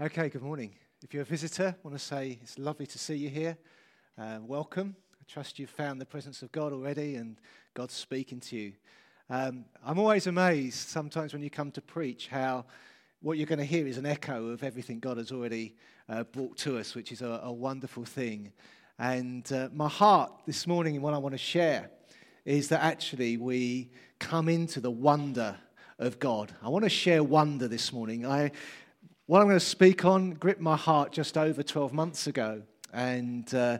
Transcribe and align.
Okay, 0.00 0.28
good 0.28 0.42
morning. 0.42 0.76
If 1.02 1.12
you're 1.12 1.24
a 1.24 1.26
visitor, 1.26 1.74
I 1.76 1.80
want 1.82 1.98
to 1.98 2.04
say 2.04 2.38
it's 2.40 2.56
lovely 2.56 2.86
to 2.86 2.98
see 3.00 3.16
you 3.16 3.28
here. 3.28 3.58
Uh, 4.16 4.38
welcome. 4.40 4.94
I 5.20 5.24
trust 5.26 5.58
you've 5.58 5.70
found 5.70 6.00
the 6.00 6.06
presence 6.06 6.40
of 6.40 6.52
God 6.52 6.72
already 6.72 7.16
and 7.16 7.36
God's 7.74 7.94
speaking 7.94 8.38
to 8.42 8.56
you. 8.56 8.72
Um, 9.28 9.64
I'm 9.84 9.98
always 9.98 10.28
amazed 10.28 10.88
sometimes 10.88 11.32
when 11.32 11.42
you 11.42 11.50
come 11.50 11.72
to 11.72 11.80
preach 11.80 12.28
how 12.28 12.64
what 13.22 13.38
you're 13.38 13.48
going 13.48 13.58
to 13.58 13.64
hear 13.64 13.88
is 13.88 13.98
an 13.98 14.06
echo 14.06 14.50
of 14.50 14.62
everything 14.62 15.00
God 15.00 15.16
has 15.16 15.32
already 15.32 15.74
uh, 16.08 16.22
brought 16.22 16.56
to 16.58 16.78
us, 16.78 16.94
which 16.94 17.10
is 17.10 17.20
a, 17.20 17.40
a 17.42 17.52
wonderful 17.52 18.04
thing. 18.04 18.52
And 19.00 19.50
uh, 19.52 19.68
my 19.72 19.88
heart 19.88 20.30
this 20.46 20.64
morning 20.68 20.94
and 20.94 21.02
what 21.02 21.12
I 21.12 21.18
want 21.18 21.32
to 21.32 21.38
share 21.38 21.90
is 22.44 22.68
that 22.68 22.84
actually 22.84 23.36
we 23.36 23.90
come 24.20 24.48
into 24.48 24.78
the 24.78 24.92
wonder 24.92 25.56
of 25.98 26.20
God. 26.20 26.54
I 26.62 26.68
want 26.68 26.84
to 26.84 26.88
share 26.88 27.24
wonder 27.24 27.66
this 27.66 27.92
morning. 27.92 28.24
I 28.24 28.52
what 29.28 29.42
I'm 29.42 29.46
going 29.46 29.58
to 29.58 29.64
speak 29.64 30.06
on 30.06 30.30
gripped 30.30 30.62
my 30.62 30.74
heart 30.74 31.12
just 31.12 31.36
over 31.36 31.62
12 31.62 31.92
months 31.92 32.26
ago. 32.26 32.62
And 32.94 33.54
uh, 33.54 33.76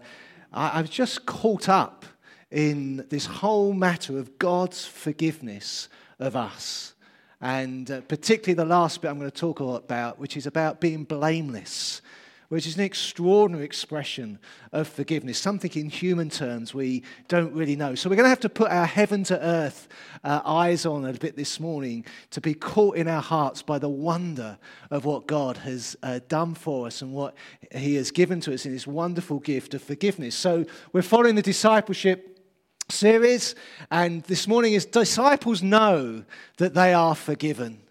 I, 0.53 0.69
I 0.69 0.81
was 0.83 0.91
just 0.91 1.25
caught 1.25 1.71
up 1.71 2.05
in 2.51 3.07
this 3.09 3.25
whole 3.25 3.73
matter 3.73 4.19
of 4.19 4.39
God's 4.39 4.85
forgiveness 4.85 5.89
of 6.19 6.37
us. 6.37 6.93
And 7.41 7.91
uh, 7.91 8.03
particularly 8.03 8.57
the 8.57 8.67
last 8.67 9.01
bit 9.01 9.09
I'm 9.09 9.19
going 9.19 9.31
to 9.31 9.35
talk 9.35 9.61
about, 9.61 10.19
which 10.19 10.37
is 10.37 10.47
about 10.47 10.83
being 10.83 11.05
blameless 11.05 12.03
which 12.49 12.67
is 12.67 12.77
an 12.77 12.83
extraordinary 12.83 13.65
expression 13.65 14.39
of 14.73 14.89
forgiveness, 14.89 15.39
something 15.39 15.71
in 15.75 15.91
human 15.91 16.31
terms 16.31 16.73
we 16.73 17.03
don't 17.29 17.53
really 17.53 17.77
know. 17.77 17.95
So 17.95 18.09
we're 18.09 18.17
going 18.17 18.25
to 18.25 18.31
have 18.31 18.41
to 18.41 18.49
put 18.49 18.71
our 18.71 18.87
heaven 18.87 19.23
to 19.25 19.39
earth 19.45 19.89
uh, 20.25 20.41
eyes 20.45 20.87
on 20.87 21.05
a 21.05 21.13
bit 21.13 21.37
this 21.37 21.61
morning 21.61 22.07
to 22.31 22.41
be 22.41 22.55
caught 22.55 22.97
in 22.97 23.07
our 23.07 23.21
hearts 23.21 23.61
by 23.61 23.79
the 23.79 23.89
wonder 23.89 24.59
of 24.91 25.05
what 25.05 25.27
God 25.27 25.59
has 25.59 25.97
uh, 26.03 26.21
done 26.29 26.55
for 26.55 26.87
us 26.87 27.03
and 27.03 27.13
what 27.13 27.35
He 27.75 27.97
has 27.97 28.11
given 28.11 28.41
to 28.41 28.55
us 28.55 28.65
in 28.65 28.73
His 28.73 28.87
wonderful 28.87 29.41
gift 29.41 29.75
of 29.75 29.83
forgiveness. 29.83 30.35
So 30.35 30.65
we're 30.93 31.03
following 31.03 31.35
the 31.35 31.43
discipleship 31.43 32.41
series, 32.89 33.55
and 33.91 34.23
this 34.25 34.49
morning 34.49 34.73
is 34.73 34.87
disciples 34.87 35.63
know 35.63 36.25
that 36.57 36.73
they 36.73 36.95
are 36.95 37.15
forgiven. 37.15 37.83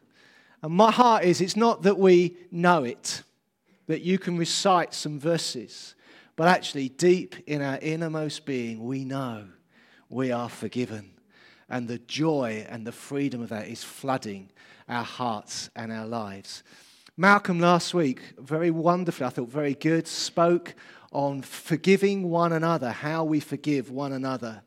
And 0.63 0.73
my 0.73 0.89
heart 0.91 1.23
is 1.23 1.41
it's 1.41 1.55
not 1.55 1.83
that 1.83 1.99
we 1.99 2.35
know 2.51 2.83
it 2.83 3.21
that 3.87 4.01
you 4.01 4.19
can 4.19 4.37
recite 4.37 4.93
some 4.93 5.19
verses, 5.19 5.95
but 6.35 6.47
actually, 6.47 6.89
deep 6.89 7.35
in 7.47 7.61
our 7.61 7.79
innermost 7.79 8.45
being, 8.45 8.85
we 8.85 9.03
know 9.03 9.45
we 10.07 10.31
are 10.31 10.49
forgiven. 10.49 11.11
And 11.67 11.87
the 11.87 11.97
joy 11.97 12.65
and 12.69 12.85
the 12.85 12.91
freedom 12.91 13.41
of 13.41 13.49
that 13.49 13.67
is 13.67 13.83
flooding 13.83 14.51
our 14.87 15.03
hearts 15.03 15.69
and 15.75 15.91
our 15.91 16.05
lives. 16.05 16.63
Malcolm 17.17 17.59
last 17.59 17.93
week, 17.93 18.21
very 18.37 18.69
wonderfully, 18.69 19.25
I 19.25 19.29
thought 19.31 19.49
very 19.49 19.73
good, 19.73 20.07
spoke 20.07 20.75
on 21.11 21.41
forgiving 21.41 22.29
one 22.29 22.53
another, 22.53 22.91
how 22.91 23.23
we 23.23 23.39
forgive 23.39 23.89
one 23.89 24.13
another. 24.13 24.61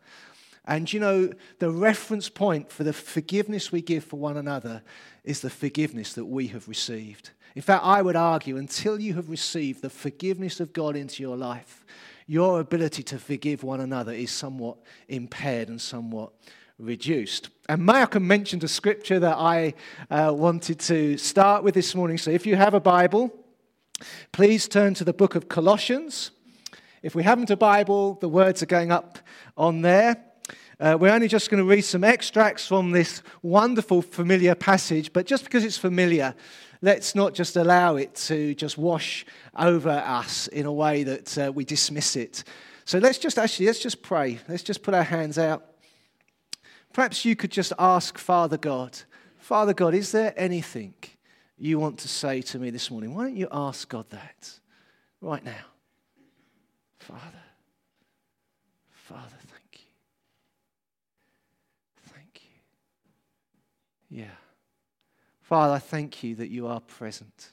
And 0.66 0.92
you 0.92 1.00
know, 1.00 1.30
the 1.60 1.70
reference 1.70 2.28
point 2.28 2.70
for 2.70 2.84
the 2.84 2.92
forgiveness 2.92 3.70
we 3.70 3.82
give 3.82 4.04
for 4.04 4.16
one 4.16 4.36
another 4.36 4.82
is 5.22 5.40
the 5.40 5.50
forgiveness 5.50 6.14
that 6.14 6.24
we 6.24 6.48
have 6.48 6.68
received. 6.68 7.30
In 7.56 7.62
fact, 7.62 7.84
I 7.84 8.02
would 8.02 8.16
argue 8.16 8.56
until 8.56 9.00
you 9.00 9.14
have 9.14 9.28
received 9.28 9.82
the 9.82 9.90
forgiveness 9.90 10.60
of 10.60 10.72
God 10.72 10.96
into 10.96 11.22
your 11.22 11.36
life, 11.36 11.84
your 12.26 12.60
ability 12.60 13.02
to 13.04 13.18
forgive 13.18 13.64
one 13.64 13.80
another 13.80 14.12
is 14.12 14.30
somewhat 14.30 14.76
impaired 15.08 15.68
and 15.68 15.80
somewhat 15.80 16.32
reduced. 16.78 17.50
And 17.68 17.84
Malcolm 17.84 18.26
mentioned 18.26 18.62
a 18.64 18.68
scripture 18.68 19.18
that 19.18 19.36
I 19.36 19.74
uh, 20.10 20.32
wanted 20.34 20.78
to 20.80 21.18
start 21.18 21.64
with 21.64 21.74
this 21.74 21.94
morning. 21.94 22.18
So 22.18 22.30
if 22.30 22.46
you 22.46 22.56
have 22.56 22.74
a 22.74 22.80
Bible, 22.80 23.32
please 24.32 24.68
turn 24.68 24.94
to 24.94 25.04
the 25.04 25.12
book 25.12 25.34
of 25.34 25.48
Colossians. 25.48 26.30
If 27.02 27.14
we 27.14 27.22
haven't 27.22 27.50
a 27.50 27.56
Bible, 27.56 28.14
the 28.20 28.28
words 28.28 28.62
are 28.62 28.66
going 28.66 28.92
up 28.92 29.18
on 29.56 29.82
there. 29.82 30.16
Uh, 30.78 30.96
we're 30.98 31.12
only 31.12 31.28
just 31.28 31.50
going 31.50 31.62
to 31.62 31.68
read 31.68 31.82
some 31.82 32.04
extracts 32.04 32.66
from 32.66 32.92
this 32.92 33.22
wonderful, 33.42 34.00
familiar 34.00 34.54
passage, 34.54 35.12
but 35.12 35.26
just 35.26 35.44
because 35.44 35.64
it's 35.64 35.76
familiar, 35.76 36.34
let's 36.82 37.14
not 37.14 37.34
just 37.34 37.56
allow 37.56 37.96
it 37.96 38.14
to 38.14 38.54
just 38.54 38.78
wash 38.78 39.26
over 39.56 39.90
us 39.90 40.46
in 40.48 40.66
a 40.66 40.72
way 40.72 41.02
that 41.04 41.38
uh, 41.38 41.52
we 41.52 41.64
dismiss 41.64 42.16
it. 42.16 42.44
So 42.84 42.98
let's 42.98 43.18
just 43.18 43.38
actually, 43.38 43.66
let's 43.66 43.78
just 43.80 44.02
pray. 44.02 44.38
Let's 44.48 44.62
just 44.62 44.82
put 44.82 44.94
our 44.94 45.02
hands 45.02 45.38
out. 45.38 45.64
Perhaps 46.92 47.24
you 47.24 47.36
could 47.36 47.52
just 47.52 47.72
ask 47.78 48.18
Father 48.18 48.56
God, 48.56 48.98
Father 49.38 49.74
God, 49.74 49.94
is 49.94 50.12
there 50.12 50.34
anything 50.36 50.94
you 51.56 51.78
want 51.78 51.98
to 52.00 52.08
say 52.08 52.40
to 52.42 52.58
me 52.58 52.70
this 52.70 52.90
morning? 52.90 53.14
Why 53.14 53.24
don't 53.24 53.36
you 53.36 53.48
ask 53.52 53.88
God 53.88 54.08
that 54.10 54.58
right 55.20 55.44
now? 55.44 55.64
Father, 56.98 57.42
Father, 58.90 59.36
thank 59.48 59.72
you. 59.72 59.86
Thank 62.12 62.42
you. 64.10 64.18
Yeah. 64.22 64.39
Father, 65.50 65.74
I 65.74 65.78
thank 65.80 66.22
you 66.22 66.36
that 66.36 66.50
you 66.50 66.68
are 66.68 66.78
present. 66.78 67.50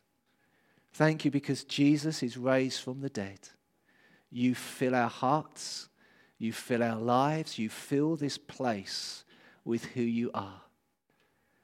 Thank 0.93 1.25
you 1.25 1.31
because 1.31 1.63
Jesus 1.63 2.21
is 2.21 2.37
raised 2.37 2.79
from 2.83 3.01
the 3.01 3.09
dead. 3.09 3.39
You 4.29 4.53
fill 4.53 4.93
our 4.93 5.09
hearts, 5.09 5.89
you 6.37 6.53
fill 6.53 6.83
our 6.83 6.99
lives, 6.99 7.57
you 7.57 7.69
fill 7.69 8.15
this 8.15 8.37
place 8.37 9.23
with 9.65 9.83
who 9.83 10.03
you 10.03 10.29
are. 10.35 10.61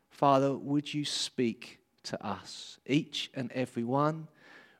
Father, 0.09 0.55
would 0.57 0.91
you 0.91 1.05
speak 1.05 1.77
to 2.05 2.25
us, 2.25 2.79
each 2.87 3.29
and 3.35 3.51
every 3.51 3.83
one? 3.83 4.27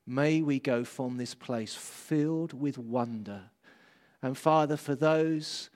May 0.08 0.42
we 0.42 0.58
go 0.58 0.84
from 0.84 1.18
this 1.18 1.36
place 1.36 1.76
filled 1.76 2.60
with 2.60 2.80
wonder. 2.80 3.42
And 4.24 4.36
Father, 4.36 4.76
for 4.76 4.96
those 4.96 5.70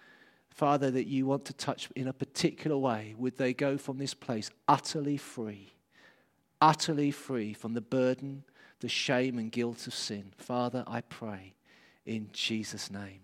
Father, 0.57 0.89
that 0.89 1.05
you 1.05 1.27
want 1.27 1.45
to 1.45 1.53
touch 1.53 1.87
in 1.95 2.07
a 2.07 2.13
particular 2.13 2.75
way, 2.75 3.13
would 3.15 3.37
they 3.37 3.53
go 3.53 3.77
from 3.77 3.99
this 3.99 4.15
place 4.15 4.49
utterly 4.67 5.15
free, 5.15 5.71
utterly 6.59 7.11
free 7.11 7.53
from 7.53 7.75
the 7.75 7.81
burden, 7.81 8.43
the 8.79 8.89
shame, 8.89 9.37
and 9.37 9.51
guilt 9.51 9.85
of 9.85 9.93
sin? 9.93 10.33
Father, 10.35 10.83
I 10.87 11.01
pray 11.01 11.53
in 12.07 12.29
Jesus' 12.33 12.89
name. 12.89 13.19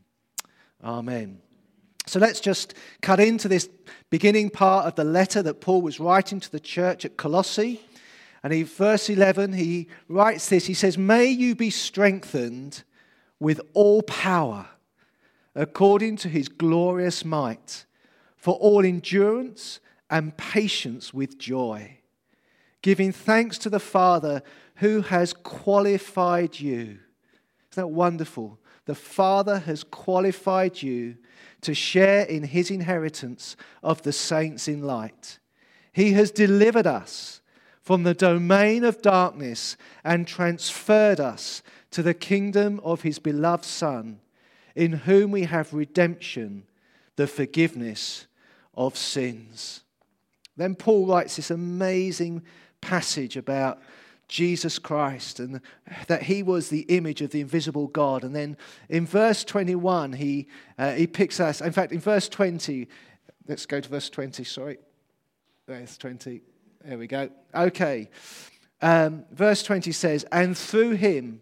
Amen. 0.84 1.40
So 2.06 2.20
let's 2.20 2.40
just 2.40 2.76
cut 3.02 3.20
into 3.20 3.48
this 3.48 3.68
beginning 4.12 4.52
part 4.52 4.86
of 4.86 4.94
the 4.94 5.04
letter 5.04 5.42
that 5.42 5.60
Paul 5.60 5.82
was 5.82 6.00
writing 6.00 6.40
to 6.40 6.52
the 6.52 6.60
church 6.60 7.04
at 7.04 7.18
Colossae. 7.18 7.82
And 8.44 8.54
in 8.54 8.66
verse 8.66 9.10
11, 9.10 9.54
he 9.54 9.88
writes 10.08 10.50
this 10.50 10.68
He 10.68 10.76
says, 10.76 11.00
May 11.00 11.26
you 11.26 11.56
be 11.56 11.72
strengthened 11.72 12.84
with 13.40 13.60
all 13.74 14.04
power 14.04 14.68
according 15.56 16.18
to 16.18 16.30
his 16.30 16.48
glorious 16.50 17.24
might, 17.24 17.86
for 18.36 18.56
all 18.56 18.86
endurance 18.86 19.80
and 20.10 20.36
patience 20.38 21.14
with 21.14 21.38
joy, 21.38 21.98
giving 22.82 23.12
thanks 23.12 23.58
to 23.58 23.70
the 23.70 23.80
Father 23.80 24.42
who 24.76 25.02
has 25.02 25.34
qualified 25.34 26.60
you. 26.60 27.00
Isn't 27.72 27.76
that 27.76 27.88
wonderful? 27.88 28.60
The 28.86 28.96
Father 28.96 29.60
has 29.60 29.84
qualified 29.84 30.82
you 30.82 31.18
to 31.62 31.74
share 31.74 32.26
in 32.26 32.44
his 32.44 32.70
inheritance 32.70 33.56
of 33.82 34.02
the 34.02 34.12
saints 34.12 34.68
in 34.68 34.82
light. 34.82 35.40
He 35.94 36.12
has 36.14 36.32
delivered 36.32 36.88
us 36.88 37.42
from 37.82 38.04
the 38.04 38.14
domain 38.14 38.84
of 38.84 39.02
darkness 39.02 39.78
and 40.04 40.28
transferred 40.28 41.20
us 41.20 41.64
to 41.92 42.02
the 42.02 42.14
kingdom 42.14 42.82
of 42.84 43.04
his 43.04 43.20
beloved 43.20 43.64
Son 43.64 44.20
in 44.76 44.92
whom 44.94 45.32
we 45.32 45.44
have 45.44 45.74
redemption, 45.74 46.64
the 47.16 47.28
forgiveness 47.28 48.28
of 48.76 48.98
sins. 48.98 49.82
Then 50.58 50.76
Paul 50.76 51.08
writes 51.08 51.36
this 51.36 51.52
amazing 51.52 52.44
passage 52.82 53.38
about 53.38 53.80
Jesus 54.28 54.80
Christ 54.80 55.40
and 55.40 55.62
that 56.08 56.24
he 56.24 56.44
was 56.44 56.70
the 56.70 56.82
image 56.82 57.22
of 57.22 57.32
the 57.32 57.42
invisible 57.42 57.88
God. 57.88 58.24
And 58.24 58.36
then 58.36 58.58
in 58.90 59.06
verse 59.06 59.44
21, 59.44 60.14
he, 60.14 60.48
uh, 60.78 60.94
he 60.94 61.08
picks 61.08 61.40
us, 61.40 61.62
in 61.62 61.72
fact, 61.72 61.92
in 61.92 62.00
verse 62.00 62.30
20, 62.30 62.88
let's 63.48 63.66
go 63.66 63.80
to 63.80 63.90
verse 63.90 64.10
20, 64.10 64.44
sorry. 64.44 64.78
Verse 65.68 65.98
20, 65.98 66.42
there 66.84 66.98
we 66.98 67.08
go. 67.08 67.30
Okay. 67.54 68.10
Um, 68.82 69.26
verse 69.32 69.64
20 69.64 69.92
says, 69.92 70.26
And 70.32 70.58
through 70.58 70.92
him, 70.92 71.42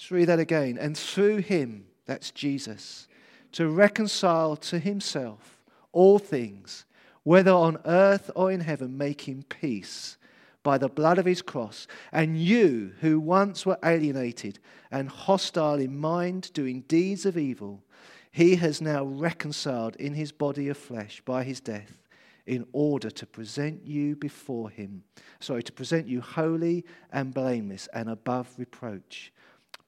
Let's 0.00 0.10
read 0.10 0.28
that 0.30 0.38
again. 0.38 0.78
And 0.78 0.96
through 0.96 1.38
him, 1.38 1.84
that's 2.06 2.30
Jesus, 2.30 3.06
to 3.52 3.68
reconcile 3.68 4.56
to 4.56 4.78
himself 4.78 5.60
all 5.92 6.18
things, 6.18 6.86
whether 7.22 7.50
on 7.50 7.76
earth 7.84 8.30
or 8.34 8.50
in 8.50 8.60
heaven, 8.60 8.96
making 8.96 9.42
peace 9.50 10.16
by 10.62 10.78
the 10.78 10.88
blood 10.88 11.18
of 11.18 11.26
his 11.26 11.42
cross. 11.42 11.86
And 12.12 12.40
you, 12.40 12.94
who 13.00 13.20
once 13.20 13.66
were 13.66 13.78
alienated 13.84 14.58
and 14.90 15.10
hostile 15.10 15.78
in 15.78 15.98
mind, 15.98 16.50
doing 16.54 16.80
deeds 16.88 17.26
of 17.26 17.36
evil, 17.36 17.84
he 18.32 18.56
has 18.56 18.80
now 18.80 19.04
reconciled 19.04 19.96
in 19.96 20.14
his 20.14 20.32
body 20.32 20.70
of 20.70 20.78
flesh 20.78 21.20
by 21.26 21.44
his 21.44 21.60
death 21.60 22.08
in 22.46 22.66
order 22.72 23.10
to 23.10 23.26
present 23.26 23.86
you 23.86 24.16
before 24.16 24.70
him, 24.70 25.04
sorry, 25.40 25.62
to 25.62 25.72
present 25.72 26.08
you 26.08 26.22
holy 26.22 26.86
and 27.12 27.34
blameless 27.34 27.86
and 27.92 28.08
above 28.08 28.48
reproach 28.56 29.30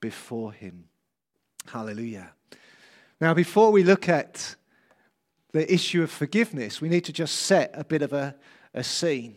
before 0.02 0.52
him. 0.52 0.84
Hallelujah. 1.66 2.32
Now, 3.19 3.32
before 3.32 3.70
we 3.70 3.84
look 3.84 4.10
at 4.10 4.56
the 5.52 5.72
issue 5.72 6.02
of 6.02 6.10
forgiveness, 6.10 6.82
we 6.82 6.90
need 6.90 7.04
to 7.04 7.12
just 7.12 7.37
set 7.37 7.70
a 7.72 7.84
bit 7.84 8.02
of 8.02 8.12
a, 8.12 8.34
a 8.75 8.84
scene. 8.84 9.37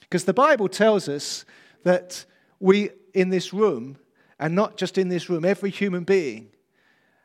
Because 0.00 0.24
the 0.24 0.34
Bible 0.34 0.68
tells 0.68 1.08
us 1.08 1.46
that 1.84 2.26
we 2.60 2.90
in 3.14 3.30
this 3.30 3.52
room, 3.52 3.96
and 4.38 4.54
not 4.54 4.76
just 4.76 4.98
in 4.98 5.08
this 5.08 5.30
room, 5.30 5.44
every 5.44 5.70
human 5.70 6.04
being 6.04 6.48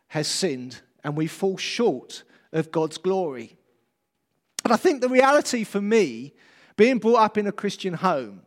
has 0.10 0.28
sinned 0.28 0.82
and 1.04 1.18
we 1.18 1.28
fall 1.28 1.58
short 1.58 2.24
of 2.52 2.72
God's 2.72 2.98
glory. 2.98 3.58
And 4.64 4.74
I 4.74 4.78
think 4.78 5.02
the 5.02 5.10
reality 5.10 5.64
for 5.64 5.82
me, 5.82 6.34
being 6.76 7.00
brought 7.00 7.20
up 7.20 7.38
in 7.38 7.48
a 7.48 7.52
Christian 7.52 7.96
home, 7.96 8.42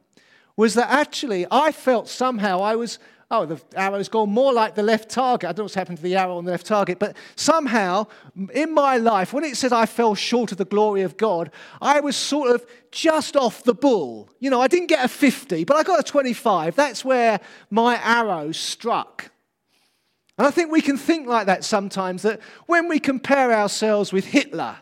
was 0.56 0.74
that 0.74 0.90
actually 0.90 1.46
I 1.50 1.72
felt 1.72 2.08
somehow 2.08 2.60
I 2.60 2.76
was, 2.76 2.98
oh, 3.30 3.46
the 3.46 3.60
arrow's 3.76 4.08
gone 4.08 4.28
more 4.28 4.52
like 4.52 4.74
the 4.74 4.82
left 4.82 5.08
target. 5.08 5.48
I 5.48 5.52
don't 5.52 5.58
know 5.58 5.64
what's 5.64 5.74
happened 5.74 5.98
to 5.98 6.02
the 6.02 6.16
arrow 6.16 6.36
on 6.36 6.44
the 6.44 6.50
left 6.50 6.66
target, 6.66 6.98
but 6.98 7.16
somehow 7.36 8.06
in 8.52 8.74
my 8.74 8.96
life, 8.96 9.32
when 9.32 9.44
it 9.44 9.56
said 9.56 9.72
I 9.72 9.86
fell 9.86 10.14
short 10.14 10.50
of 10.52 10.58
the 10.58 10.64
glory 10.64 11.02
of 11.02 11.16
God, 11.16 11.50
I 11.80 12.00
was 12.00 12.16
sort 12.16 12.50
of 12.50 12.66
just 12.90 13.36
off 13.36 13.62
the 13.62 13.74
bull. 13.74 14.30
You 14.40 14.50
know, 14.50 14.60
I 14.60 14.66
didn't 14.66 14.88
get 14.88 15.04
a 15.04 15.08
50, 15.08 15.64
but 15.64 15.76
I 15.76 15.84
got 15.84 16.00
a 16.00 16.02
25. 16.02 16.74
That's 16.74 17.04
where 17.04 17.40
my 17.70 18.00
arrow 18.02 18.50
struck. 18.50 19.30
And 20.36 20.46
I 20.46 20.50
think 20.50 20.72
we 20.72 20.80
can 20.80 20.96
think 20.96 21.28
like 21.28 21.46
that 21.46 21.64
sometimes 21.64 22.22
that 22.22 22.40
when 22.66 22.88
we 22.88 22.98
compare 22.98 23.52
ourselves 23.52 24.12
with 24.12 24.24
Hitler, 24.24 24.76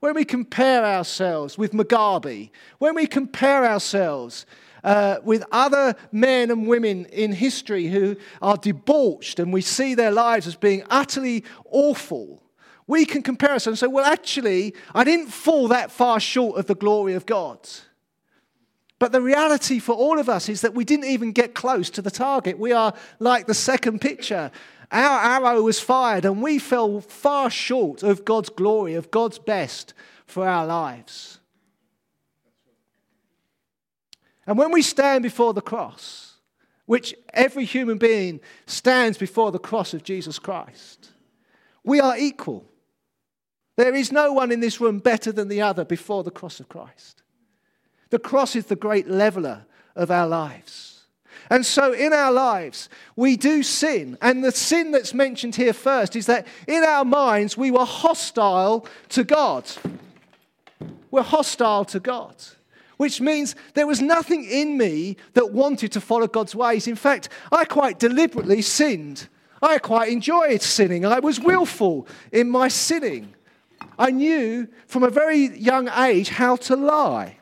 when 0.00 0.14
we 0.14 0.24
compare 0.24 0.84
ourselves 0.84 1.58
with 1.58 1.72
Mugabe, 1.72 2.50
when 2.78 2.94
we 2.94 3.06
compare 3.06 3.64
ourselves 3.64 4.46
uh, 4.84 5.16
with 5.22 5.44
other 5.52 5.94
men 6.10 6.50
and 6.50 6.66
women 6.66 7.06
in 7.06 7.32
history 7.32 7.86
who 7.86 8.16
are 8.40 8.56
debauched 8.56 9.38
and 9.38 9.52
we 9.52 9.60
see 9.60 9.94
their 9.94 10.10
lives 10.10 10.46
as 10.46 10.56
being 10.56 10.82
utterly 10.90 11.44
awful, 11.70 12.42
we 12.86 13.04
can 13.04 13.22
compare 13.22 13.52
ourselves 13.52 13.82
and 13.82 13.90
say, 13.90 13.92
well, 13.92 14.04
actually, 14.04 14.74
I 14.94 15.04
didn't 15.04 15.28
fall 15.28 15.68
that 15.68 15.90
far 15.90 16.20
short 16.20 16.58
of 16.58 16.66
the 16.66 16.74
glory 16.74 17.14
of 17.14 17.26
God. 17.26 17.68
But 18.98 19.12
the 19.12 19.20
reality 19.20 19.78
for 19.80 19.94
all 19.94 20.18
of 20.20 20.28
us 20.28 20.48
is 20.48 20.60
that 20.60 20.74
we 20.74 20.84
didn't 20.84 21.06
even 21.06 21.32
get 21.32 21.54
close 21.54 21.90
to 21.90 22.02
the 22.02 22.10
target. 22.10 22.58
We 22.58 22.72
are 22.72 22.94
like 23.18 23.46
the 23.46 23.54
second 23.54 24.00
picture. 24.00 24.52
Our 24.92 25.20
arrow 25.20 25.62
was 25.62 25.80
fired, 25.80 26.24
and 26.24 26.42
we 26.42 26.58
fell 26.58 27.00
far 27.00 27.50
short 27.50 28.02
of 28.02 28.24
God's 28.24 28.50
glory, 28.50 28.94
of 28.94 29.10
God's 29.10 29.38
best 29.38 29.94
for 30.26 30.46
our 30.46 30.66
lives. 30.66 31.40
And 34.46 34.58
when 34.58 34.72
we 34.72 34.82
stand 34.82 35.22
before 35.22 35.54
the 35.54 35.60
cross, 35.60 36.34
which 36.86 37.14
every 37.32 37.64
human 37.64 37.98
being 37.98 38.40
stands 38.66 39.16
before 39.16 39.52
the 39.52 39.58
cross 39.58 39.94
of 39.94 40.02
Jesus 40.02 40.38
Christ, 40.38 41.10
we 41.84 42.00
are 42.00 42.16
equal. 42.16 42.64
There 43.76 43.94
is 43.94 44.12
no 44.12 44.32
one 44.32 44.52
in 44.52 44.60
this 44.60 44.80
room 44.80 44.98
better 44.98 45.32
than 45.32 45.48
the 45.48 45.62
other 45.62 45.84
before 45.84 46.22
the 46.22 46.30
cross 46.30 46.60
of 46.60 46.68
Christ. 46.68 47.22
The 48.10 48.18
cross 48.18 48.54
is 48.54 48.66
the 48.66 48.76
great 48.76 49.08
leveler 49.08 49.64
of 49.96 50.10
our 50.10 50.26
lives. 50.26 51.06
And 51.50 51.64
so 51.64 51.92
in 51.92 52.12
our 52.12 52.32
lives, 52.32 52.88
we 53.16 53.36
do 53.36 53.62
sin. 53.62 54.18
And 54.20 54.44
the 54.44 54.52
sin 54.52 54.90
that's 54.92 55.14
mentioned 55.14 55.56
here 55.56 55.72
first 55.72 56.14
is 56.16 56.26
that 56.26 56.46
in 56.66 56.82
our 56.84 57.04
minds, 57.04 57.56
we 57.56 57.70
were 57.70 57.84
hostile 57.84 58.86
to 59.10 59.24
God. 59.24 59.70
We're 61.10 61.22
hostile 61.22 61.84
to 61.86 62.00
God, 62.00 62.36
which 62.96 63.20
means 63.20 63.54
there 63.74 63.86
was 63.86 64.00
nothing 64.00 64.44
in 64.44 64.76
me 64.76 65.16
that 65.34 65.52
wanted 65.52 65.92
to 65.92 66.00
follow 66.00 66.26
God's 66.26 66.54
ways. 66.54 66.86
In 66.86 66.96
fact, 66.96 67.28
I 67.50 67.64
quite 67.64 67.98
deliberately 67.98 68.62
sinned. 68.62 69.28
I 69.60 69.78
quite 69.78 70.10
enjoyed 70.10 70.62
sinning. 70.62 71.06
I 71.06 71.20
was 71.20 71.38
willful 71.38 72.06
in 72.32 72.50
my 72.50 72.68
sinning. 72.68 73.34
I 73.98 74.10
knew 74.10 74.68
from 74.86 75.02
a 75.02 75.10
very 75.10 75.56
young 75.56 75.88
age 75.88 76.30
how 76.30 76.56
to 76.56 76.76
lie. 76.76 77.38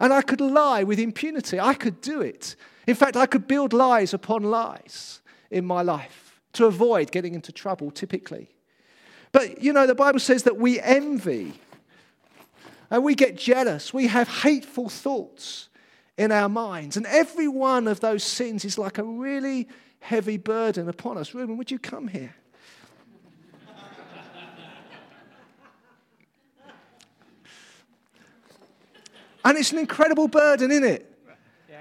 And 0.00 0.12
I 0.12 0.22
could 0.22 0.40
lie 0.40 0.84
with 0.84 0.98
impunity. 0.98 1.58
I 1.58 1.74
could 1.74 2.00
do 2.00 2.20
it. 2.20 2.56
In 2.86 2.94
fact, 2.94 3.16
I 3.16 3.26
could 3.26 3.46
build 3.46 3.72
lies 3.72 4.14
upon 4.14 4.44
lies 4.44 5.20
in 5.50 5.64
my 5.64 5.82
life 5.82 6.40
to 6.54 6.66
avoid 6.66 7.10
getting 7.10 7.34
into 7.34 7.52
trouble, 7.52 7.90
typically. 7.90 8.48
But 9.32 9.62
you 9.62 9.72
know, 9.72 9.86
the 9.86 9.94
Bible 9.94 10.20
says 10.20 10.44
that 10.44 10.56
we 10.56 10.80
envy 10.80 11.54
and 12.90 13.04
we 13.04 13.14
get 13.14 13.36
jealous. 13.36 13.92
We 13.92 14.06
have 14.06 14.28
hateful 14.28 14.88
thoughts 14.88 15.68
in 16.16 16.32
our 16.32 16.48
minds. 16.48 16.96
And 16.96 17.06
every 17.06 17.48
one 17.48 17.86
of 17.86 18.00
those 18.00 18.24
sins 18.24 18.64
is 18.64 18.78
like 18.78 18.98
a 18.98 19.04
really 19.04 19.68
heavy 20.00 20.36
burden 20.36 20.88
upon 20.88 21.18
us. 21.18 21.34
Reuben, 21.34 21.56
would 21.56 21.70
you 21.70 21.78
come 21.78 22.08
here? 22.08 22.34
and 29.44 29.56
it's 29.56 29.72
an 29.72 29.78
incredible 29.78 30.28
burden, 30.28 30.70
isn't 30.70 30.84
it? 30.84 31.14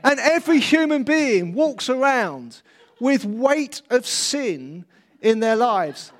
And 0.03 0.19
every 0.19 0.59
human 0.59 1.03
being 1.03 1.53
walks 1.53 1.89
around 1.89 2.61
with 2.99 3.25
weight 3.25 3.81
of 3.89 4.05
sin 4.05 4.85
in 5.21 5.39
their 5.39 5.55
lives. 5.55 6.11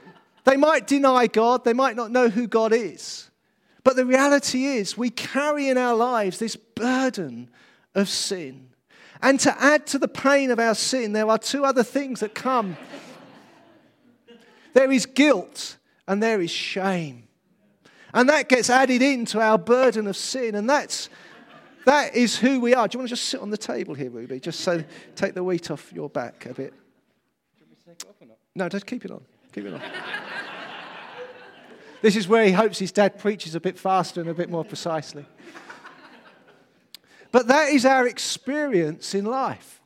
They 0.46 0.58
might 0.58 0.88
deny 0.88 1.28
God, 1.28 1.64
they 1.64 1.74
might 1.74 1.96
not 1.96 2.12
know 2.12 2.30
who 2.30 2.48
God 2.48 2.74
is. 2.74 3.30
But 3.88 3.96
the 3.96 4.06
reality 4.06 4.66
is, 4.66 4.98
we 4.98 5.10
carry 5.10 5.70
in 5.70 5.78
our 5.78 5.96
lives 5.96 6.40
this 6.40 6.58
burden 6.58 7.50
of 7.96 8.10
sin. 8.10 8.68
And 9.22 9.40
to 9.40 9.64
add 9.64 9.88
to 9.88 9.98
the 9.98 10.10
pain 10.10 10.52
of 10.52 10.60
our 10.60 10.76
sin, 10.76 11.14
there 11.14 11.30
are 11.30 11.38
two 11.38 11.64
other 11.64 11.84
things 11.84 12.20
that 12.20 12.36
come 12.36 12.76
there 14.74 14.92
is 14.92 15.06
guilt 15.06 15.78
and 16.06 16.22
there 16.22 16.42
is 16.42 16.52
shame. 16.52 17.30
And 18.14 18.28
that 18.28 18.50
gets 18.50 18.70
added 18.70 19.02
into 19.02 19.40
our 19.40 19.58
burden 19.58 20.06
of 20.08 20.18
sin. 20.18 20.56
And 20.56 20.70
that's 20.70 21.08
that 21.86 22.14
is 22.14 22.36
who 22.36 22.60
we 22.60 22.76
are. 22.76 22.90
Do 22.90 22.98
you 22.98 23.00
want 23.00 23.08
to 23.08 23.16
just 23.16 23.30
sit 23.30 23.40
on 23.40 23.52
the 23.52 23.58
table 23.58 23.94
here, 23.94 24.10
Ruby? 24.10 24.42
Just 24.42 24.60
so 24.60 24.84
take 25.16 25.34
the 25.34 25.46
weight 25.46 25.72
off 25.72 25.94
your 25.94 26.10
back 26.10 26.46
a 26.46 26.54
bit. 26.54 26.74
No, 28.54 28.68
just 28.68 28.86
keep 28.86 29.06
it 29.06 29.12
on. 29.12 29.24
Keep 29.54 29.68
it 29.68 29.76
on. 29.76 29.82
This 32.02 32.16
is 32.16 32.28
where 32.28 32.46
he 32.46 32.52
hopes 32.52 32.80
his 32.80 32.92
dad 32.92 33.18
preaches 33.20 33.56
a 33.56 33.60
bit 33.60 33.78
faster 33.78 34.22
and 34.22 34.30
a 34.30 34.34
bit 34.34 34.50
more 34.50 34.64
precisely. 34.64 35.26
But 37.32 37.48
that 37.48 37.70
is 37.70 37.86
our 37.86 38.08
experience 38.08 39.14
in 39.14 39.26
life. 39.26 39.82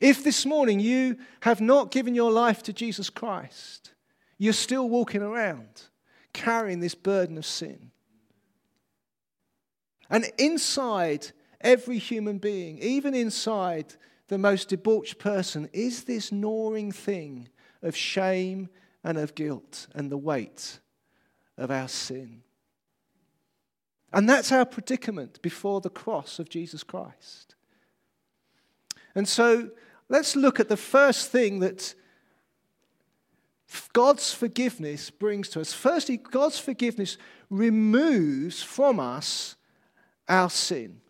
If 0.00 0.24
this 0.24 0.44
morning 0.44 0.80
you 0.80 1.16
have 1.40 1.60
not 1.60 1.90
given 1.90 2.14
your 2.14 2.32
life 2.32 2.62
to 2.64 2.72
Jesus 2.72 3.08
Christ, 3.08 3.92
you're 4.36 4.52
still 4.52 4.88
walking 4.88 5.22
around 5.22 5.82
carrying 6.32 6.80
this 6.80 6.94
burden 6.94 7.38
of 7.38 7.46
sin. 7.46 7.90
And 10.10 10.26
inside 10.38 11.28
every 11.60 11.98
human 11.98 12.38
being, 12.38 12.78
even 12.78 13.14
inside 13.14 13.94
the 14.28 14.38
most 14.38 14.68
debauched 14.68 15.18
person, 15.18 15.68
is 15.72 16.04
this 16.04 16.32
gnawing 16.32 16.90
thing 16.90 17.48
of 17.82 17.96
shame 17.96 18.68
and 19.04 19.18
of 19.18 19.34
guilt 19.34 19.86
and 19.94 20.10
the 20.10 20.18
weight 20.18 20.80
of 21.56 21.70
our 21.70 21.88
sin. 21.88 22.42
And 24.12 24.28
that's 24.28 24.52
our 24.52 24.66
predicament 24.66 25.40
before 25.42 25.80
the 25.80 25.90
cross 25.90 26.38
of 26.38 26.48
Jesus 26.48 26.82
Christ. 26.82 27.54
And 29.14 29.26
so 29.26 29.70
let's 30.08 30.36
look 30.36 30.60
at 30.60 30.68
the 30.68 30.76
first 30.76 31.30
thing 31.30 31.60
that 31.60 31.94
God's 33.92 34.32
forgiveness 34.34 35.10
brings 35.10 35.48
to 35.50 35.60
us. 35.60 35.72
Firstly, 35.72 36.18
God's 36.18 36.58
forgiveness 36.58 37.16
removes 37.48 38.62
from 38.62 39.00
us 39.00 39.56
our 40.28 40.50
sin. 40.50 41.00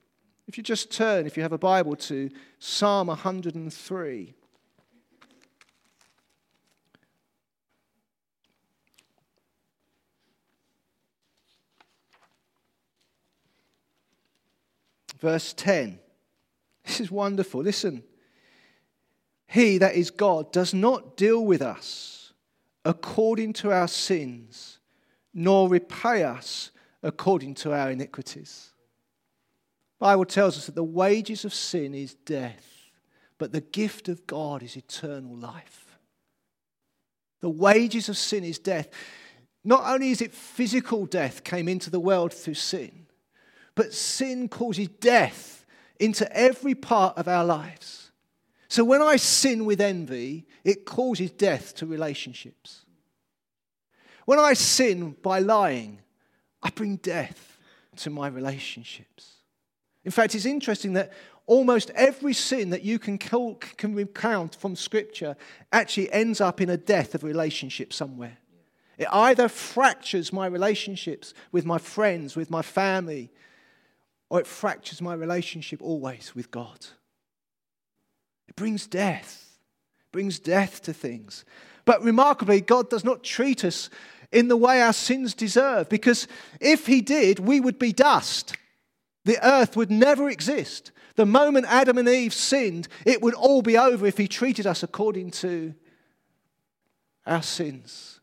If 0.47 0.57
you 0.57 0.63
just 0.63 0.93
turn, 0.93 1.27
if 1.27 1.37
you 1.37 1.43
have 1.43 1.53
a 1.53 1.59
Bible, 1.59 1.97
to 1.97 2.31
Psalm 2.59 3.09
103. 3.09 4.35
Verse 15.23 15.53
10. 15.53 16.01
This 16.85 17.01
is 17.01 17.11
wonderful. 17.13 17.63
Listen. 17.63 18.03
he, 19.47 19.79
that 19.79 19.95
is 19.95 20.11
God, 20.11 20.53
does 20.53 20.75
not 20.75 21.17
deal 21.17 21.45
with 21.45 21.63
us 21.63 22.33
according 22.85 23.53
to 23.53 23.71
our 23.71 23.87
sins, 23.87 24.81
nor 25.33 25.69
repay 25.69 26.25
us 26.25 26.73
according 27.05 27.55
to 27.55 27.73
our 27.73 27.93
iniquities. 27.93 28.73
The 30.01 30.07
Bible 30.07 30.25
tells 30.25 30.59
us 30.59 30.67
that 30.67 30.75
the 30.75 30.83
wages 30.83 31.45
of 31.45 31.55
sin 31.55 31.95
is 31.95 32.15
death, 32.15 32.67
but 33.39 33.53
the 33.53 33.61
gift 33.61 34.09
of 34.09 34.27
God 34.27 34.65
is 34.65 34.77
eternal 34.77 35.37
life. 35.37 35.97
The 37.41 37.51
wages 37.51 38.09
of 38.09 38.17
sin 38.17 38.43
is 38.43 38.59
death. 38.59 38.89
Not 39.63 39.85
only 39.85 40.11
is 40.11 40.21
it 40.21 40.35
physical 40.35 41.07
death 41.07 41.45
came 41.45 41.69
into 41.69 41.91
the 41.91 42.01
world 42.01 42.33
through 42.33 42.55
sin, 42.55 43.07
but 43.75 43.93
sin 43.93 44.49
causes 44.49 44.89
death 44.89 45.65
into 45.99 46.31
every 46.37 46.75
part 46.75 47.17
of 47.17 47.29
our 47.29 47.45
lives. 47.45 48.11
So 48.69 48.85
when 48.85 49.03
I 49.03 49.17
sin 49.17 49.65
with 49.65 49.81
envy, 49.81 50.47
it 50.65 50.85
causes 50.87 51.31
death 51.31 51.75
to 51.77 51.87
relationships. 51.87 52.85
When 54.25 54.39
I 54.39 54.55
sin 54.55 55.17
by 55.23 55.41
lying, 55.41 56.01
I 56.63 56.71
bring 56.71 56.97
death 56.97 57.59
to 57.97 58.11
my 58.11 58.29
relationships. 58.29 59.33
In 60.05 60.11
fact, 60.11 60.35
it's 60.35 60.47
interesting 60.47 60.95
that 60.95 61.13
almost 61.47 61.91
every 61.91 62.33
sin 62.33 62.71
that 62.71 62.83
you 62.83 62.99
can, 62.99 63.19
can 63.19 63.95
recount 63.95 64.55
from 64.55 64.77
Scripture 64.77 65.37
actually 65.73 66.13
ends 66.13 66.41
up 66.41 66.61
in 66.61 66.71
a 66.71 66.77
death 66.77 67.15
of 67.15 67.25
relationship 67.25 67.93
somewhere. 67.93 68.39
It 68.99 69.09
either 69.13 69.49
fractures 69.49 70.33
my 70.33 70.47
relationships 70.47 71.35
with 71.51 71.65
my 71.65 71.79
friends, 71.79 72.37
with 72.37 72.51
my 72.51 72.63
family, 72.63 73.31
or 74.33 74.41
it 74.41 74.47
fractures 74.47 75.03
my 75.03 75.13
relationship 75.13 75.83
always 75.83 76.35
with 76.35 76.51
God. 76.51 76.87
It 78.49 78.57
brings 78.57 78.87
death, 78.87 79.59
it 80.01 80.11
brings 80.11 80.39
death 80.39 80.81
to 80.85 80.95
things. 80.95 81.45
But 81.85 82.03
remarkably, 82.03 82.63
God 82.63 82.89
does 82.89 83.05
not 83.05 83.23
treat 83.23 83.63
us 83.63 83.91
in 84.33 84.49
the 84.49 84.57
way 84.57 84.81
our 84.81 84.95
sins 84.95 85.35
deserve, 85.35 85.91
because 85.91 86.29
if 86.63 86.87
He 86.87 87.03
did, 87.03 87.41
we 87.41 87.61
would 87.61 87.79
be 87.79 87.93
dust. 87.93 88.57
The 89.27 89.39
earth 89.47 89.77
would 89.77 89.91
never 89.91 90.31
exist. 90.31 90.93
The 91.17 91.27
moment 91.27 91.67
Adam 91.69 91.99
and 91.99 92.09
Eve 92.09 92.33
sinned, 92.33 92.89
it 93.05 93.21
would 93.21 93.35
all 93.35 93.61
be 93.61 93.77
over 93.77 94.07
if 94.07 94.17
He 94.17 94.29
treated 94.29 94.67
us 94.67 94.83
according 94.83 95.33
to 95.33 95.75
our 97.27 97.43
sins. 97.43 98.21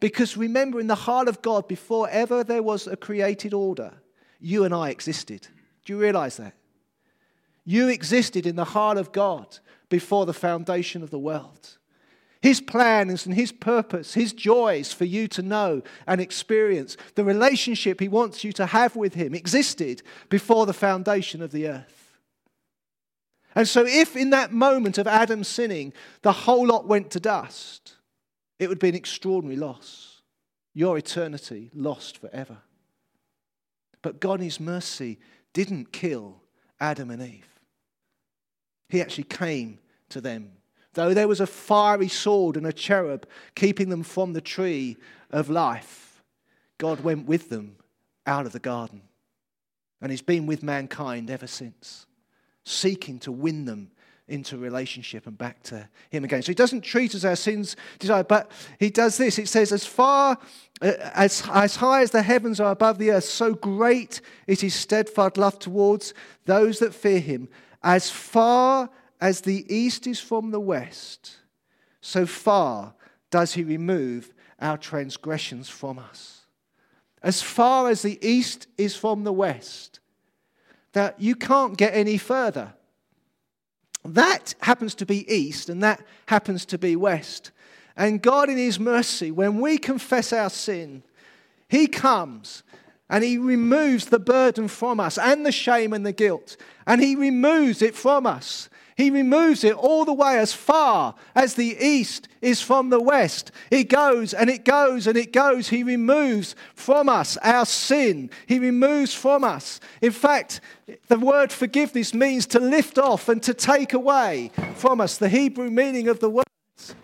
Because 0.00 0.38
remember, 0.38 0.80
in 0.80 0.86
the 0.86 0.94
heart 0.94 1.28
of 1.28 1.42
God, 1.42 1.68
before 1.68 2.08
ever 2.08 2.42
there 2.42 2.62
was 2.62 2.86
a 2.86 2.96
created 2.96 3.52
order, 3.52 3.92
you 4.40 4.64
and 4.64 4.74
I 4.74 4.90
existed. 4.90 5.48
Do 5.84 5.92
you 5.92 5.98
realize 5.98 6.36
that? 6.36 6.54
You 7.64 7.88
existed 7.88 8.46
in 8.46 8.56
the 8.56 8.64
heart 8.64 8.98
of 8.98 9.12
God 9.12 9.58
before 9.88 10.26
the 10.26 10.34
foundation 10.34 11.02
of 11.02 11.10
the 11.10 11.18
world. 11.18 11.78
His 12.42 12.60
plans 12.60 13.26
and 13.26 13.34
His 13.34 13.50
purpose, 13.50 14.14
His 14.14 14.32
joys 14.32 14.92
for 14.92 15.04
you 15.04 15.26
to 15.28 15.42
know 15.42 15.82
and 16.06 16.20
experience, 16.20 16.96
the 17.14 17.24
relationship 17.24 17.98
He 17.98 18.08
wants 18.08 18.44
you 18.44 18.52
to 18.52 18.66
have 18.66 18.94
with 18.94 19.14
Him 19.14 19.34
existed 19.34 20.02
before 20.28 20.66
the 20.66 20.72
foundation 20.72 21.42
of 21.42 21.50
the 21.50 21.66
earth. 21.66 22.18
And 23.56 23.66
so, 23.66 23.86
if 23.86 24.14
in 24.14 24.30
that 24.30 24.52
moment 24.52 24.98
of 24.98 25.06
Adam 25.06 25.42
sinning, 25.42 25.92
the 26.22 26.30
whole 26.30 26.66
lot 26.66 26.86
went 26.86 27.10
to 27.12 27.20
dust, 27.20 27.94
it 28.58 28.68
would 28.68 28.78
be 28.78 28.90
an 28.90 28.94
extraordinary 28.94 29.56
loss. 29.56 30.20
Your 30.74 30.98
eternity 30.98 31.70
lost 31.74 32.18
forever. 32.18 32.58
But 34.06 34.20
God, 34.20 34.38
in 34.38 34.44
His 34.44 34.60
mercy, 34.60 35.18
didn't 35.52 35.90
kill 35.90 36.40
Adam 36.78 37.10
and 37.10 37.20
Eve. 37.20 37.58
He 38.88 39.00
actually 39.00 39.24
came 39.24 39.80
to 40.10 40.20
them. 40.20 40.52
Though 40.94 41.12
there 41.12 41.26
was 41.26 41.40
a 41.40 41.46
fiery 41.48 42.06
sword 42.06 42.56
and 42.56 42.68
a 42.68 42.72
cherub 42.72 43.26
keeping 43.56 43.88
them 43.88 44.04
from 44.04 44.32
the 44.32 44.40
tree 44.40 44.96
of 45.32 45.50
life, 45.50 46.22
God 46.78 47.00
went 47.00 47.26
with 47.26 47.48
them 47.48 47.78
out 48.28 48.46
of 48.46 48.52
the 48.52 48.60
garden. 48.60 49.02
And 50.00 50.12
He's 50.12 50.22
been 50.22 50.46
with 50.46 50.62
mankind 50.62 51.28
ever 51.28 51.48
since, 51.48 52.06
seeking 52.64 53.18
to 53.18 53.32
win 53.32 53.64
them 53.64 53.90
into 54.28 54.58
relationship 54.58 55.26
and 55.26 55.38
back 55.38 55.62
to 55.64 55.88
Him 56.10 56.24
again. 56.24 56.42
So 56.42 56.48
He 56.48 56.54
doesn't 56.54 56.82
treat 56.82 57.10
us 57.10 57.16
as 57.16 57.24
our 57.24 57.36
sins 57.36 57.76
desire, 57.98 58.24
but 58.24 58.50
He 58.78 58.90
does 58.90 59.16
this. 59.16 59.38
It 59.38 59.48
says, 59.48 59.72
as 59.72 59.86
far 59.86 60.38
uh, 60.82 60.92
as, 61.14 61.42
as 61.52 61.76
high 61.76 62.02
as 62.02 62.10
the 62.10 62.22
heavens 62.22 62.60
are 62.60 62.72
above 62.72 62.98
the 62.98 63.10
earth, 63.10 63.24
so 63.24 63.54
great 63.54 64.20
is 64.46 64.60
His 64.60 64.74
steadfast 64.74 65.36
love 65.36 65.58
towards 65.58 66.14
those 66.44 66.78
that 66.80 66.94
fear 66.94 67.20
Him. 67.20 67.48
As 67.82 68.10
far 68.10 68.90
as 69.20 69.42
the 69.42 69.64
east 69.72 70.06
is 70.06 70.20
from 70.20 70.50
the 70.50 70.60
west, 70.60 71.36
so 72.00 72.26
far 72.26 72.94
does 73.30 73.54
He 73.54 73.64
remove 73.64 74.34
our 74.60 74.76
transgressions 74.76 75.68
from 75.68 75.98
us. 75.98 76.46
As 77.22 77.42
far 77.42 77.88
as 77.88 78.02
the 78.02 78.18
east 78.26 78.66
is 78.76 78.96
from 78.96 79.24
the 79.24 79.32
west, 79.32 80.00
that 80.92 81.20
you 81.20 81.34
can't 81.34 81.76
get 81.76 81.94
any 81.94 82.18
further. 82.18 82.72
That 84.14 84.54
happens 84.60 84.94
to 84.96 85.06
be 85.06 85.30
east 85.32 85.68
and 85.68 85.82
that 85.82 86.04
happens 86.26 86.64
to 86.66 86.78
be 86.78 86.96
west. 86.96 87.50
And 87.96 88.22
God, 88.22 88.50
in 88.50 88.58
His 88.58 88.78
mercy, 88.78 89.30
when 89.30 89.60
we 89.60 89.78
confess 89.78 90.32
our 90.32 90.50
sin, 90.50 91.02
He 91.68 91.86
comes 91.86 92.62
and 93.08 93.24
He 93.24 93.38
removes 93.38 94.06
the 94.06 94.18
burden 94.18 94.68
from 94.68 95.00
us 95.00 95.18
and 95.18 95.46
the 95.46 95.52
shame 95.52 95.92
and 95.92 96.04
the 96.04 96.12
guilt. 96.12 96.56
And 96.86 97.02
He 97.02 97.16
removes 97.16 97.82
it 97.82 97.94
from 97.94 98.26
us. 98.26 98.68
He 98.96 99.10
removes 99.10 99.62
it 99.62 99.74
all 99.74 100.06
the 100.06 100.14
way 100.14 100.38
as 100.38 100.54
far 100.54 101.14
as 101.34 101.52
the 101.52 101.76
east 101.78 102.28
is 102.40 102.62
from 102.62 102.88
the 102.88 103.00
west. 103.00 103.52
It 103.70 103.90
goes 103.90 104.32
and 104.32 104.48
it 104.48 104.64
goes 104.64 105.06
and 105.06 105.18
it 105.18 105.34
goes. 105.34 105.68
He 105.68 105.82
removes 105.82 106.56
from 106.74 107.10
us 107.10 107.36
our 107.42 107.66
sin. 107.66 108.30
He 108.46 108.58
removes 108.58 109.12
from 109.12 109.44
us. 109.44 109.80
In 110.00 110.12
fact, 110.12 110.62
the 111.08 111.18
word 111.18 111.52
forgiveness 111.52 112.14
means 112.14 112.46
to 112.46 112.58
lift 112.58 112.96
off 112.96 113.28
and 113.28 113.42
to 113.42 113.52
take 113.52 113.92
away 113.92 114.50
from 114.76 115.02
us, 115.02 115.18
the 115.18 115.28
Hebrew 115.28 115.68
meaning 115.68 116.08
of 116.08 116.20
the 116.20 116.30
words. 116.30 116.94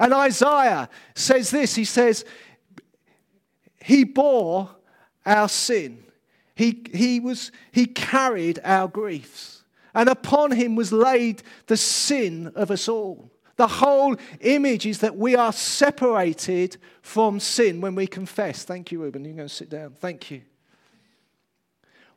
And 0.00 0.12
Isaiah 0.12 0.88
says 1.14 1.52
this 1.52 1.76
he 1.76 1.84
says, 1.84 2.24
He 3.80 4.02
bore 4.02 4.70
our 5.24 5.48
sin. 5.48 6.02
He, 6.56 6.84
he, 6.92 7.20
was, 7.20 7.52
he 7.70 7.86
carried 7.86 8.58
our 8.64 8.88
griefs 8.88 9.57
and 9.98 10.08
upon 10.08 10.52
him 10.52 10.76
was 10.76 10.92
laid 10.92 11.42
the 11.66 11.76
sin 11.76 12.52
of 12.54 12.70
us 12.70 12.88
all. 12.88 13.32
The 13.56 13.66
whole 13.66 14.14
image 14.40 14.86
is 14.86 15.00
that 15.00 15.16
we 15.16 15.34
are 15.34 15.52
separated 15.52 16.76
from 17.02 17.40
sin 17.40 17.80
when 17.80 17.96
we 17.96 18.06
confess. 18.06 18.62
Thank 18.62 18.92
you, 18.92 19.02
Ruben. 19.02 19.24
You're 19.24 19.34
going 19.34 19.48
to 19.48 19.54
sit 19.54 19.68
down. 19.68 19.90
Thank 19.90 20.30
you. 20.30 20.42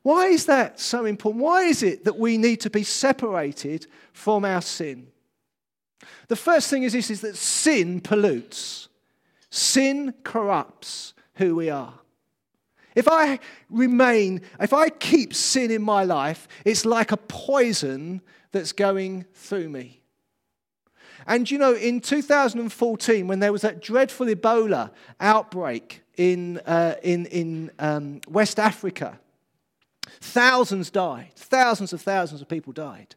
Why 0.02 0.26
is 0.26 0.46
that 0.46 0.78
so 0.78 1.06
important? 1.06 1.42
Why 1.42 1.62
is 1.62 1.82
it 1.82 2.04
that 2.04 2.16
we 2.16 2.38
need 2.38 2.60
to 2.60 2.70
be 2.70 2.84
separated 2.84 3.88
from 4.12 4.44
our 4.44 4.62
sin? 4.62 5.08
The 6.28 6.36
first 6.36 6.70
thing 6.70 6.84
is 6.84 6.92
this 6.92 7.10
is 7.10 7.20
that 7.22 7.36
sin 7.36 8.00
pollutes. 8.00 8.86
Sin 9.50 10.14
corrupts 10.22 11.14
who 11.34 11.56
we 11.56 11.68
are. 11.68 11.94
If 12.94 13.08
I 13.08 13.38
remain, 13.70 14.42
if 14.60 14.72
I 14.72 14.88
keep 14.88 15.34
sin 15.34 15.70
in 15.70 15.82
my 15.82 16.04
life, 16.04 16.48
it's 16.64 16.84
like 16.84 17.12
a 17.12 17.16
poison 17.16 18.20
that's 18.52 18.72
going 18.72 19.24
through 19.34 19.68
me. 19.68 20.02
And 21.26 21.50
you 21.50 21.58
know, 21.58 21.74
in 21.74 22.00
2014, 22.00 23.26
when 23.26 23.38
there 23.38 23.52
was 23.52 23.62
that 23.62 23.80
dreadful 23.80 24.26
Ebola 24.26 24.90
outbreak 25.20 26.02
in, 26.16 26.58
uh, 26.66 26.96
in, 27.02 27.26
in 27.26 27.70
um, 27.78 28.20
West 28.28 28.58
Africa, 28.58 29.18
thousands 30.20 30.90
died. 30.90 31.30
Thousands 31.36 31.92
of 31.92 32.02
thousands 32.02 32.42
of 32.42 32.48
people 32.48 32.72
died. 32.72 33.14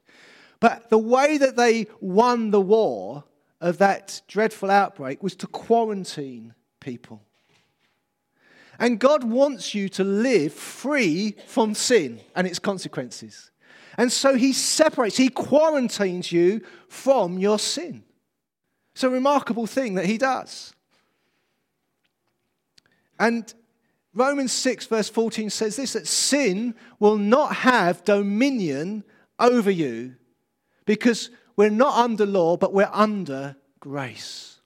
But 0.60 0.90
the 0.90 0.98
way 0.98 1.38
that 1.38 1.56
they 1.56 1.88
won 2.00 2.52
the 2.52 2.62
war 2.62 3.24
of 3.60 3.78
that 3.80 4.22
dreadful 4.28 4.70
outbreak 4.70 5.24
was 5.24 5.36
to 5.38 5.48
quarantine 5.48 6.54
people. 6.80 7.22
And 8.80 9.00
God 9.00 9.24
wants 9.24 9.74
you 9.74 9.90
to 9.90 10.04
live 10.04 10.54
free 10.54 11.36
from 11.48 11.74
sin 11.74 12.20
and 12.36 12.46
its 12.46 12.60
consequences. 12.60 13.52
And 13.98 14.12
so 14.12 14.36
he 14.36 14.52
separates, 14.54 15.18
he 15.18 15.30
quarantines 15.30 16.32
you 16.32 16.62
from 16.90 17.38
your 17.38 17.60
sin. 17.60 18.04
It's 18.94 19.04
a 19.04 19.10
remarkable 19.10 19.68
thing 19.68 19.96
that 19.96 20.06
he 20.06 20.18
does. 20.18 20.74
And 23.20 23.54
Romans 24.14 24.52
6, 24.52 24.88
verse 24.88 25.10
14 25.10 25.50
says 25.50 25.76
this 25.76 25.94
that 25.94 26.08
sin 26.08 26.76
will 27.00 27.18
not 27.18 27.56
have 27.58 28.04
dominion 28.04 29.04
over 29.40 29.72
you 29.72 30.16
because 30.86 31.30
we're 31.56 31.70
not 31.70 31.98
under 31.98 32.26
law, 32.26 32.58
but 32.58 32.74
we're 32.74 32.90
under 32.92 33.56
grace. 33.80 34.60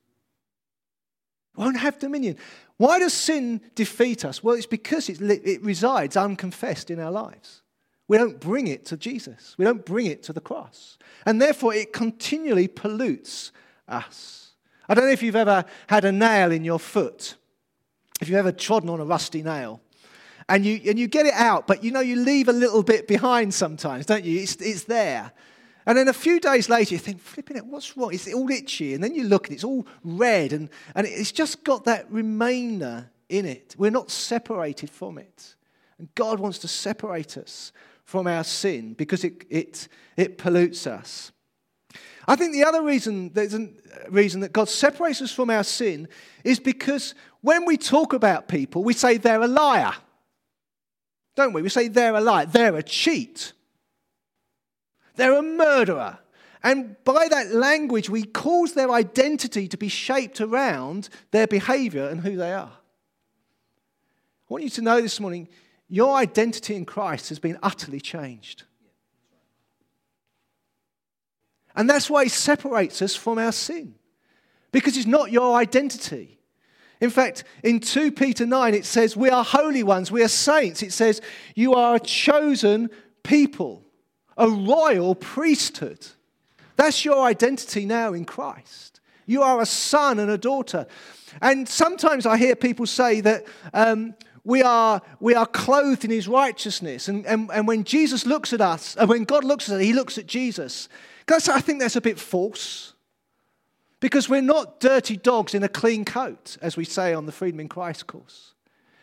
Won't 1.56 1.78
have 1.78 2.00
dominion. 2.00 2.38
Why 2.80 2.98
does 3.00 3.14
sin 3.14 3.60
defeat 3.76 4.24
us? 4.24 4.42
Well, 4.42 4.56
it's 4.56 4.66
because 4.66 5.10
it 5.10 5.62
resides 5.62 6.16
unconfessed 6.16 6.90
in 6.90 6.98
our 6.98 7.12
lives. 7.12 7.62
We 8.08 8.18
don't 8.18 8.40
bring 8.40 8.68
it 8.68 8.86
to 8.86 8.96
Jesus. 8.96 9.54
We 9.58 9.66
don't 9.66 9.86
bring 9.86 10.06
it 10.06 10.24
to 10.24 10.34
the 10.34 10.40
cross. 10.40 10.98
And 11.26 11.42
therefore, 11.42 11.74
it 11.74 11.92
continually 11.92 12.70
pollutes 12.70 13.52
us. 13.86 14.54
I 14.88 14.94
don't 14.94 15.04
know 15.04 15.12
if 15.12 15.22
you've 15.22 15.36
ever 15.36 15.66
had 15.88 16.06
a 16.06 16.14
nail 16.14 16.54
in 16.54 16.64
your 16.64 16.80
foot, 16.80 17.36
if 18.22 18.30
you've 18.30 18.38
ever 18.38 18.54
trodden 18.54 18.90
on 18.90 19.02
a 19.02 19.06
rusty 19.06 19.44
nail. 19.44 19.82
And 20.48 20.66
you, 20.66 20.80
and 20.88 20.98
you 20.98 21.10
get 21.10 21.26
it 21.26 21.34
out, 21.34 21.68
but 21.68 21.84
you 21.84 21.92
know, 21.92 22.00
you 22.00 22.16
leave 22.16 22.48
a 22.48 22.54
little 22.54 22.82
bit 22.82 23.10
behind 23.10 23.54
sometimes, 23.54 24.06
don't 24.06 24.24
you? 24.24 24.40
It's, 24.40 24.56
it's 24.56 24.86
there. 24.86 25.34
And 25.90 25.98
then 25.98 26.08
a 26.08 26.14
few 26.14 26.40
days 26.40 26.70
later, 26.70 26.94
you 26.94 27.00
think, 27.00 27.20
flipping 27.20 27.58
it, 27.58 27.66
what's 27.66 27.98
wrong? 27.98 28.14
It's 28.14 28.32
all 28.32 28.48
itchy. 28.52 28.94
And 28.94 29.04
then 29.04 29.16
you 29.16 29.24
look 29.24 29.48
and 29.48 29.56
it's 29.56 29.64
all 29.64 29.88
red 30.04 30.54
and, 30.54 30.70
and 30.94 31.08
it's 31.08 31.32
just 31.32 31.64
got 31.64 31.86
that 31.86 32.06
remainder 32.12 33.10
in 33.28 33.48
it. 33.48 33.76
We're 33.76 33.90
not 33.90 34.12
separated 34.12 34.92
from 34.92 35.18
it. 35.18 35.56
And 35.98 36.14
God 36.14 36.40
wants 36.40 36.60
to 36.60 36.68
separate 36.68 37.40
us 37.40 37.72
from 38.04 38.28
our 38.28 38.44
sin 38.44 38.94
because 38.94 39.24
it, 39.24 39.44
it, 39.50 39.88
it 40.16 40.38
pollutes 40.38 40.86
us. 40.86 41.32
I 42.28 42.36
think 42.36 42.54
the 42.54 42.66
other 42.66 42.84
reason, 42.84 43.34
there's 43.34 43.56
a 43.56 43.64
uh, 43.64 44.12
reason 44.12 44.42
that 44.42 44.54
God 44.54 44.70
separates 44.70 45.24
us 45.24 45.32
from 45.32 45.50
our 45.50 45.64
sin 45.64 46.08
is 46.44 46.60
because 46.60 47.16
when 47.42 47.66
we 47.66 47.78
talk 47.78 48.14
about 48.14 48.48
people, 48.48 48.84
we 48.84 48.94
say 48.94 49.18
they're 49.18 49.42
a 49.42 49.48
liar. 49.48 49.96
Don't 51.36 51.54
we? 51.54 51.64
We 51.64 51.70
say 51.70 51.88
they're 51.88 52.14
a 52.14 52.22
liar. 52.22 52.46
They're 52.46 52.76
a 52.76 52.84
cheat. 52.84 53.54
They're 55.20 55.38
a 55.38 55.44
murderer. 55.44 56.18
And 56.64 56.96
by 57.04 57.28
that 57.28 57.54
language, 57.54 58.10
we 58.10 58.24
cause 58.24 58.74
their 58.74 58.90
identity 58.90 59.68
to 59.68 59.76
be 59.76 59.90
shaped 59.90 60.40
around 60.40 61.10
their 61.32 61.46
behavior 61.46 62.08
and 62.08 62.22
who 62.22 62.38
they 62.38 62.54
are. 62.54 62.72
I 62.72 64.48
want 64.48 64.64
you 64.64 64.70
to 64.70 64.82
know 64.82 65.02
this 65.02 65.20
morning 65.20 65.50
your 65.90 66.16
identity 66.16 66.76
in 66.76 66.86
Christ 66.86 67.28
has 67.30 67.40
been 67.40 67.60
utterly 67.62 68.00
changed. 68.00 68.64
And 71.76 71.90
that's 71.90 72.10
why 72.10 72.24
he 72.24 72.30
separates 72.30 73.02
us 73.02 73.14
from 73.14 73.40
our 73.40 73.52
sin, 73.52 73.96
because 74.72 74.96
it's 74.96 75.06
not 75.06 75.34
your 75.34 75.56
identity. 75.56 76.40
In 77.02 77.10
fact, 77.10 77.44
in 77.62 77.82
2 77.82 78.14
Peter 78.14 78.46
9, 78.46 78.74
it 78.74 78.86
says, 78.86 79.18
We 79.18 79.30
are 79.30 79.44
holy 79.44 79.84
ones, 79.84 80.12
we 80.12 80.24
are 80.24 80.30
saints. 80.30 80.82
It 80.82 80.94
says, 80.94 81.22
You 81.56 81.74
are 81.74 81.96
a 81.96 82.00
chosen 82.00 82.90
people, 83.24 83.86
a 84.40 84.50
royal 84.50 85.14
priesthood. 85.14 86.08
That's 86.78 87.06
your 87.06 87.24
identity 87.26 87.86
now 87.86 88.14
in 88.14 88.26
Christ. 88.26 89.02
You 89.28 89.44
are 89.44 89.62
a 89.62 89.66
son 89.66 90.18
and 90.18 90.32
a 90.32 90.38
daughter. 90.38 90.88
And 91.42 91.70
sometimes 91.70 92.26
I 92.26 92.38
hear 92.38 92.56
people 92.56 92.88
say 92.88 93.22
that 93.22 93.46
um, 93.74 94.16
we 94.44 94.64
are, 94.64 95.02
we 95.20 95.36
are 95.36 95.46
clothed 95.46 96.06
in 96.06 96.10
his 96.10 96.28
righteousness. 96.28 97.08
And, 97.08 97.26
and, 97.28 97.52
and 97.54 97.68
when 97.68 97.84
Jesus 97.84 98.26
looks 98.26 98.54
at 98.54 98.62
us, 98.62 98.96
and 98.96 99.08
when 99.08 99.26
God 99.26 99.44
looks 99.44 99.70
at 99.70 99.76
us, 99.76 99.82
he 99.84 99.94
looks 99.94 100.18
at 100.18 100.26
Jesus. 100.26 100.90
Guys, 101.28 101.48
I 101.48 101.60
think 101.60 101.80
that's 101.82 101.98
a 101.98 102.02
bit 102.02 102.18
false. 102.18 102.94
Because 104.00 104.30
we're 104.30 104.42
not 104.42 104.80
dirty 104.80 105.18
dogs 105.18 105.54
in 105.54 105.62
a 105.64 105.70
clean 105.70 106.06
coat, 106.06 106.58
as 106.62 106.78
we 106.78 106.86
say 106.86 107.14
on 107.14 107.26
the 107.26 107.34
Freedom 107.34 107.60
in 107.60 107.68
Christ 107.68 108.08
course. 108.08 108.54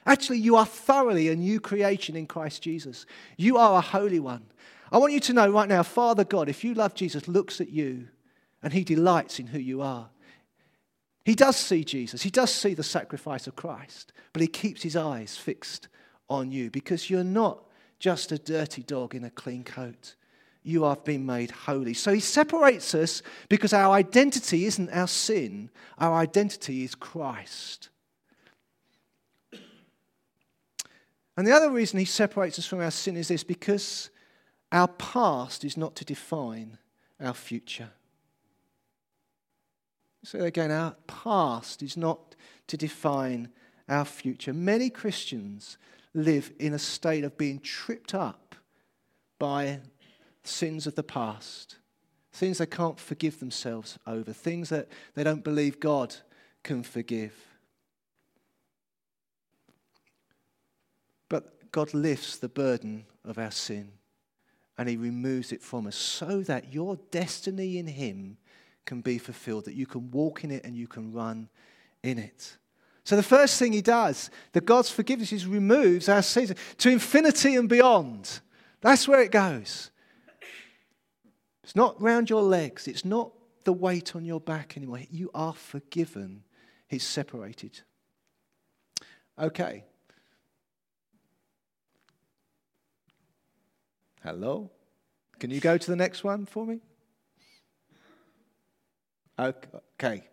Actually, 0.07 0.39
you 0.39 0.57
are 0.57 0.65
thoroughly 0.65 1.29
a 1.29 1.37
new 1.37 1.61
creation 1.61 2.17
in 2.17 2.27
Christ 2.27 2.63
Jesus. 2.63 3.05
You 3.37 3.59
are 3.59 3.79
a 3.79 3.81
holy 3.83 4.21
one. 4.21 4.47
I 4.93 4.99
want 4.99 5.13
you 5.13 5.21
to 5.21 5.33
know 5.33 5.51
right 5.51 5.69
now, 5.69 5.83
Father 5.83 6.25
God, 6.25 6.49
if 6.49 6.63
you 6.63 6.75
love 6.75 6.95
Jesus, 6.95 7.27
looks 7.29 7.61
at 7.61 7.71
you 7.71 8.09
and 8.63 8.73
he 8.73 8.85
delights 8.85 9.41
in 9.41 9.49
who 9.49 9.59
you 9.59 9.83
are. 9.83 10.11
He 11.25 11.35
does 11.35 11.57
see 11.57 11.83
Jesus, 11.83 12.23
he 12.23 12.31
does 12.31 12.55
see 12.55 12.75
the 12.75 12.85
sacrifice 12.85 13.47
of 13.47 13.57
Christ, 13.57 14.13
but 14.33 14.43
he 14.43 14.49
keeps 14.49 14.83
his 14.83 14.95
eyes 14.95 15.37
fixed 15.37 15.89
on 16.29 16.53
you 16.53 16.71
because 16.71 17.11
you're 17.11 17.25
not 17.25 17.65
just 17.99 18.31
a 18.31 18.39
dirty 18.39 18.83
dog 18.83 19.15
in 19.15 19.25
a 19.25 19.31
clean 19.31 19.65
coat. 19.65 20.15
You 20.63 20.85
have 20.85 21.05
been 21.05 21.25
made 21.25 21.51
holy. 21.51 21.95
So 21.95 22.13
he 22.13 22.21
separates 22.21 22.95
us 22.95 23.23
because 23.49 23.73
our 23.73 23.93
identity 23.93 24.67
isn't 24.67 24.91
our 24.91 25.09
sin, 25.09 25.71
our 25.99 26.15
identity 26.15 26.85
is 26.85 26.95
Christ. 26.95 27.89
And 31.37 31.47
the 31.47 31.53
other 31.53 31.71
reason 31.71 31.99
he 31.99 32.05
separates 32.05 32.59
us 32.59 32.67
from 32.67 32.81
our 32.81 32.91
sin 32.91 33.17
is 33.17 33.29
this 33.29 33.45
because 33.45 34.11
our 34.73 34.89
past 34.89 35.65
is 35.65 35.77
not 35.77 35.95
to 35.97 36.05
define 36.05 36.79
our 37.21 37.35
future. 37.35 37.91
So 40.25 40.41
again, 40.41 40.71
our 40.71 40.97
past 41.07 41.83
is 41.83 41.97
not 41.97 42.35
to 42.67 42.77
define 42.77 43.51
our 43.89 44.05
future. 44.05 44.53
Many 44.53 44.91
Christians 44.91 45.79
live 46.15 46.53
in 46.59 46.75
a 46.75 46.79
state 46.79 47.23
of 47.23 47.39
being 47.39 47.61
tripped 47.61 48.15
up 48.15 48.57
by 49.39 49.81
sins 50.43 50.87
of 50.87 50.95
the 50.95 51.03
past, 51.03 51.77
things 52.33 52.59
they 52.59 52.67
can't 52.67 52.99
forgive 52.99 53.39
themselves 53.39 53.99
over, 54.07 54.33
things 54.33 54.69
that 54.71 54.89
they 55.15 55.23
don't 55.23 55.45
believe 55.45 55.79
God 55.79 56.17
can 56.65 56.83
forgive. 56.83 57.35
But 61.29 61.71
God 61.71 61.95
lifts 61.95 62.37
the 62.37 62.49
burden 62.49 63.05
of 63.25 63.39
our 63.39 63.51
sin 63.53 63.93
and 64.79 64.89
He 64.89 64.97
removes 64.97 65.53
it 65.53 65.63
from 65.63 65.87
us 65.87 65.97
so 65.97 66.41
that 66.43 66.73
your 66.73 66.97
destiny 67.11 67.79
in 67.79 67.87
Him 67.87 68.39
can 68.85 69.01
be 69.01 69.19
fulfilled, 69.19 69.65
that 69.67 69.75
you 69.75 69.87
can 69.87 70.11
walk 70.11 70.45
in 70.45 70.51
it 70.51 70.65
and 70.65 70.77
you 70.77 70.87
can 70.87 71.13
run 71.13 71.49
in 72.03 72.19
it. 72.19 72.57
So, 73.05 73.15
the 73.15 73.23
first 73.23 73.59
thing 73.59 73.73
he 73.73 73.83
does, 73.83 74.31
that 74.53 74.65
God's 74.65 74.91
forgiveness 74.91 75.33
is 75.33 75.47
removes 75.47 76.09
our 76.09 76.23
sins 76.23 76.53
to 76.79 76.91
infinity 76.91 77.55
and 77.55 77.69
beyond. 77.69 78.41
That's 78.81 79.07
where 79.07 79.21
it 79.21 79.31
goes. 79.31 79.91
It's 81.63 81.77
not 81.77 82.01
round 82.01 82.31
your 82.31 82.43
legs, 82.43 82.89
it's 82.89 83.05
not 83.05 83.33
the 83.65 83.73
weight 83.73 84.17
on 84.17 84.25
your 84.25 84.41
back 84.41 84.77
anymore. 84.77 85.01
You 85.11 85.31
are 85.35 85.53
forgiven, 85.53 86.43
He's 86.89 87.05
separated. 87.05 87.81
Okay. 89.39 89.85
Hello? 94.27 94.69
Can 95.39 95.51
you 95.51 95.61
go 95.61 95.79
to 95.79 95.89
the 95.89 95.95
next 95.95 96.25
one 96.25 96.47
for 96.47 96.67
me? 96.67 96.81
Okay. 99.39 100.25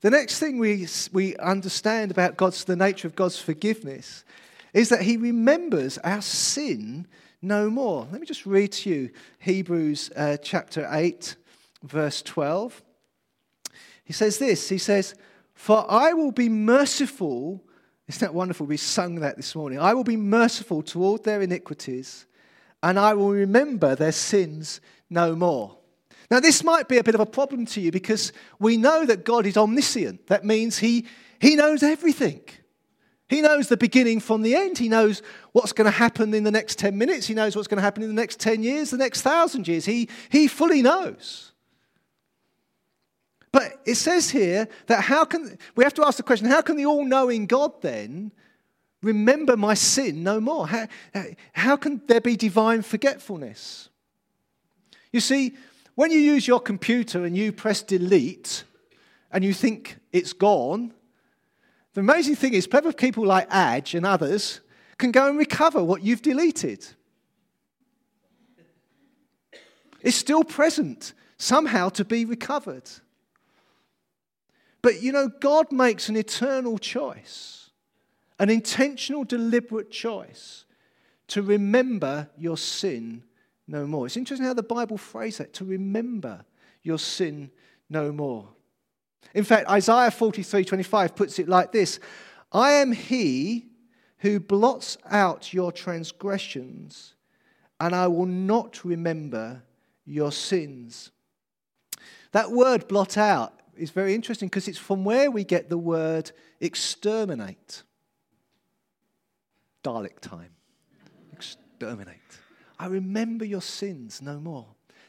The 0.00 0.10
next 0.10 0.38
thing 0.38 0.58
we, 0.60 0.86
we 1.12 1.34
understand 1.38 2.12
about 2.12 2.36
God's, 2.36 2.62
the 2.62 2.76
nature 2.76 3.08
of 3.08 3.16
God's 3.16 3.40
forgiveness 3.40 4.24
is 4.72 4.90
that 4.90 5.02
He 5.02 5.16
remembers 5.16 5.98
our 5.98 6.22
sin 6.22 7.08
no 7.42 7.68
more. 7.68 8.06
Let 8.12 8.20
me 8.20 8.28
just 8.28 8.46
read 8.46 8.70
to 8.72 8.90
you 8.90 9.10
Hebrews 9.40 10.12
uh, 10.14 10.36
chapter 10.36 10.86
8, 10.88 11.34
verse 11.82 12.22
12. 12.22 12.80
He 14.04 14.12
says 14.12 14.38
this 14.38 14.68
He 14.68 14.78
says, 14.78 15.16
For 15.52 15.84
I 15.90 16.12
will 16.12 16.30
be 16.30 16.48
merciful. 16.48 17.60
Isn't 18.06 18.20
that 18.20 18.34
wonderful? 18.34 18.66
We 18.66 18.76
sung 18.76 19.16
that 19.16 19.34
this 19.36 19.56
morning. 19.56 19.80
I 19.80 19.94
will 19.94 20.04
be 20.04 20.16
merciful 20.16 20.80
toward 20.84 21.24
their 21.24 21.42
iniquities, 21.42 22.26
and 22.86 23.00
I 23.00 23.14
will 23.14 23.30
remember 23.30 23.96
their 23.96 24.12
sins 24.12 24.80
no 25.10 25.34
more. 25.34 25.76
Now, 26.30 26.38
this 26.38 26.62
might 26.62 26.86
be 26.86 26.98
a 26.98 27.02
bit 27.02 27.16
of 27.16 27.20
a 27.20 27.26
problem 27.26 27.66
to 27.66 27.80
you 27.80 27.90
because 27.90 28.32
we 28.60 28.76
know 28.76 29.04
that 29.04 29.24
God 29.24 29.44
is 29.44 29.56
omniscient. 29.56 30.28
That 30.28 30.44
means 30.44 30.78
He, 30.78 31.04
he 31.40 31.56
knows 31.56 31.82
everything. 31.82 32.42
He 33.28 33.42
knows 33.42 33.66
the 33.66 33.76
beginning 33.76 34.20
from 34.20 34.42
the 34.42 34.54
end. 34.54 34.78
He 34.78 34.88
knows 34.88 35.20
what's 35.50 35.72
going 35.72 35.86
to 35.86 35.90
happen 35.90 36.32
in 36.32 36.44
the 36.44 36.52
next 36.52 36.78
10 36.78 36.96
minutes. 36.96 37.26
He 37.26 37.34
knows 37.34 37.56
what's 37.56 37.66
going 37.66 37.78
to 37.78 37.82
happen 37.82 38.04
in 38.04 38.08
the 38.08 38.14
next 38.14 38.38
10 38.38 38.62
years, 38.62 38.90
the 38.90 38.98
next 38.98 39.22
thousand 39.22 39.66
years. 39.66 39.84
He, 39.84 40.08
he 40.28 40.46
fully 40.46 40.80
knows. 40.80 41.50
But 43.50 43.80
it 43.84 43.96
says 43.96 44.30
here 44.30 44.68
that 44.86 45.00
how 45.00 45.24
can, 45.24 45.58
we 45.74 45.82
have 45.82 45.94
to 45.94 46.06
ask 46.06 46.18
the 46.18 46.22
question 46.22 46.46
how 46.46 46.62
can 46.62 46.76
the 46.76 46.86
all 46.86 47.04
knowing 47.04 47.46
God 47.46 47.82
then 47.82 48.30
remember 49.06 49.56
my 49.56 49.74
sin 49.74 50.22
no 50.22 50.40
more? 50.40 50.66
How, 50.66 50.86
how 51.52 51.76
can 51.76 52.02
there 52.06 52.20
be 52.20 52.36
divine 52.36 52.82
forgetfulness? 52.82 53.88
You 55.12 55.20
see, 55.20 55.54
when 55.94 56.10
you 56.10 56.18
use 56.18 56.46
your 56.46 56.60
computer 56.60 57.24
and 57.24 57.36
you 57.36 57.52
press 57.52 57.82
delete 57.82 58.64
and 59.32 59.42
you 59.42 59.54
think 59.54 59.96
it's 60.12 60.34
gone, 60.34 60.92
the 61.94 62.00
amazing 62.00 62.36
thing 62.36 62.52
is, 62.52 62.66
clever 62.66 62.92
people 62.92 63.24
like 63.24 63.48
Adge 63.50 63.94
and 63.94 64.04
others 64.04 64.60
can 64.98 65.12
go 65.12 65.28
and 65.28 65.38
recover 65.38 65.82
what 65.82 66.02
you've 66.02 66.22
deleted. 66.22 66.86
It's 70.02 70.16
still 70.16 70.44
present, 70.44 71.14
somehow 71.38 71.88
to 71.90 72.04
be 72.04 72.24
recovered. 72.24 72.90
But 74.82 75.02
you 75.02 75.10
know, 75.12 75.28
God 75.28 75.72
makes 75.72 76.08
an 76.08 76.16
eternal 76.16 76.78
choice, 76.78 77.65
an 78.38 78.50
intentional, 78.50 79.24
deliberate 79.24 79.90
choice 79.90 80.64
to 81.28 81.42
remember 81.42 82.28
your 82.36 82.56
sin 82.56 83.22
no 83.66 83.86
more. 83.86 84.06
It's 84.06 84.16
interesting 84.16 84.46
how 84.46 84.54
the 84.54 84.62
Bible 84.62 84.98
phrases 84.98 85.38
that 85.38 85.54
to 85.54 85.64
remember 85.64 86.44
your 86.82 86.98
sin 86.98 87.50
no 87.90 88.12
more. 88.12 88.48
In 89.34 89.44
fact, 89.44 89.68
Isaiah 89.68 90.10
43 90.10 90.64
25 90.64 91.16
puts 91.16 91.38
it 91.38 91.48
like 91.48 91.72
this 91.72 91.98
I 92.52 92.72
am 92.72 92.92
he 92.92 93.66
who 94.18 94.40
blots 94.40 94.96
out 95.10 95.52
your 95.52 95.72
transgressions 95.72 97.14
and 97.80 97.94
I 97.94 98.06
will 98.06 98.26
not 98.26 98.84
remember 98.84 99.62
your 100.04 100.32
sins. 100.32 101.10
That 102.32 102.50
word 102.50 102.88
blot 102.88 103.18
out 103.18 103.60
is 103.76 103.90
very 103.90 104.14
interesting 104.14 104.48
because 104.48 104.68
it's 104.68 104.78
from 104.78 105.04
where 105.04 105.30
we 105.30 105.44
get 105.44 105.68
the 105.68 105.78
word 105.78 106.30
exterminate. 106.60 107.82
Dalek 109.86 110.18
time. 110.20 110.50
Exterminate. 111.32 112.16
I 112.76 112.86
remember 112.86 113.44
your 113.44 113.62
sins 113.62 114.20
no 114.20 114.40
more. 114.40 114.66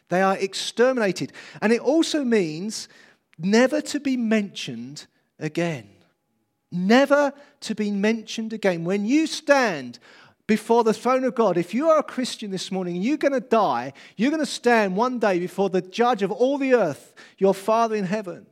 They 0.10 0.22
are 0.22 0.38
exterminated. 0.38 1.34
And 1.62 1.74
it 1.74 1.82
also 1.82 2.24
means 2.24 2.88
never 3.40 3.82
to 3.82 4.00
be 4.00 4.16
mentioned 4.18 5.08
again. 5.40 5.90
Never 6.72 7.34
to 7.62 7.74
be 7.74 7.90
mentioned 7.90 8.54
again. 8.54 8.84
When 8.84 9.06
you 9.08 9.26
stand 9.26 9.98
before 10.46 10.84
the 10.84 10.94
throne 10.94 11.24
of 11.24 11.34
God, 11.34 11.58
if 11.58 11.74
you 11.74 11.90
are 11.90 11.98
a 11.98 12.04
Christian 12.04 12.52
this 12.52 12.72
morning 12.72 12.98
and 12.98 13.04
you're 13.04 13.18
going 13.18 13.34
to 13.34 13.40
die, 13.40 13.94
you're 14.16 14.32
going 14.32 14.44
to 14.44 14.46
stand 14.46 14.96
one 14.96 15.18
day 15.18 15.40
before 15.40 15.72
the 15.72 15.82
judge 15.82 16.22
of 16.22 16.32
all 16.32 16.60
the 16.60 16.76
earth, 16.76 17.16
your 17.40 17.56
Father 17.56 17.96
in 17.96 18.06
heaven. 18.06 18.46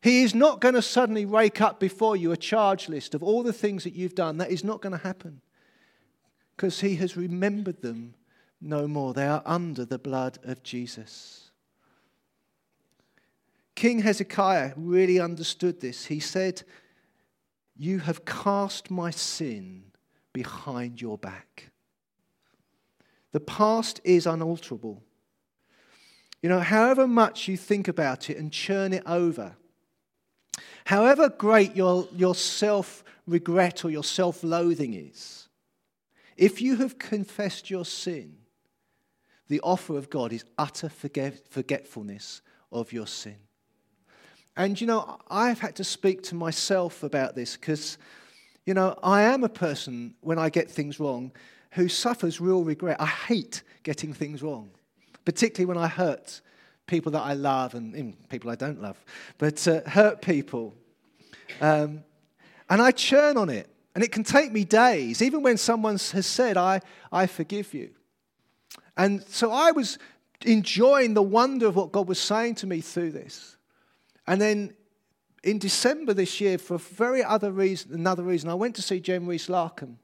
He 0.00 0.22
is 0.22 0.34
not 0.34 0.62
going 0.62 0.74
to 0.74 0.82
suddenly 0.82 1.26
rake 1.26 1.60
up 1.60 1.78
before 1.78 2.16
you 2.16 2.32
a 2.32 2.36
charge 2.36 2.88
list 2.88 3.14
of 3.14 3.22
all 3.22 3.42
the 3.42 3.52
things 3.52 3.84
that 3.84 3.94
you've 3.94 4.14
done. 4.14 4.38
That 4.38 4.50
is 4.50 4.64
not 4.64 4.80
going 4.80 4.92
to 4.92 5.04
happen 5.04 5.42
because 6.56 6.80
he 6.80 6.96
has 6.96 7.16
remembered 7.16 7.82
them 7.82 8.14
no 8.60 8.88
more. 8.88 9.12
They 9.12 9.26
are 9.26 9.42
under 9.44 9.84
the 9.84 9.98
blood 9.98 10.38
of 10.42 10.62
Jesus. 10.62 11.50
King 13.74 14.00
Hezekiah 14.00 14.72
really 14.76 15.20
understood 15.20 15.80
this. 15.80 16.06
He 16.06 16.18
said, 16.18 16.62
You 17.76 17.98
have 17.98 18.24
cast 18.24 18.90
my 18.90 19.10
sin 19.10 19.84
behind 20.32 21.00
your 21.02 21.18
back. 21.18 21.70
The 23.32 23.40
past 23.40 24.00
is 24.02 24.26
unalterable. 24.26 25.02
You 26.42 26.48
know, 26.48 26.60
however 26.60 27.06
much 27.06 27.48
you 27.48 27.56
think 27.58 27.86
about 27.86 28.30
it 28.30 28.38
and 28.38 28.50
churn 28.50 28.94
it 28.94 29.02
over, 29.04 29.56
however 30.86 31.28
great 31.28 31.76
your, 31.76 32.08
your 32.16 32.34
self 32.34 33.04
regret 33.26 33.84
or 33.84 33.90
your 33.90 34.04
self 34.04 34.42
loathing 34.42 34.94
is, 34.94 35.45
if 36.36 36.60
you 36.60 36.76
have 36.76 36.98
confessed 36.98 37.70
your 37.70 37.84
sin, 37.84 38.36
the 39.48 39.60
offer 39.60 39.96
of 39.96 40.10
God 40.10 40.32
is 40.32 40.44
utter 40.58 40.88
forget- 40.88 41.48
forgetfulness 41.48 42.42
of 42.72 42.92
your 42.92 43.06
sin. 43.06 43.36
And 44.56 44.80
you 44.80 44.86
know, 44.86 45.18
I've 45.28 45.60
had 45.60 45.76
to 45.76 45.84
speak 45.84 46.22
to 46.24 46.34
myself 46.34 47.02
about 47.02 47.34
this 47.34 47.56
because 47.56 47.98
you 48.66 48.74
know, 48.74 48.98
I 49.00 49.22
am 49.22 49.44
a 49.44 49.48
person, 49.48 50.14
when 50.20 50.40
I 50.40 50.50
get 50.50 50.68
things 50.68 50.98
wrong, 50.98 51.30
who 51.72 51.88
suffers 51.88 52.40
real 52.40 52.64
regret. 52.64 53.00
I 53.00 53.06
hate 53.06 53.62
getting 53.84 54.12
things 54.12 54.42
wrong, 54.42 54.70
particularly 55.24 55.66
when 55.66 55.78
I 55.78 55.86
hurt 55.86 56.40
people 56.86 57.12
that 57.12 57.22
I 57.22 57.34
love 57.34 57.74
and 57.74 58.16
people 58.28 58.50
I 58.50 58.56
don't 58.56 58.82
love, 58.82 59.02
but 59.38 59.66
uh, 59.68 59.82
hurt 59.86 60.20
people. 60.20 60.74
Um, 61.60 62.02
and 62.68 62.82
I 62.82 62.90
churn 62.90 63.36
on 63.36 63.50
it. 63.50 63.68
And 63.96 64.04
it 64.04 64.12
can 64.12 64.24
take 64.24 64.52
me 64.52 64.66
days, 64.66 65.22
even 65.22 65.42
when 65.42 65.56
someone 65.56 65.94
has 65.94 66.26
said, 66.26 66.58
I, 66.58 66.82
I 67.10 67.26
forgive 67.26 67.72
you. 67.72 67.92
And 68.94 69.22
so 69.22 69.50
I 69.50 69.70
was 69.70 69.98
enjoying 70.44 71.14
the 71.14 71.22
wonder 71.22 71.66
of 71.66 71.76
what 71.76 71.92
God 71.92 72.06
was 72.06 72.18
saying 72.18 72.56
to 72.56 72.66
me 72.66 72.82
through 72.82 73.12
this. 73.12 73.56
And 74.26 74.38
then 74.38 74.74
in 75.42 75.58
December 75.58 76.12
this 76.12 76.42
year, 76.42 76.58
for 76.58 76.74
a 76.74 76.78
very 76.78 77.24
other 77.24 77.50
reason, 77.50 77.94
another 77.94 78.22
reason, 78.22 78.50
I 78.50 78.54
went 78.54 78.74
to 78.74 78.82
see 78.82 79.00
Jen 79.00 79.26
Rees 79.26 79.46
Larcombe. 79.46 79.96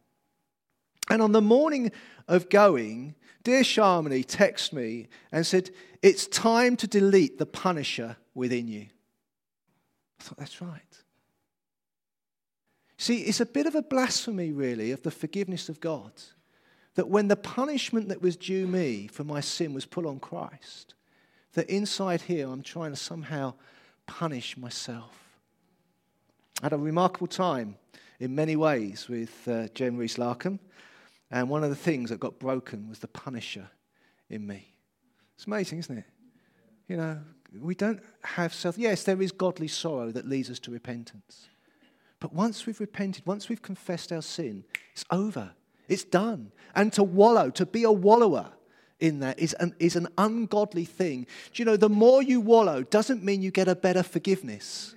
And 1.10 1.20
on 1.20 1.32
the 1.32 1.42
morning 1.42 1.92
of 2.28 2.48
going, 2.48 3.14
dear 3.42 3.60
Sharmini 3.60 4.24
texted 4.24 4.72
me 4.72 5.08
and 5.30 5.46
said, 5.46 5.68
It's 6.00 6.26
time 6.26 6.78
to 6.78 6.86
delete 6.86 7.36
the 7.36 7.44
punisher 7.44 8.16
within 8.32 8.68
you. 8.68 8.86
I 10.18 10.24
thought, 10.24 10.38
that's 10.38 10.62
right. 10.62 10.80
See, 13.02 13.22
it's 13.22 13.40
a 13.40 13.46
bit 13.46 13.66
of 13.66 13.74
a 13.74 13.82
blasphemy, 13.82 14.52
really, 14.52 14.92
of 14.92 15.02
the 15.02 15.10
forgiveness 15.10 15.68
of 15.68 15.80
God. 15.80 16.12
That 16.94 17.08
when 17.08 17.26
the 17.26 17.34
punishment 17.34 18.10
that 18.10 18.22
was 18.22 18.36
due 18.36 18.64
me 18.68 19.08
for 19.08 19.24
my 19.24 19.40
sin 19.40 19.74
was 19.74 19.84
put 19.84 20.06
on 20.06 20.20
Christ, 20.20 20.94
that 21.54 21.68
inside 21.68 22.20
here 22.20 22.46
I'm 22.46 22.62
trying 22.62 22.92
to 22.92 22.96
somehow 22.96 23.54
punish 24.06 24.56
myself. 24.56 25.18
I 26.60 26.66
had 26.66 26.74
a 26.74 26.78
remarkable 26.78 27.26
time 27.26 27.74
in 28.20 28.36
many 28.36 28.54
ways 28.54 29.08
with 29.08 29.48
uh, 29.48 29.66
Jen 29.74 29.96
Rees 29.96 30.16
Larcombe. 30.16 30.60
And 31.28 31.48
one 31.48 31.64
of 31.64 31.70
the 31.70 31.74
things 31.74 32.08
that 32.10 32.20
got 32.20 32.38
broken 32.38 32.88
was 32.88 33.00
the 33.00 33.08
punisher 33.08 33.68
in 34.30 34.46
me. 34.46 34.76
It's 35.34 35.48
amazing, 35.48 35.80
isn't 35.80 35.98
it? 35.98 36.04
You 36.86 36.98
know, 36.98 37.18
we 37.58 37.74
don't 37.74 38.00
have 38.22 38.54
self. 38.54 38.78
Yes, 38.78 39.02
there 39.02 39.20
is 39.20 39.32
godly 39.32 39.66
sorrow 39.66 40.12
that 40.12 40.28
leads 40.28 40.50
us 40.50 40.60
to 40.60 40.70
repentance. 40.70 41.48
But 42.22 42.32
once 42.32 42.66
we've 42.66 42.78
repented, 42.78 43.26
once 43.26 43.48
we've 43.48 43.60
confessed 43.60 44.12
our 44.12 44.22
sin, 44.22 44.62
it's 44.92 45.04
over. 45.10 45.50
It's 45.88 46.04
done. 46.04 46.52
And 46.72 46.92
to 46.92 47.02
wallow, 47.02 47.50
to 47.50 47.66
be 47.66 47.82
a 47.82 47.90
wallower 47.90 48.52
in 49.00 49.18
that 49.18 49.40
is 49.40 49.54
an, 49.54 49.74
is 49.80 49.96
an 49.96 50.06
ungodly 50.16 50.84
thing. 50.84 51.26
Do 51.52 51.60
you 51.60 51.64
know, 51.64 51.76
the 51.76 51.88
more 51.88 52.22
you 52.22 52.40
wallow 52.40 52.84
doesn't 52.84 53.24
mean 53.24 53.42
you 53.42 53.50
get 53.50 53.66
a 53.66 53.74
better 53.74 54.04
forgiveness. 54.04 54.94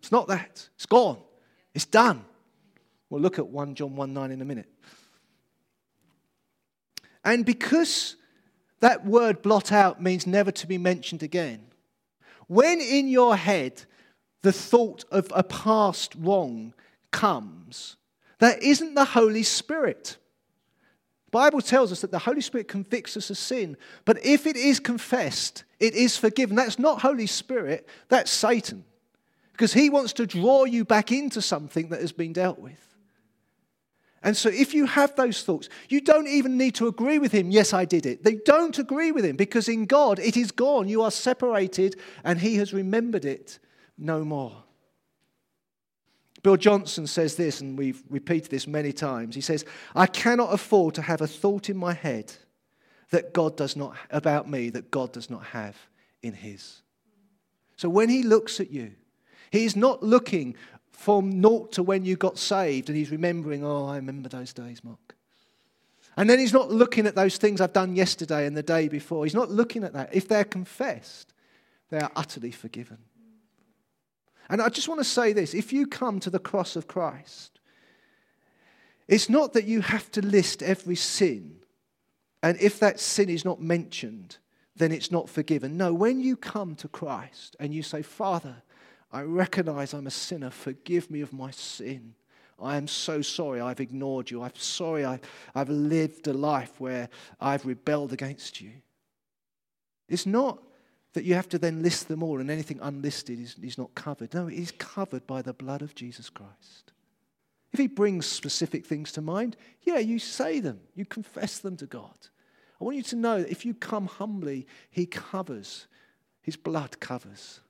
It's 0.00 0.12
not 0.12 0.28
that. 0.28 0.68
It's 0.74 0.84
gone. 0.84 1.16
It's 1.72 1.86
done. 1.86 2.22
We'll 3.08 3.22
look 3.22 3.38
at 3.38 3.46
1 3.46 3.76
John 3.76 3.96
1 3.96 4.12
9 4.12 4.32
in 4.32 4.42
a 4.42 4.44
minute. 4.44 4.68
And 7.24 7.46
because 7.46 8.16
that 8.80 9.06
word 9.06 9.40
blot 9.40 9.72
out 9.72 10.02
means 10.02 10.26
never 10.26 10.50
to 10.50 10.66
be 10.66 10.76
mentioned 10.76 11.22
again, 11.22 11.68
when 12.48 12.82
in 12.82 13.08
your 13.08 13.34
head 13.34 13.86
the 14.44 14.52
thought 14.52 15.04
of 15.10 15.32
a 15.34 15.42
past 15.42 16.14
wrong 16.18 16.74
comes, 17.10 17.96
that 18.40 18.62
isn't 18.62 18.94
the 18.94 19.06
Holy 19.06 19.42
Spirit. 19.42 20.18
The 21.24 21.30
Bible 21.30 21.62
tells 21.62 21.90
us 21.90 22.02
that 22.02 22.10
the 22.10 22.18
Holy 22.18 22.42
Spirit 22.42 22.68
convicts 22.68 23.16
us 23.16 23.30
of 23.30 23.38
sin, 23.38 23.76
but 24.04 24.24
if 24.24 24.46
it 24.46 24.56
is 24.56 24.80
confessed, 24.80 25.64
it 25.80 25.94
is 25.94 26.18
forgiven. 26.18 26.56
That's 26.56 26.78
not 26.78 27.00
Holy 27.00 27.26
Spirit, 27.26 27.88
that's 28.08 28.30
Satan 28.30 28.84
because 29.52 29.72
he 29.72 29.88
wants 29.88 30.12
to 30.14 30.26
draw 30.26 30.64
you 30.64 30.84
back 30.84 31.10
into 31.10 31.40
something 31.40 31.88
that 31.88 32.00
has 32.00 32.12
been 32.12 32.34
dealt 32.34 32.58
with. 32.58 32.96
And 34.22 34.36
so, 34.36 34.50
if 34.50 34.74
you 34.74 34.84
have 34.86 35.14
those 35.16 35.42
thoughts, 35.42 35.68
you 35.88 36.00
don't 36.00 36.26
even 36.26 36.58
need 36.58 36.74
to 36.76 36.86
agree 36.86 37.18
with 37.18 37.32
him. 37.32 37.50
Yes, 37.50 37.72
I 37.72 37.84
did 37.84 38.04
it. 38.04 38.24
They 38.24 38.34
don't 38.34 38.78
agree 38.78 39.12
with 39.12 39.24
him 39.24 39.36
because 39.36 39.68
in 39.68 39.86
God 39.86 40.18
it 40.18 40.36
is 40.36 40.50
gone. 40.50 40.88
You 40.88 41.02
are 41.02 41.10
separated 41.10 41.96
and 42.24 42.38
he 42.38 42.56
has 42.56 42.74
remembered 42.74 43.24
it 43.24 43.58
no 43.98 44.24
more. 44.24 44.64
Bill 46.42 46.56
Johnson 46.56 47.06
says 47.06 47.36
this, 47.36 47.60
and 47.60 47.78
we've 47.78 48.02
repeated 48.10 48.50
this 48.50 48.66
many 48.66 48.92
times. 48.92 49.34
He 49.34 49.40
says, 49.40 49.64
I 49.94 50.06
cannot 50.06 50.52
afford 50.52 50.94
to 50.96 51.02
have 51.02 51.22
a 51.22 51.26
thought 51.26 51.70
in 51.70 51.76
my 51.76 51.94
head 51.94 52.34
that 53.10 53.32
God 53.32 53.56
does 53.56 53.76
not, 53.76 53.96
about 54.10 54.48
me, 54.48 54.68
that 54.70 54.90
God 54.90 55.12
does 55.12 55.30
not 55.30 55.44
have 55.46 55.76
in 56.22 56.34
his. 56.34 56.82
So 57.76 57.88
when 57.88 58.08
he 58.08 58.22
looks 58.22 58.60
at 58.60 58.70
you, 58.70 58.92
He's 59.54 59.76
not 59.76 60.02
looking 60.02 60.56
from 60.90 61.40
naught 61.40 61.70
to 61.74 61.84
when 61.84 62.04
you 62.04 62.16
got 62.16 62.38
saved 62.38 62.88
and 62.88 62.98
he's 62.98 63.12
remembering, 63.12 63.64
oh, 63.64 63.86
I 63.86 63.94
remember 63.94 64.28
those 64.28 64.52
days, 64.52 64.82
Mark. 64.82 65.14
And 66.16 66.28
then 66.28 66.40
he's 66.40 66.52
not 66.52 66.72
looking 66.72 67.06
at 67.06 67.14
those 67.14 67.36
things 67.36 67.60
I've 67.60 67.72
done 67.72 67.94
yesterday 67.94 68.48
and 68.48 68.56
the 68.56 68.64
day 68.64 68.88
before. 68.88 69.24
He's 69.24 69.32
not 69.32 69.52
looking 69.52 69.84
at 69.84 69.92
that. 69.92 70.12
If 70.12 70.26
they're 70.26 70.44
confessed, 70.44 71.32
they 71.90 72.00
are 72.00 72.10
utterly 72.16 72.50
forgiven. 72.50 72.98
And 74.48 74.60
I 74.60 74.68
just 74.68 74.88
want 74.88 75.00
to 75.00 75.04
say 75.04 75.32
this 75.32 75.54
if 75.54 75.72
you 75.72 75.86
come 75.86 76.20
to 76.20 76.30
the 76.30 76.38
cross 76.38 76.76
of 76.76 76.86
Christ, 76.86 77.58
it's 79.08 79.28
not 79.28 79.52
that 79.52 79.64
you 79.64 79.80
have 79.80 80.10
to 80.12 80.22
list 80.22 80.62
every 80.62 80.96
sin, 80.96 81.56
and 82.42 82.58
if 82.60 82.78
that 82.80 83.00
sin 83.00 83.28
is 83.28 83.44
not 83.44 83.60
mentioned, 83.60 84.38
then 84.76 84.92
it's 84.92 85.10
not 85.10 85.28
forgiven. 85.28 85.76
No, 85.76 85.94
when 85.94 86.20
you 86.20 86.36
come 86.36 86.74
to 86.76 86.88
Christ 86.88 87.56
and 87.60 87.72
you 87.72 87.82
say, 87.82 88.02
Father, 88.02 88.62
I 89.12 89.22
recognize 89.22 89.94
I'm 89.94 90.08
a 90.08 90.10
sinner. 90.10 90.50
Forgive 90.50 91.10
me 91.10 91.20
of 91.20 91.32
my 91.32 91.52
sin. 91.52 92.14
I 92.60 92.76
am 92.76 92.88
so 92.88 93.22
sorry 93.22 93.60
I've 93.60 93.80
ignored 93.80 94.30
you. 94.30 94.42
I'm 94.42 94.54
sorry 94.56 95.04
I, 95.04 95.20
I've 95.54 95.68
lived 95.68 96.26
a 96.26 96.32
life 96.32 96.80
where 96.80 97.08
I've 97.40 97.66
rebelled 97.66 98.12
against 98.12 98.60
you. 98.60 98.72
It's 100.08 100.26
not 100.26 100.62
that 101.14 101.24
you 101.24 101.34
have 101.34 101.48
to 101.48 101.58
then 101.58 101.82
list 101.82 102.08
them 102.08 102.22
all 102.22 102.40
and 102.40 102.50
anything 102.50 102.78
unlisted 102.82 103.40
is, 103.40 103.56
is 103.62 103.78
not 103.78 103.94
covered. 103.94 104.34
No, 104.34 104.46
it 104.46 104.54
is 104.54 104.72
covered 104.72 105.26
by 105.26 105.42
the 105.42 105.52
blood 105.52 105.82
of 105.82 105.94
Jesus 105.94 106.28
Christ. 106.28 106.92
If 107.72 107.80
he 107.80 107.88
brings 107.88 108.26
specific 108.26 108.86
things 108.86 109.10
to 109.12 109.20
mind, 109.20 109.56
yeah, 109.82 109.98
you 109.98 110.18
say 110.18 110.60
them, 110.60 110.80
you 110.94 111.04
confess 111.04 111.58
them 111.58 111.76
to 111.78 111.86
God. 111.86 112.28
I 112.80 112.84
want 112.84 112.96
you 112.96 113.02
to 113.04 113.16
know 113.16 113.40
that 113.40 113.50
if 113.50 113.64
you 113.64 113.74
come 113.74 114.06
humbly, 114.06 114.66
he 114.90 115.06
covers, 115.06 115.86
his 116.42 116.56
blood 116.56 117.00
covers. 117.00 117.60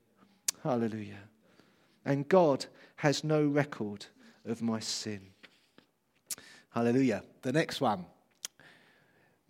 Hallelujah 0.63 1.29
and 2.05 2.29
God 2.29 2.67
has 2.97 3.25
no 3.25 3.47
record 3.47 4.07
of 4.45 4.63
my 4.63 4.81
sin. 4.81 5.21
Hallelujah. 6.71 7.23
The 7.43 7.53
next 7.53 7.81
one 7.81 8.07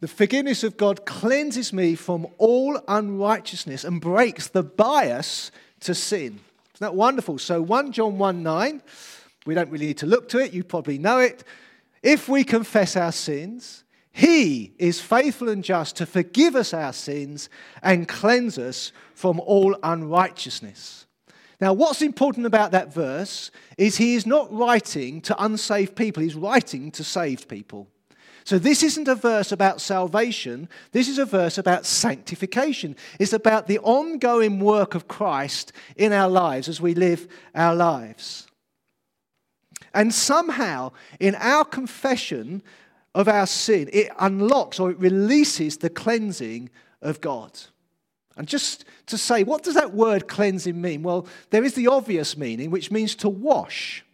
The 0.04 0.08
forgiveness 0.08 0.62
of 0.64 0.76
God 0.76 1.06
cleanses 1.06 1.72
me 1.72 1.94
from 1.94 2.26
all 2.36 2.78
unrighteousness 2.88 3.84
and 3.84 4.02
breaks 4.02 4.48
the 4.48 4.62
bias 4.62 5.50
to 5.80 5.94
sin. 5.94 6.40
Isn't 6.74 6.80
that 6.80 6.94
wonderful? 6.94 7.38
So 7.38 7.62
1 7.62 7.90
John 7.92 8.18
1 8.18 8.42
9, 8.42 8.82
we 9.46 9.54
don't 9.54 9.70
really 9.70 9.86
need 9.86 9.96
to 9.96 10.06
look 10.06 10.28
to 10.28 10.40
it, 10.40 10.52
you 10.52 10.62
probably 10.62 10.98
know 10.98 11.20
it. 11.20 11.42
If 12.02 12.28
we 12.28 12.44
confess 12.44 12.96
our 12.96 13.12
sins, 13.12 13.84
he 14.12 14.74
is 14.78 15.00
faithful 15.00 15.48
and 15.48 15.64
just 15.64 15.96
to 15.96 16.04
forgive 16.04 16.54
us 16.54 16.74
our 16.74 16.92
sins 16.92 17.48
and 17.82 18.06
cleanse 18.06 18.58
us 18.58 18.92
from 19.14 19.40
all 19.40 19.74
unrighteousness. 19.82 21.06
Now, 21.62 21.72
what's 21.72 22.02
important 22.02 22.44
about 22.44 22.72
that 22.72 22.92
verse 22.92 23.50
is 23.78 23.96
he 23.96 24.16
is 24.16 24.26
not 24.26 24.52
writing 24.52 25.22
to 25.22 25.42
unsaved 25.42 25.96
people, 25.96 26.22
he's 26.22 26.34
writing 26.34 26.90
to 26.90 27.02
saved 27.02 27.48
people. 27.48 27.88
So, 28.44 28.58
this 28.58 28.82
isn't 28.82 29.08
a 29.08 29.14
verse 29.14 29.52
about 29.52 29.80
salvation. 29.80 30.68
This 30.92 31.08
is 31.08 31.18
a 31.18 31.24
verse 31.24 31.56
about 31.56 31.86
sanctification. 31.86 32.94
It's 33.18 33.32
about 33.32 33.66
the 33.66 33.78
ongoing 33.78 34.60
work 34.60 34.94
of 34.94 35.08
Christ 35.08 35.72
in 35.96 36.12
our 36.12 36.28
lives 36.28 36.68
as 36.68 36.78
we 36.78 36.94
live 36.94 37.26
our 37.54 37.74
lives. 37.74 38.46
And 39.94 40.12
somehow, 40.12 40.92
in 41.18 41.36
our 41.36 41.64
confession 41.64 42.62
of 43.14 43.28
our 43.28 43.46
sin, 43.46 43.88
it 43.92 44.10
unlocks 44.18 44.78
or 44.78 44.90
it 44.90 44.98
releases 44.98 45.78
the 45.78 45.88
cleansing 45.88 46.68
of 47.00 47.22
God. 47.22 47.58
And 48.36 48.46
just 48.46 48.84
to 49.06 49.16
say, 49.16 49.44
what 49.44 49.62
does 49.62 49.74
that 49.74 49.94
word 49.94 50.28
cleansing 50.28 50.78
mean? 50.78 51.02
Well, 51.02 51.26
there 51.50 51.64
is 51.64 51.74
the 51.74 51.86
obvious 51.86 52.36
meaning, 52.36 52.70
which 52.70 52.90
means 52.90 53.14
to 53.16 53.28
wash. 53.28 54.04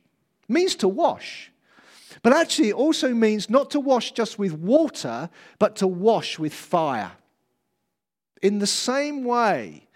It 0.48 0.52
means 0.52 0.76
to 0.76 0.88
wash. 0.88 1.49
But 2.22 2.32
actually, 2.32 2.70
it 2.70 2.74
also 2.74 3.14
means 3.14 3.48
not 3.48 3.70
to 3.70 3.80
wash 3.80 4.12
just 4.12 4.38
with 4.38 4.52
water, 4.52 5.30
but 5.58 5.76
to 5.76 5.86
wash 5.86 6.38
with 6.38 6.52
fire. 6.52 7.12
In 8.42 8.58
the 8.58 8.66
same 8.66 9.24
way 9.24 9.88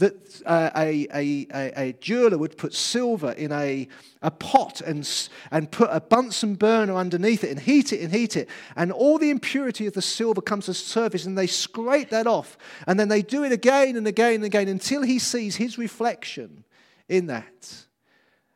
that 0.00 0.42
uh, 0.46 0.70
a, 0.76 1.06
a, 1.14 1.46
a, 1.54 1.88
a, 1.88 1.92
jeweler 2.00 2.38
would 2.38 2.56
put 2.56 2.74
silver 2.74 3.32
in 3.32 3.52
a, 3.52 3.86
a 4.22 4.30
pot 4.30 4.80
and, 4.80 5.08
and 5.50 5.70
put 5.70 5.88
a 5.92 6.00
Bunsen 6.00 6.54
burner 6.54 6.96
underneath 6.96 7.44
it 7.44 7.50
and 7.50 7.60
heat 7.60 7.92
it 7.92 8.00
and 8.00 8.12
heat 8.12 8.36
it, 8.36 8.48
and 8.76 8.90
all 8.90 9.18
the 9.18 9.30
impurity 9.30 9.86
of 9.86 9.92
the 9.92 10.02
silver 10.02 10.40
comes 10.40 10.64
to 10.64 10.70
the 10.72 10.74
surface, 10.74 11.26
and 11.26 11.36
they 11.36 11.46
scrape 11.46 12.10
that 12.10 12.26
off, 12.26 12.58
and 12.86 12.98
then 12.98 13.08
they 13.08 13.22
do 13.22 13.44
it 13.44 13.52
again 13.52 13.94
and 13.94 14.06
again 14.06 14.36
and 14.36 14.44
again 14.44 14.68
until 14.68 15.02
he 15.02 15.18
sees 15.18 15.56
his 15.56 15.78
reflection 15.78 16.64
in 17.08 17.26
that. 17.26 17.84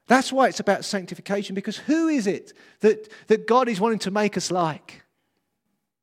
That's 0.07 0.33
why 0.33 0.49
it's 0.49 0.61
about 0.61 0.85
sanctification, 0.85 1.55
because 1.55 1.79
who 1.79 2.09
is 2.09 2.27
it 2.27 2.53
that, 2.81 3.09
that 3.29 3.47
God 3.47 3.69
is 3.69 3.81
wanting 3.81 4.01
to 4.01 4.11
make 4.11 4.37
us 4.37 4.51
like? 4.51 5.03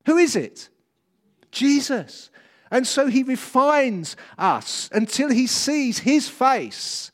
Who 0.06 0.16
is 0.16 0.34
it? 0.34 0.68
Jesus. 1.52 2.30
And 2.70 2.86
so 2.86 3.06
he 3.06 3.22
refines 3.22 4.16
us 4.38 4.88
until 4.92 5.30
he 5.30 5.46
sees 5.46 5.98
his 5.98 6.28
face 6.28 7.12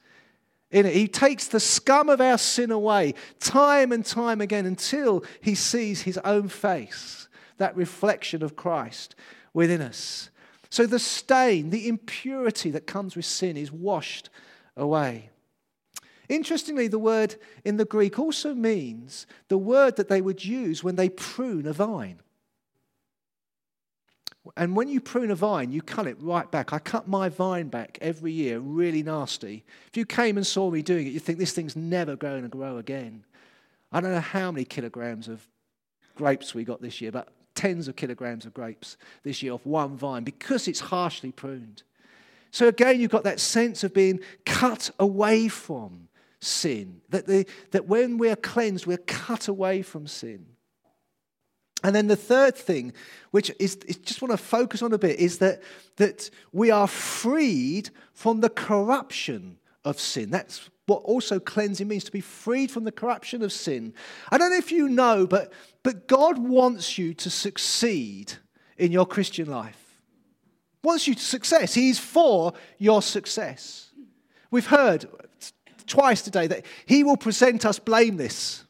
in 0.71 0.87
it. 0.87 0.95
He 0.95 1.09
takes 1.09 1.49
the 1.49 1.61
scum 1.61 2.09
of 2.09 2.21
our 2.21 2.39
sin 2.39 2.71
away 2.71 3.15
time 3.41 3.93
and 3.93 4.05
time 4.05 4.41
again 4.41 4.67
until 4.67 5.25
he 5.41 5.55
sees 5.55 6.03
his 6.03 6.17
own 6.19 6.49
face, 6.49 7.29
that 7.59 7.77
reflection 7.77 8.43
of 8.43 8.57
Christ 8.57 9.15
within 9.53 9.83
us. 9.83 10.31
So 10.71 10.87
the 10.87 10.99
stain, 10.99 11.71
the 11.71 11.89
impurity 11.89 12.71
that 12.71 12.87
comes 12.87 13.17
with 13.17 13.25
sin 13.25 13.57
is 13.57 13.73
washed 13.73 14.31
away. 14.77 15.31
Interestingly, 16.29 16.89
the 16.89 16.99
word 16.99 17.37
in 17.65 17.79
the 17.79 17.85
Greek 17.85 18.19
also 18.19 18.55
means 18.55 19.27
the 19.49 19.59
word 19.59 19.97
that 19.97 20.09
they 20.09 20.21
would 20.21 20.45
use 20.45 20.85
when 20.85 20.97
they 20.97 21.09
prune 21.09 21.67
a 21.67 21.73
vine. 21.73 22.21
And 24.57 24.77
when 24.77 24.89
you 24.89 25.01
prune 25.01 25.31
a 25.31 25.35
vine, 25.35 25.73
you 25.73 25.83
cut 25.83 26.07
it 26.07 26.17
right 26.21 26.51
back. 26.51 26.73
I 26.73 26.79
cut 26.79 27.07
my 27.07 27.29
vine 27.29 27.69
back 27.69 27.99
every 28.01 28.33
year, 28.33 28.59
really 28.59 29.03
nasty. 29.03 29.65
If 29.89 29.97
you 29.97 30.07
came 30.07 30.37
and 30.37 30.47
saw 30.47 30.71
me 30.71 30.83
doing 30.83 31.07
it, 31.07 31.11
you'd 31.11 31.23
think 31.23 31.39
this 31.39 31.53
thing's 31.53 31.77
never 31.77 32.17
going 32.17 32.43
to 32.43 32.49
grow 32.49 32.79
again. 32.79 33.25
I 33.93 34.01
don't 34.01 34.13
know 34.13 34.21
how 34.21 34.51
many 34.51 34.65
kilograms 34.65 35.29
of 35.29 35.47
grapes 36.15 36.55
we 36.55 36.65
got 36.65 36.83
this 36.83 37.01
year, 37.01 37.13
but 37.13 37.29
tens 37.55 37.89
of 37.89 37.97
kilograms 37.97 38.47
of 38.47 38.55
grapes 38.55 38.97
this 39.23 39.43
year 39.43 39.53
off 39.53 39.65
one 39.67 39.97
vine 39.97 40.25
because 40.25 40.69
it's 40.69 40.81
harshly 40.81 41.33
pruned. 41.33 41.83
So 42.51 42.69
again, 42.69 43.01
you've 43.01 43.11
got 43.11 43.25
that 43.25 43.41
sense 43.41 43.85
of 43.85 43.93
being 43.93 44.21
cut 44.47 44.91
away 44.99 45.49
from 45.49 46.08
sin. 46.41 47.01
That, 47.11 47.27
the, 47.27 47.47
that 47.73 47.87
when 47.87 48.19
we're 48.19 48.37
cleansed, 48.37 48.87
we're 48.87 48.99
cut 48.99 49.49
away 49.49 49.83
from 49.83 50.07
sin. 50.07 50.47
And 51.85 51.95
then 51.95 52.09
the 52.09 52.17
third 52.17 52.57
thing, 52.57 52.93
which 53.31 53.53
is, 53.61 53.77
is 53.87 53.97
just 53.97 54.21
want 54.21 54.33
to 54.33 54.39
focus 54.39 54.83
on 54.83 54.93
a 54.93 54.99
bit, 54.99 55.19
is 55.21 55.39
that, 55.39 55.63
that 55.97 56.29
we 56.53 56.71
are 56.71 56.89
freed 56.89 57.91
from 58.13 58.41
the 58.41 58.51
corruption 58.51 59.59
of 59.85 60.01
sin. 60.01 60.31
That's 60.31 60.69
what 60.87 61.03
also 61.03 61.39
cleansing 61.39 61.87
means 61.87 62.05
to 62.05 62.13
be 62.13 62.21
freed 62.21 62.71
from 62.71 62.85
the 62.85 62.93
corruption 62.93 63.43
of 63.43 63.53
sin. 63.53 63.95
I 64.33 64.39
don't 64.39 64.51
know 64.51 64.57
if 64.57 64.73
you 64.73 64.89
know, 64.89 65.27
but, 65.27 65.53
but 65.83 66.09
God 66.09 66.39
wants 66.39 66.99
you 66.99 67.15
to 67.15 67.31
succeed 67.31 68.33
in 68.77 68.91
your 68.91 69.07
Christian 69.07 69.49
life. 69.49 70.01
Wants 70.83 71.07
you 71.07 71.15
to 71.15 71.23
success. 71.23 71.75
He's 71.75 71.99
for 71.99 72.55
your 72.79 73.03
success. 73.03 73.91
We've 74.51 74.67
heard 74.67 75.07
twice 75.89 76.23
today 76.23 76.47
that 76.47 76.65
he 76.87 77.05
will 77.05 77.17
present 77.17 77.65
us 77.67 77.79
blameless. 77.79 78.65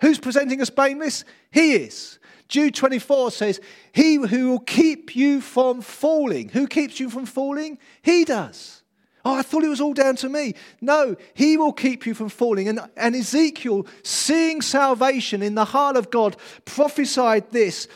Who's 0.00 0.18
presenting 0.18 0.60
us 0.60 0.70
blameless? 0.70 1.24
He 1.50 1.74
is. 1.74 2.18
Jude 2.48 2.74
24 2.74 3.30
says, 3.30 3.60
He 3.92 4.16
who 4.16 4.50
will 4.50 4.60
keep 4.60 5.14
you 5.14 5.40
from 5.40 5.80
falling. 5.82 6.48
Who 6.48 6.66
keeps 6.66 6.98
you 6.98 7.08
from 7.08 7.26
falling? 7.26 7.78
He 8.02 8.24
does. 8.24 8.82
Oh, 9.24 9.34
I 9.34 9.42
thought 9.42 9.64
it 9.64 9.68
was 9.68 9.80
all 9.80 9.92
down 9.92 10.16
to 10.16 10.28
me. 10.28 10.54
No, 10.80 11.16
He 11.34 11.56
will 11.56 11.72
keep 11.72 12.06
you 12.06 12.14
from 12.14 12.28
falling. 12.28 12.68
And, 12.68 12.80
and 12.96 13.14
Ezekiel, 13.14 13.86
seeing 14.02 14.62
salvation 14.62 15.42
in 15.42 15.54
the 15.54 15.66
heart 15.66 15.96
of 15.96 16.10
God, 16.10 16.36
prophesied 16.64 17.50
this. 17.50 17.86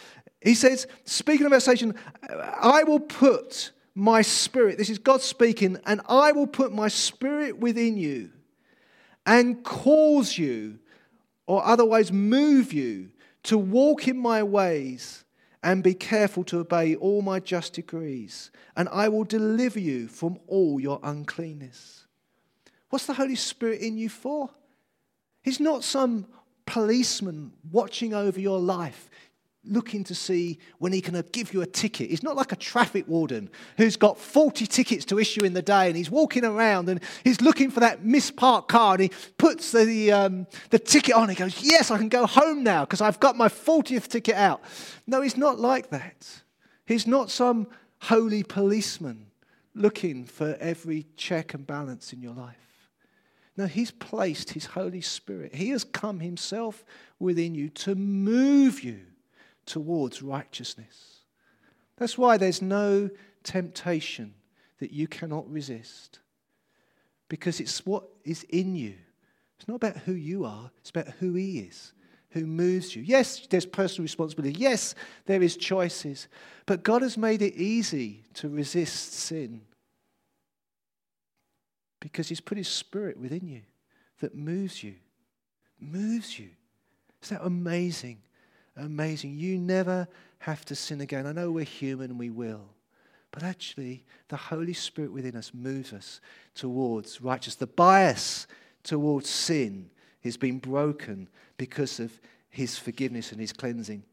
He 0.41 0.55
says, 0.55 0.87
speaking 1.05 1.51
of 1.51 1.63
salvation, 1.63 1.95
I 2.29 2.85
will 2.85 3.01
put 3.01 3.73
my 3.95 4.23
spirit. 4.23 4.79
This 4.79 4.91
is 4.91 4.99
God 4.99 5.23
speaking, 5.23 5.79
and 5.87 6.01
I 6.09 6.33
will 6.33 6.47
put 6.47 6.73
my 6.73 6.89
spirit 6.89 7.59
within 7.59 7.97
you 7.97 8.31
and 9.27 9.63
cause 9.65 10.37
you, 10.37 10.79
or 11.47 11.65
otherwise 11.65 12.13
move 12.13 12.73
you, 12.73 13.11
to 13.45 13.59
walk 13.59 14.09
in 14.09 14.19
my 14.19 14.43
ways 14.43 15.25
and 15.63 15.83
be 15.83 15.95
careful 15.95 16.45
to 16.45 16.59
obey 16.59 16.95
all 16.97 17.23
my 17.23 17.41
just 17.41 17.75
decrees. 17.75 18.51
And 18.77 18.89
I 18.91 19.09
will 19.09 19.25
deliver 19.25 19.81
you 19.81 20.09
from 20.09 20.39
all 20.47 20.79
your 20.81 21.01
uncleanness. 21.03 22.07
What's 22.91 23.07
the 23.07 23.15
Holy 23.15 23.37
Spirit 23.37 23.81
in 23.81 23.97
you 23.97 24.09
for? 24.09 24.51
He's 25.43 25.61
not 25.61 25.85
some 25.85 26.27
policeman 26.67 27.53
watching 27.71 28.15
over 28.15 28.41
your 28.41 28.59
life 28.59 29.09
looking 29.67 30.05
to 30.05 30.15
see 30.15 30.59
when 30.79 30.93
he 30.93 31.01
can 31.01 31.23
give 31.33 31.55
you 31.55 31.63
a 31.63 31.67
ticket. 31.67 32.11
He's 32.11 32.23
not 32.23 32.37
like 32.37 32.53
a 32.53 32.57
traffic 32.57 33.07
warden 33.09 33.51
who's 33.77 33.97
got 33.97 34.19
40 34.19 34.67
tickets 34.67 35.05
to 35.07 35.19
issue 35.19 35.45
in 35.45 35.55
the 35.55 35.63
day 35.63 35.89
and 35.89 35.97
he's 35.97 36.11
walking 36.11 36.45
around 36.45 36.89
and 36.89 37.01
he's 37.23 37.41
looking 37.41 37.71
for 37.71 37.81
that 37.81 38.03
misparked 38.05 38.69
car 38.69 38.95
and 38.95 39.03
he 39.05 39.11
puts 39.39 39.73
the, 39.73 40.13
um, 40.13 40.47
the 40.71 40.79
ticket 40.79 41.15
on. 41.15 41.25
and 41.25 41.33
He 41.33 41.37
goes, 41.37 41.63
Yes, 41.63 41.91
I 41.91 41.99
can 41.99 42.09
go 42.09 42.27
home 42.27 42.63
now 42.63 42.85
because 42.85 43.01
I've 43.01 43.21
got 43.21 43.37
my 43.37 43.49
40th 43.49 44.09
ticket 44.09 44.37
out. 44.37 44.63
No, 45.07 45.21
he's 45.21 45.37
not 45.37 45.59
like 45.59 45.91
that. 45.91 46.43
He's 46.87 47.07
not 47.07 47.31
some 47.31 47.69
holy 48.01 48.43
policeman 48.43 49.27
looking 49.75 50.25
for 50.25 50.57
every 50.61 51.07
check 51.17 51.55
and 51.55 51.67
balance 51.67 52.13
in 52.13 52.21
your 52.21 52.35
life. 52.35 52.57
No, 53.57 53.67
he's 53.67 53.93
placed 53.93 54.51
his 54.51 54.67
Holy 54.67 55.01
Spirit. 55.01 55.55
He 55.55 55.71
has 55.71 55.85
come 55.85 56.21
himself 56.21 56.85
within 57.21 57.55
you 57.55 57.69
to 57.71 57.95
move 57.95 58.83
you 58.83 59.01
towards 59.67 60.23
righteousness. 60.23 61.21
That's 61.97 62.19
why 62.19 62.37
there's 62.37 62.63
no 62.63 63.11
temptation 63.43 64.35
that 64.81 64.93
you 64.93 65.07
cannot 65.07 65.51
resist. 65.51 66.19
Because 67.29 67.61
it's 67.61 67.87
what 67.87 68.05
is 68.25 68.45
in 68.45 68.75
you. 68.75 68.95
It's 69.59 69.69
not 69.69 69.77
about 69.77 69.99
who 69.99 70.13
you 70.13 70.45
are, 70.45 70.71
it's 70.79 70.91
about 70.91 71.09
who 71.21 71.35
He 71.35 71.61
is, 71.61 71.93
who 72.31 72.47
moves 72.47 72.95
you. 72.95 73.03
Yes, 73.03 73.47
there's 73.49 73.67
personal 73.67 74.05
responsibility. 74.05 74.59
Yes, 74.59 74.95
there 75.27 75.43
is 75.43 75.57
choices. 75.57 76.29
But 76.67 76.83
God 76.83 77.03
has 77.03 77.17
made 77.17 77.41
it 77.43 77.55
easy 77.55 78.25
to 78.35 78.49
resist 78.49 79.13
sin. 79.13 79.63
Because 82.01 82.29
He's 82.29 82.41
put 82.41 82.59
His 82.59 82.69
Spirit 82.69 83.19
within 83.19 83.47
you 83.47 83.63
that 84.21 84.35
moves 84.35 84.83
you. 84.83 84.95
Moves 85.81 86.39
you. 86.39 86.51
Is 87.23 87.31
that 87.31 87.45
amazing? 87.45 88.19
Amazing. 88.77 89.39
You 89.39 89.59
never 89.59 90.09
have 90.41 90.65
to 90.67 90.75
sin 90.75 91.01
again. 91.01 91.27
I 91.27 91.33
know 91.33 91.51
we're 91.51 91.65
human, 91.65 92.19
we 92.19 92.31
will. 92.31 92.69
But 93.31 93.43
actually, 93.43 94.05
the 94.29 94.37
Holy 94.37 94.75
Spirit 94.75 95.13
within 95.13 95.37
us 95.37 95.53
moves 95.53 95.93
us 95.93 96.21
towards 96.55 97.21
righteousness. 97.21 97.57
The 97.57 97.67
bias 97.67 98.47
towards 98.85 99.29
sin 99.29 99.91
has 100.23 100.37
been 100.37 100.59
broken 100.59 101.29
because 101.57 101.99
of 101.99 102.13
his 102.49 102.79
forgiveness 102.79 103.33
and 103.33 103.41
his 103.41 103.53
cleansing. 103.53 104.05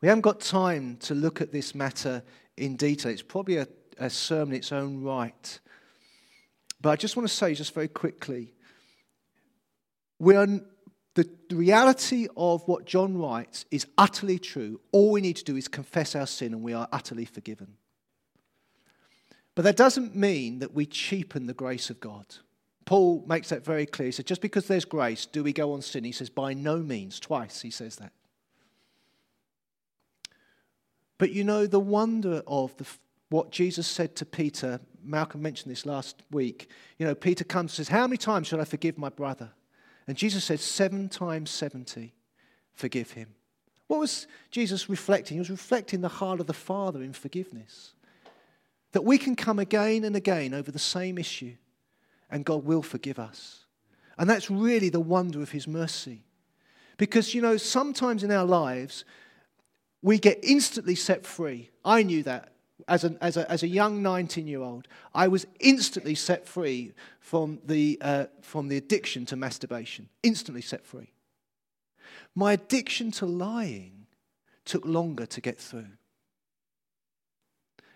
We 0.00 0.08
haven't 0.08 0.22
got 0.22 0.40
time 0.40 0.96
to 1.00 1.14
look 1.14 1.40
at 1.40 1.52
this 1.52 1.74
matter 1.74 2.22
in 2.56 2.76
detail. 2.76 3.12
It's 3.12 3.22
probably 3.22 3.58
a, 3.58 3.68
a 3.98 4.08
sermon 4.08 4.54
in 4.54 4.58
its 4.58 4.72
own 4.72 5.02
right. 5.02 5.60
But 6.80 6.90
I 6.90 6.96
just 6.96 7.16
want 7.16 7.28
to 7.28 7.34
say, 7.34 7.54
just 7.54 7.74
very 7.74 7.88
quickly, 7.88 8.54
we 10.18 10.36
are, 10.36 10.46
the, 11.14 11.28
reality 11.50 12.28
of 12.36 12.66
what 12.66 12.86
John 12.86 13.18
writes 13.18 13.66
is 13.70 13.86
utterly 13.98 14.38
true. 14.38 14.80
All 14.90 15.12
we 15.12 15.20
need 15.20 15.36
to 15.36 15.44
do 15.44 15.56
is 15.56 15.68
confess 15.68 16.16
our 16.16 16.26
sin 16.26 16.54
and 16.54 16.62
we 16.62 16.72
are 16.72 16.88
utterly 16.90 17.26
forgiven. 17.26 17.76
But 19.54 19.62
that 19.62 19.76
doesn't 19.76 20.16
mean 20.16 20.60
that 20.60 20.72
we 20.72 20.86
cheapen 20.86 21.46
the 21.46 21.52
grace 21.52 21.90
of 21.90 22.00
God. 22.00 22.24
Paul 22.86 23.22
makes 23.28 23.50
that 23.50 23.64
very 23.64 23.84
clear. 23.84 24.06
He 24.06 24.12
said, 24.12 24.26
just 24.26 24.40
because 24.40 24.66
there's 24.66 24.86
grace, 24.86 25.26
do 25.26 25.42
we 25.42 25.52
go 25.52 25.72
on 25.72 25.82
sin? 25.82 26.04
He 26.04 26.12
says, 26.12 26.30
by 26.30 26.54
no 26.54 26.78
means. 26.78 27.20
Twice 27.20 27.60
he 27.60 27.70
says 27.70 27.96
that. 27.96 28.12
But 31.18 31.32
you 31.32 31.44
know, 31.44 31.66
the 31.66 31.78
wonder 31.78 32.42
of 32.46 32.76
the, 32.78 32.86
what 33.28 33.52
Jesus 33.52 33.86
said 33.86 34.16
to 34.16 34.24
Peter, 34.24 34.80
Malcolm 35.04 35.42
mentioned 35.42 35.70
this 35.70 35.86
last 35.86 36.22
week. 36.30 36.68
You 36.98 37.06
know, 37.06 37.14
Peter 37.14 37.44
comes 37.44 37.72
and 37.72 37.86
says, 37.86 37.88
How 37.88 38.06
many 38.06 38.16
times 38.16 38.48
shall 38.48 38.60
I 38.60 38.64
forgive 38.64 38.98
my 38.98 39.10
brother? 39.10 39.50
And 40.06 40.16
Jesus 40.16 40.44
said, 40.44 40.60
Seven 40.60 41.08
times 41.08 41.50
70, 41.50 42.12
forgive 42.74 43.12
him. 43.12 43.34
What 43.86 44.00
was 44.00 44.26
Jesus 44.50 44.88
reflecting? 44.88 45.36
He 45.36 45.40
was 45.40 45.50
reflecting 45.50 46.00
the 46.00 46.08
heart 46.08 46.40
of 46.40 46.46
the 46.46 46.52
Father 46.52 47.02
in 47.02 47.12
forgiveness. 47.12 47.94
That 48.92 49.04
we 49.04 49.18
can 49.18 49.36
come 49.36 49.58
again 49.58 50.04
and 50.04 50.16
again 50.16 50.54
over 50.54 50.70
the 50.70 50.78
same 50.78 51.18
issue 51.18 51.54
and 52.32 52.44
God 52.44 52.64
will 52.64 52.82
forgive 52.82 53.18
us. 53.18 53.66
And 54.18 54.28
that's 54.28 54.50
really 54.50 54.88
the 54.88 55.00
wonder 55.00 55.42
of 55.42 55.50
His 55.50 55.68
mercy. 55.68 56.24
Because, 56.96 57.34
you 57.34 57.42
know, 57.42 57.56
sometimes 57.56 58.24
in 58.24 58.32
our 58.32 58.44
lives, 58.44 59.04
we 60.00 60.18
get 60.18 60.40
instantly 60.42 60.94
set 60.94 61.24
free. 61.24 61.70
I 61.84 62.02
knew 62.02 62.22
that 62.24 62.52
as 62.88 63.04
a, 63.04 63.16
as 63.20 63.36
a, 63.36 63.50
as 63.50 63.62
a 63.62 63.68
young 63.68 64.02
19 64.02 64.46
year 64.46 64.60
old. 64.60 64.88
I 65.14 65.28
was 65.28 65.46
instantly 65.60 66.14
set 66.14 66.46
free 66.46 66.92
from 67.20 67.60
the, 67.64 67.98
uh, 68.00 68.26
from 68.40 68.68
the 68.68 68.76
addiction 68.76 69.26
to 69.26 69.36
masturbation. 69.36 70.08
Instantly 70.22 70.62
set 70.62 70.84
free. 70.84 71.12
My 72.34 72.52
addiction 72.54 73.10
to 73.12 73.26
lying 73.26 74.06
took 74.64 74.84
longer 74.84 75.26
to 75.26 75.40
get 75.40 75.58
through. 75.58 75.88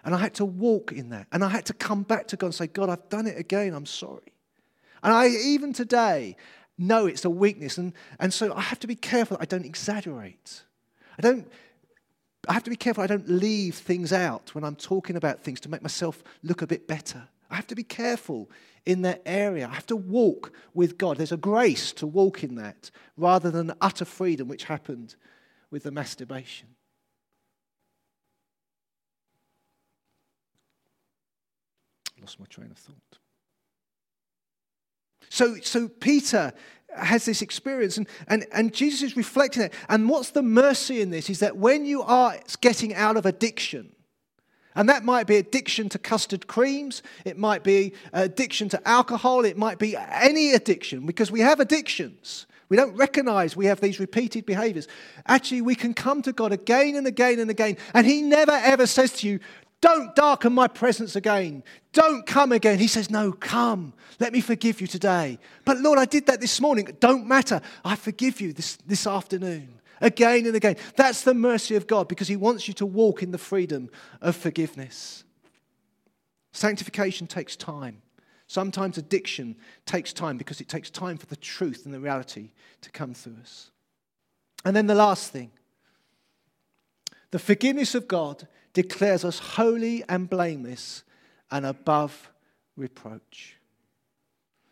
And 0.04 0.14
I 0.14 0.18
had 0.18 0.34
to 0.34 0.44
walk 0.44 0.92
in 0.92 1.08
that. 1.10 1.26
And 1.32 1.42
I 1.42 1.48
had 1.48 1.66
to 1.66 1.74
come 1.74 2.02
back 2.02 2.28
to 2.28 2.36
God 2.36 2.46
and 2.46 2.54
say, 2.54 2.68
God, 2.68 2.88
I've 2.88 3.08
done 3.08 3.26
it 3.26 3.38
again. 3.38 3.74
I'm 3.74 3.86
sorry. 3.86 4.32
And 5.02 5.12
I, 5.12 5.28
even 5.28 5.72
today, 5.72 6.36
know 6.78 7.06
it's 7.06 7.24
a 7.24 7.30
weakness. 7.30 7.76
And, 7.78 7.92
and 8.20 8.32
so 8.32 8.54
I 8.54 8.60
have 8.60 8.78
to 8.80 8.86
be 8.86 8.94
careful 8.94 9.36
I 9.40 9.46
don't 9.46 9.64
exaggerate. 9.64 10.62
I 11.18 11.22
don't. 11.22 11.50
I 12.48 12.52
have 12.52 12.64
to 12.64 12.70
be 12.70 12.76
careful 12.76 13.02
I 13.02 13.06
don't 13.06 13.28
leave 13.28 13.74
things 13.74 14.12
out 14.12 14.54
when 14.54 14.64
I'm 14.64 14.76
talking 14.76 15.16
about 15.16 15.42
things 15.42 15.60
to 15.60 15.68
make 15.68 15.82
myself 15.82 16.22
look 16.42 16.62
a 16.62 16.66
bit 16.66 16.86
better. 16.86 17.28
I 17.50 17.56
have 17.56 17.66
to 17.68 17.74
be 17.74 17.84
careful 17.84 18.50
in 18.84 19.02
that 19.02 19.22
area. 19.26 19.68
I 19.68 19.74
have 19.74 19.86
to 19.86 19.96
walk 19.96 20.52
with 20.74 20.98
God. 20.98 21.16
There's 21.16 21.32
a 21.32 21.36
grace 21.36 21.92
to 21.94 22.06
walk 22.06 22.42
in 22.42 22.56
that 22.56 22.90
rather 23.16 23.50
than 23.50 23.72
utter 23.80 24.04
freedom, 24.04 24.48
which 24.48 24.64
happened 24.64 25.16
with 25.70 25.82
the 25.82 25.90
masturbation. 25.90 26.68
lost 32.26 32.40
my 32.40 32.46
train 32.46 32.72
of 32.72 32.76
thought. 32.76 33.18
So, 35.28 35.56
so 35.62 35.86
Peter 35.86 36.52
has 36.94 37.24
this 37.24 37.42
experience, 37.42 37.98
and, 37.98 38.06
and, 38.28 38.46
and 38.52 38.72
Jesus 38.72 39.02
is 39.02 39.16
reflecting 39.16 39.62
it. 39.62 39.74
And 39.88 40.08
what's 40.08 40.30
the 40.30 40.42
mercy 40.42 41.00
in 41.00 41.10
this 41.10 41.28
is 41.28 41.40
that 41.40 41.56
when 41.56 41.84
you 41.84 42.02
are 42.02 42.36
getting 42.60 42.94
out 42.94 43.16
of 43.16 43.26
addiction, 43.26 43.92
and 44.74 44.88
that 44.88 45.04
might 45.04 45.26
be 45.26 45.36
addiction 45.36 45.88
to 45.90 45.98
custard 45.98 46.46
creams, 46.46 47.02
it 47.24 47.38
might 47.38 47.64
be 47.64 47.94
addiction 48.12 48.68
to 48.70 48.88
alcohol, 48.88 49.44
it 49.44 49.56
might 49.56 49.78
be 49.78 49.96
any 49.96 50.52
addiction, 50.52 51.06
because 51.06 51.30
we 51.30 51.40
have 51.40 51.60
addictions. 51.60 52.46
We 52.68 52.76
don't 52.76 52.96
recognize 52.96 53.56
we 53.56 53.66
have 53.66 53.80
these 53.80 54.00
repeated 54.00 54.44
behaviors. 54.44 54.88
Actually, 55.26 55.62
we 55.62 55.76
can 55.76 55.94
come 55.94 56.20
to 56.22 56.32
God 56.32 56.52
again 56.52 56.96
and 56.96 57.06
again 57.06 57.38
and 57.38 57.50
again, 57.50 57.76
and 57.94 58.06
He 58.06 58.22
never 58.22 58.52
ever 58.52 58.86
says 58.86 59.12
to 59.14 59.28
you, 59.28 59.40
don't 59.80 60.14
darken 60.16 60.52
my 60.52 60.68
presence 60.68 61.16
again. 61.16 61.62
Don't 61.92 62.26
come 62.26 62.52
again. 62.52 62.78
He 62.78 62.88
says, 62.88 63.10
No, 63.10 63.32
come. 63.32 63.92
Let 64.18 64.32
me 64.32 64.40
forgive 64.40 64.80
you 64.80 64.86
today. 64.86 65.38
But 65.64 65.78
Lord, 65.78 65.98
I 65.98 66.06
did 66.06 66.26
that 66.26 66.40
this 66.40 66.60
morning. 66.60 66.88
Don't 66.98 67.26
matter. 67.26 67.60
I 67.84 67.96
forgive 67.96 68.40
you 68.40 68.52
this, 68.52 68.76
this 68.86 69.06
afternoon. 69.06 69.80
Again 70.00 70.46
and 70.46 70.56
again. 70.56 70.76
That's 70.96 71.22
the 71.22 71.34
mercy 71.34 71.74
of 71.76 71.86
God 71.86 72.08
because 72.08 72.28
He 72.28 72.36
wants 72.36 72.68
you 72.68 72.74
to 72.74 72.86
walk 72.86 73.22
in 73.22 73.32
the 73.32 73.38
freedom 73.38 73.90
of 74.20 74.34
forgiveness. 74.34 75.24
Sanctification 76.52 77.26
takes 77.26 77.54
time. 77.54 78.02
Sometimes 78.46 78.96
addiction 78.96 79.56
takes 79.84 80.12
time 80.12 80.38
because 80.38 80.60
it 80.60 80.68
takes 80.68 80.88
time 80.88 81.18
for 81.18 81.26
the 81.26 81.36
truth 81.36 81.84
and 81.84 81.92
the 81.92 82.00
reality 82.00 82.52
to 82.80 82.90
come 82.90 83.12
through 83.12 83.36
us. 83.42 83.70
And 84.64 84.74
then 84.74 84.86
the 84.86 84.94
last 84.94 85.32
thing 85.32 85.50
the 87.30 87.38
forgiveness 87.38 87.94
of 87.94 88.08
God 88.08 88.48
declares 88.76 89.24
us 89.24 89.38
holy 89.38 90.04
and 90.06 90.28
blameless 90.28 91.02
and 91.50 91.64
above 91.64 92.30
reproach. 92.76 93.56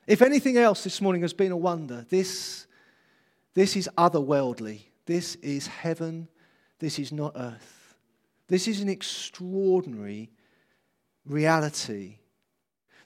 If 0.06 0.20
anything 0.20 0.58
else 0.58 0.84
this 0.84 1.00
morning 1.00 1.22
has 1.22 1.32
been 1.32 1.52
a 1.52 1.56
wonder, 1.56 2.04
this, 2.10 2.66
this 3.54 3.76
is 3.76 3.88
otherworldly. 3.96 4.82
This 5.06 5.36
is 5.36 5.68
heaven. 5.68 6.28
This 6.80 6.98
is 6.98 7.12
not 7.12 7.32
earth. 7.34 7.94
This 8.46 8.68
is 8.68 8.82
an 8.82 8.90
extraordinary 8.90 10.30
reality. 11.24 12.18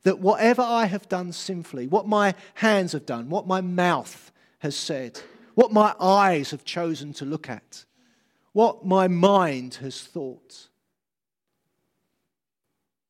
That 0.03 0.19
whatever 0.19 0.63
I 0.63 0.87
have 0.87 1.09
done 1.09 1.31
sinfully, 1.31 1.87
what 1.87 2.09
my 2.09 2.35
hands 2.55 2.91
have 2.91 3.07
done, 3.07 3.31
what 3.31 3.47
my 3.47 3.61
mouth 3.61 4.33
has 4.59 4.75
said, 4.75 5.21
what 5.55 5.71
my 5.71 5.95
eyes 6.01 6.51
have 6.51 6.65
chosen 6.65 7.13
to 7.13 7.25
look 7.25 7.49
at, 7.49 7.85
what 8.53 8.85
my 8.85 9.07
mind 9.07 9.75
has 9.77 10.03
thought, 10.03 10.68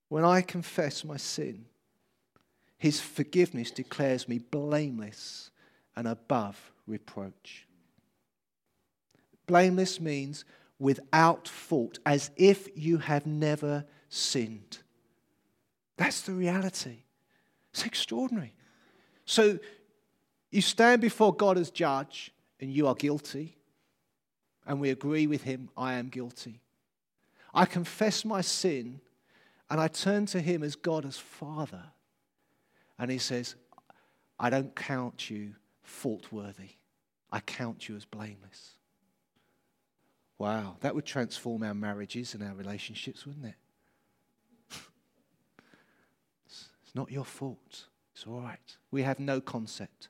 when 0.08 0.24
I 0.24 0.40
confess 0.40 1.04
my 1.04 1.16
sin, 1.16 1.66
his 2.78 3.00
forgiveness 3.00 3.70
declares 3.70 4.28
me 4.28 4.38
blameless 4.38 5.50
and 5.96 6.06
above 6.06 6.72
reproach. 6.86 7.66
Blameless 9.46 10.00
means 10.00 10.44
without 10.78 11.48
fault, 11.48 11.98
as 12.06 12.30
if 12.36 12.68
you 12.76 12.98
have 12.98 13.26
never 13.26 13.84
sinned. 14.08 14.78
That's 15.96 16.20
the 16.20 16.32
reality. 16.32 16.98
It's 17.72 17.84
extraordinary. 17.84 18.54
So 19.24 19.58
you 20.50 20.62
stand 20.62 21.00
before 21.00 21.34
God 21.34 21.58
as 21.58 21.70
judge, 21.70 22.30
and 22.60 22.72
you 22.72 22.86
are 22.86 22.94
guilty, 22.94 23.56
and 24.66 24.80
we 24.80 24.90
agree 24.90 25.26
with 25.26 25.42
him, 25.42 25.68
I 25.76 25.94
am 25.94 26.08
guilty. 26.08 26.60
I 27.52 27.64
confess 27.64 28.24
my 28.24 28.40
sin 28.40 29.00
and 29.70 29.80
I 29.80 29.88
turn 29.88 30.26
to 30.26 30.40
him 30.40 30.62
as 30.62 30.76
God 30.76 31.04
as 31.04 31.18
Father. 31.18 31.84
And 32.98 33.10
he 33.10 33.18
says, 33.18 33.54
I 34.38 34.50
don't 34.50 34.74
count 34.74 35.30
you 35.30 35.54
fault 35.82 36.30
worthy, 36.30 36.70
I 37.30 37.40
count 37.40 37.88
you 37.88 37.96
as 37.96 38.04
blameless. 38.04 38.74
Wow, 40.38 40.76
that 40.80 40.94
would 40.94 41.04
transform 41.04 41.64
our 41.64 41.74
marriages 41.74 42.34
and 42.34 42.44
our 42.44 42.54
relationships, 42.54 43.26
wouldn't 43.26 43.46
it? 43.46 43.56
it's 46.46 46.94
not 46.94 47.10
your 47.10 47.24
fault. 47.24 47.86
It's 48.14 48.24
all 48.26 48.40
right. 48.40 48.76
We 48.92 49.02
have 49.02 49.18
no 49.18 49.40
concept 49.40 50.08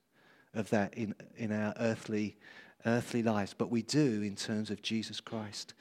of 0.54 0.68
that 0.70 0.94
in, 0.94 1.14
in 1.36 1.50
our 1.50 1.72
earthly, 1.78 2.36
earthly 2.84 3.22
lives, 3.22 3.54
but 3.56 3.70
we 3.70 3.82
do 3.82 4.22
in 4.22 4.36
terms 4.36 4.70
of 4.70 4.82
Jesus 4.82 5.18
Christ. 5.20 5.72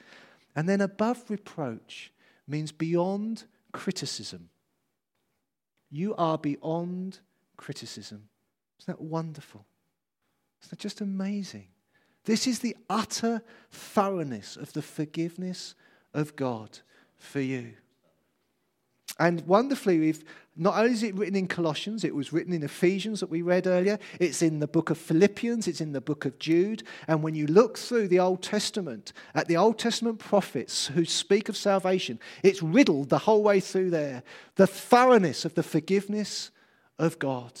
And 0.56 0.66
then 0.68 0.80
above 0.80 1.24
reproach 1.28 2.10
means 2.46 2.72
beyond 2.72 3.44
criticism. 3.72 4.50
You 5.90 6.14
are 6.16 6.38
beyond 6.38 7.20
criticism. 7.56 8.28
Isn't 8.80 8.98
that 8.98 9.04
wonderful? 9.04 9.66
Isn't 10.62 10.70
that 10.70 10.78
just 10.78 11.00
amazing? 11.00 11.68
This 12.24 12.46
is 12.46 12.58
the 12.58 12.76
utter 12.90 13.42
thoroughness 13.70 14.56
of 14.56 14.72
the 14.72 14.82
forgiveness 14.82 15.74
of 16.12 16.36
God 16.36 16.80
for 17.16 17.40
you. 17.40 17.74
And 19.18 19.44
wonderfully, 19.46 19.98
we've 19.98 20.24
not 20.60 20.76
only 20.76 20.92
is 20.92 21.04
it 21.04 21.14
written 21.14 21.36
in 21.36 21.46
Colossians, 21.46 22.02
it 22.02 22.14
was 22.14 22.32
written 22.32 22.52
in 22.52 22.64
Ephesians 22.64 23.20
that 23.20 23.30
we 23.30 23.42
read 23.42 23.66
earlier, 23.66 23.98
it's 24.18 24.42
in 24.42 24.58
the 24.58 24.66
book 24.66 24.90
of 24.90 24.98
Philippians, 24.98 25.68
it's 25.68 25.80
in 25.80 25.92
the 25.92 26.00
book 26.00 26.24
of 26.24 26.38
Jude. 26.40 26.82
And 27.06 27.22
when 27.22 27.36
you 27.36 27.46
look 27.46 27.78
through 27.78 28.08
the 28.08 28.18
Old 28.18 28.42
Testament, 28.42 29.12
at 29.34 29.46
the 29.46 29.56
Old 29.56 29.78
Testament 29.78 30.18
prophets 30.18 30.88
who 30.88 31.04
speak 31.04 31.48
of 31.48 31.56
salvation, 31.56 32.18
it's 32.42 32.62
riddled 32.62 33.08
the 33.08 33.18
whole 33.18 33.42
way 33.42 33.60
through 33.60 33.90
there. 33.90 34.24
The 34.56 34.66
thoroughness 34.66 35.44
of 35.44 35.54
the 35.54 35.62
forgiveness 35.62 36.50
of 36.98 37.20
God. 37.20 37.52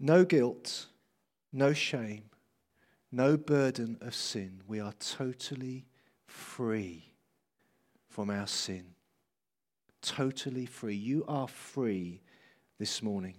No 0.00 0.24
guilt, 0.24 0.86
no 1.52 1.74
shame, 1.74 2.24
no 3.12 3.36
burden 3.36 3.98
of 4.00 4.14
sin. 4.14 4.62
We 4.66 4.80
are 4.80 4.92
totally 4.98 5.86
free 6.36 7.04
from 8.08 8.30
our 8.30 8.46
sin. 8.46 8.84
Totally 10.02 10.66
free. 10.66 10.94
You 10.94 11.24
are 11.26 11.48
free 11.48 12.20
this 12.78 13.02
morning. 13.02 13.34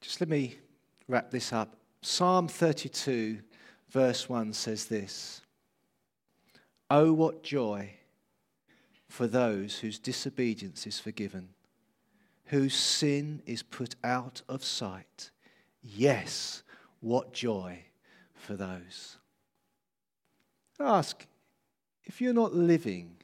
Just 0.00 0.20
let 0.20 0.28
me 0.30 0.56
wrap 1.06 1.30
this 1.30 1.52
up. 1.52 1.76
Psalm 2.00 2.48
32, 2.48 3.38
verse 3.90 4.28
1 4.28 4.54
says 4.54 4.86
this 4.86 5.42
Oh, 6.90 7.12
what 7.12 7.42
joy 7.42 7.92
for 9.08 9.26
those 9.26 9.78
whose 9.78 9.98
disobedience 9.98 10.86
is 10.86 11.00
forgiven, 11.00 11.48
whose 12.46 12.74
sin 12.74 13.42
is 13.46 13.62
put 13.62 13.96
out 14.04 14.42
of 14.48 14.64
sight. 14.64 15.30
Yes, 15.82 16.62
what 17.00 17.32
joy 17.32 17.84
for 18.34 18.54
those. 18.54 19.16
Ask 20.80 21.26
if 22.04 22.20
you're 22.20 22.32
not 22.32 22.54
living 22.54 23.16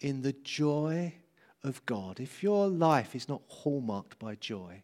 in 0.00 0.22
the 0.22 0.32
joy 0.32 1.14
of 1.62 1.84
God, 1.84 2.20
if 2.20 2.42
your 2.42 2.68
life 2.68 3.14
is 3.14 3.28
not 3.28 3.42
hallmarked 3.48 4.18
by 4.18 4.34
joy, 4.36 4.82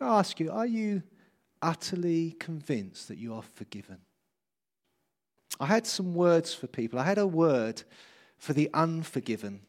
I 0.00 0.18
ask 0.18 0.40
you, 0.40 0.50
are 0.50 0.66
you 0.66 1.02
utterly 1.60 2.32
convinced 2.38 3.08
that 3.08 3.18
you 3.18 3.34
are 3.34 3.42
forgiven? 3.42 3.98
I 5.58 5.66
had 5.66 5.86
some 5.86 6.14
words 6.14 6.54
for 6.54 6.66
people. 6.66 6.98
I 6.98 7.04
had 7.04 7.18
a 7.18 7.26
word 7.26 7.82
for 8.38 8.52
the 8.52 8.70
unforgiven 8.74 9.60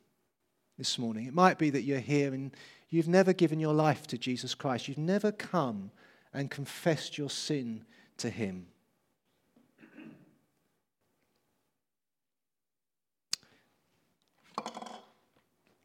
this 0.78 0.97
morning. 0.99 1.26
It 1.26 1.34
might 1.34 1.57
be 1.57 1.70
that 1.72 1.84
you're 1.84 1.99
here 1.99 2.34
and 2.34 2.51
you've 2.89 3.07
never 3.07 3.34
given 3.34 3.59
your 3.59 3.74
life 3.74 4.07
to 4.07 4.18
Jesus 4.18 4.53
Christ. 4.53 4.88
You've 4.88 4.97
never 4.97 5.32
come 5.32 5.91
and 6.34 6.51
confessed 6.51 7.18
your 7.18 7.30
sin 7.30 7.86
to 8.18 8.30
Him. 8.30 8.68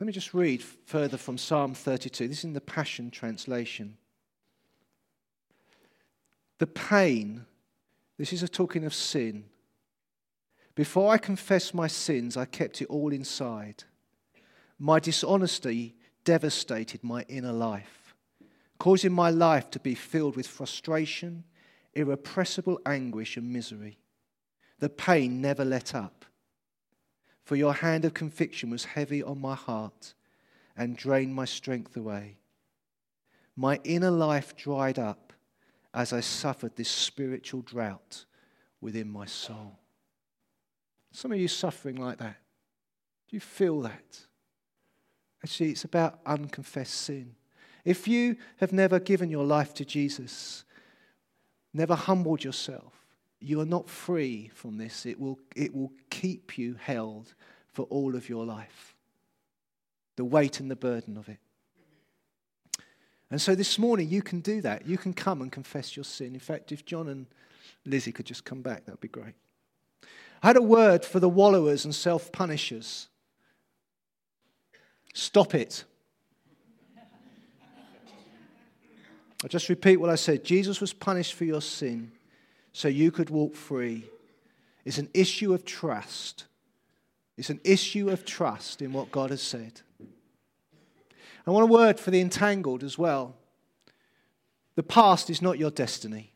Let 0.02 0.06
me 0.06 0.12
just 0.12 0.34
read 0.34 0.62
further 0.62 1.16
from 1.16 1.38
Psalm 1.38 1.74
32. 1.74 2.26
This 2.26 2.38
is 2.38 2.44
in 2.44 2.54
the 2.54 2.60
Passion 2.60 3.08
Translation. 3.08 3.96
The 6.58 6.66
pain, 6.66 7.46
this 8.18 8.32
is 8.32 8.42
a 8.42 8.48
talking 8.48 8.84
of 8.84 8.94
sin. 8.94 9.44
Before 10.74 11.12
I 11.12 11.18
confessed 11.18 11.74
my 11.74 11.86
sins, 11.86 12.36
I 12.36 12.46
kept 12.46 12.80
it 12.80 12.88
all 12.88 13.12
inside. 13.12 13.84
My 14.78 14.98
dishonesty 14.98 15.96
devastated 16.24 17.04
my 17.04 17.24
inner 17.28 17.52
life, 17.52 18.14
causing 18.78 19.12
my 19.12 19.28
life 19.30 19.70
to 19.70 19.80
be 19.80 19.94
filled 19.94 20.36
with 20.36 20.46
frustration, 20.46 21.44
irrepressible 21.94 22.80
anguish, 22.86 23.36
and 23.36 23.52
misery. 23.52 23.98
The 24.78 24.88
pain 24.88 25.40
never 25.40 25.64
let 25.64 25.94
up. 25.94 26.24
For 27.44 27.56
your 27.56 27.74
hand 27.74 28.04
of 28.04 28.14
conviction 28.14 28.70
was 28.70 28.84
heavy 28.84 29.22
on 29.22 29.40
my 29.40 29.54
heart 29.54 30.14
and 30.76 30.96
drained 30.96 31.34
my 31.34 31.44
strength 31.44 31.96
away. 31.96 32.38
My 33.56 33.78
inner 33.84 34.10
life 34.10 34.56
dried 34.56 34.98
up 34.98 35.34
as 35.92 36.12
I 36.12 36.20
suffered 36.20 36.76
this 36.76 36.88
spiritual 36.88 37.60
drought 37.60 38.24
within 38.80 39.10
my 39.10 39.26
soul. 39.26 39.81
Some 41.12 41.30
of 41.30 41.38
you 41.38 41.48
suffering 41.48 41.96
like 41.96 42.18
that. 42.18 42.36
Do 43.28 43.36
you 43.36 43.40
feel 43.40 43.82
that? 43.82 44.20
Actually, 45.44 45.70
it's 45.70 45.84
about 45.84 46.20
unconfessed 46.24 46.94
sin. 46.94 47.34
If 47.84 48.08
you 48.08 48.36
have 48.58 48.72
never 48.72 48.98
given 48.98 49.30
your 49.30 49.44
life 49.44 49.74
to 49.74 49.84
Jesus, 49.84 50.64
never 51.74 51.94
humbled 51.94 52.44
yourself, 52.44 52.92
you 53.40 53.60
are 53.60 53.66
not 53.66 53.88
free 53.88 54.50
from 54.54 54.78
this. 54.78 55.04
It 55.04 55.18
will, 55.18 55.38
it 55.56 55.74
will 55.74 55.92
keep 56.10 56.56
you 56.56 56.76
held 56.80 57.34
for 57.72 57.82
all 57.86 58.14
of 58.14 58.28
your 58.28 58.44
life. 58.44 58.94
The 60.16 60.24
weight 60.24 60.60
and 60.60 60.70
the 60.70 60.76
burden 60.76 61.16
of 61.16 61.28
it. 61.28 61.38
And 63.30 63.40
so 63.40 63.54
this 63.54 63.78
morning, 63.78 64.08
you 64.08 64.22
can 64.22 64.40
do 64.40 64.60
that. 64.60 64.86
You 64.86 64.98
can 64.98 65.12
come 65.12 65.40
and 65.40 65.50
confess 65.50 65.96
your 65.96 66.04
sin. 66.04 66.34
In 66.34 66.40
fact, 66.40 66.70
if 66.70 66.84
John 66.84 67.08
and 67.08 67.26
Lizzie 67.84 68.12
could 68.12 68.26
just 68.26 68.44
come 68.44 68.62
back, 68.62 68.84
that 68.84 68.92
would 68.92 69.00
be 69.00 69.08
great. 69.08 69.34
I 70.42 70.48
had 70.48 70.56
a 70.56 70.62
word 70.62 71.04
for 71.04 71.20
the 71.20 71.28
wallowers 71.28 71.84
and 71.84 71.94
self 71.94 72.32
punishers. 72.32 73.08
Stop 75.14 75.54
it. 75.54 75.84
I'll 79.42 79.48
just 79.48 79.68
repeat 79.68 79.96
what 79.96 80.10
I 80.10 80.14
said. 80.14 80.44
Jesus 80.44 80.80
was 80.80 80.92
punished 80.92 81.34
for 81.34 81.44
your 81.44 81.60
sin 81.60 82.12
so 82.72 82.88
you 82.88 83.10
could 83.10 83.28
walk 83.28 83.54
free. 83.54 84.04
It's 84.84 84.98
an 84.98 85.10
issue 85.14 85.52
of 85.52 85.64
trust. 85.64 86.44
It's 87.36 87.50
an 87.50 87.60
issue 87.64 88.10
of 88.10 88.24
trust 88.24 88.82
in 88.82 88.92
what 88.92 89.10
God 89.10 89.30
has 89.30 89.42
said. 89.42 89.80
I 91.46 91.50
want 91.50 91.64
a 91.64 91.72
word 91.72 91.98
for 91.98 92.10
the 92.10 92.20
entangled 92.20 92.84
as 92.84 92.96
well. 92.96 93.34
The 94.76 94.82
past 94.82 95.28
is 95.28 95.42
not 95.42 95.58
your 95.58 95.70
destiny. 95.70 96.32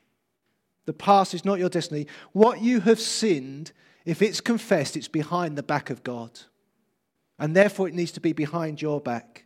The 0.84 0.92
past 0.92 1.32
is 1.32 1.44
not 1.44 1.58
your 1.58 1.68
destiny. 1.68 2.06
What 2.32 2.60
you 2.60 2.80
have 2.80 3.00
sinned, 3.00 3.72
if 4.06 4.22
it's 4.22 4.40
confessed, 4.40 4.96
it's 4.96 5.08
behind 5.08 5.58
the 5.58 5.62
back 5.62 5.90
of 5.90 6.02
God. 6.04 6.30
And 7.38 7.54
therefore, 7.54 7.88
it 7.88 7.94
needs 7.94 8.12
to 8.12 8.20
be 8.20 8.32
behind 8.32 8.80
your 8.80 9.00
back. 9.00 9.44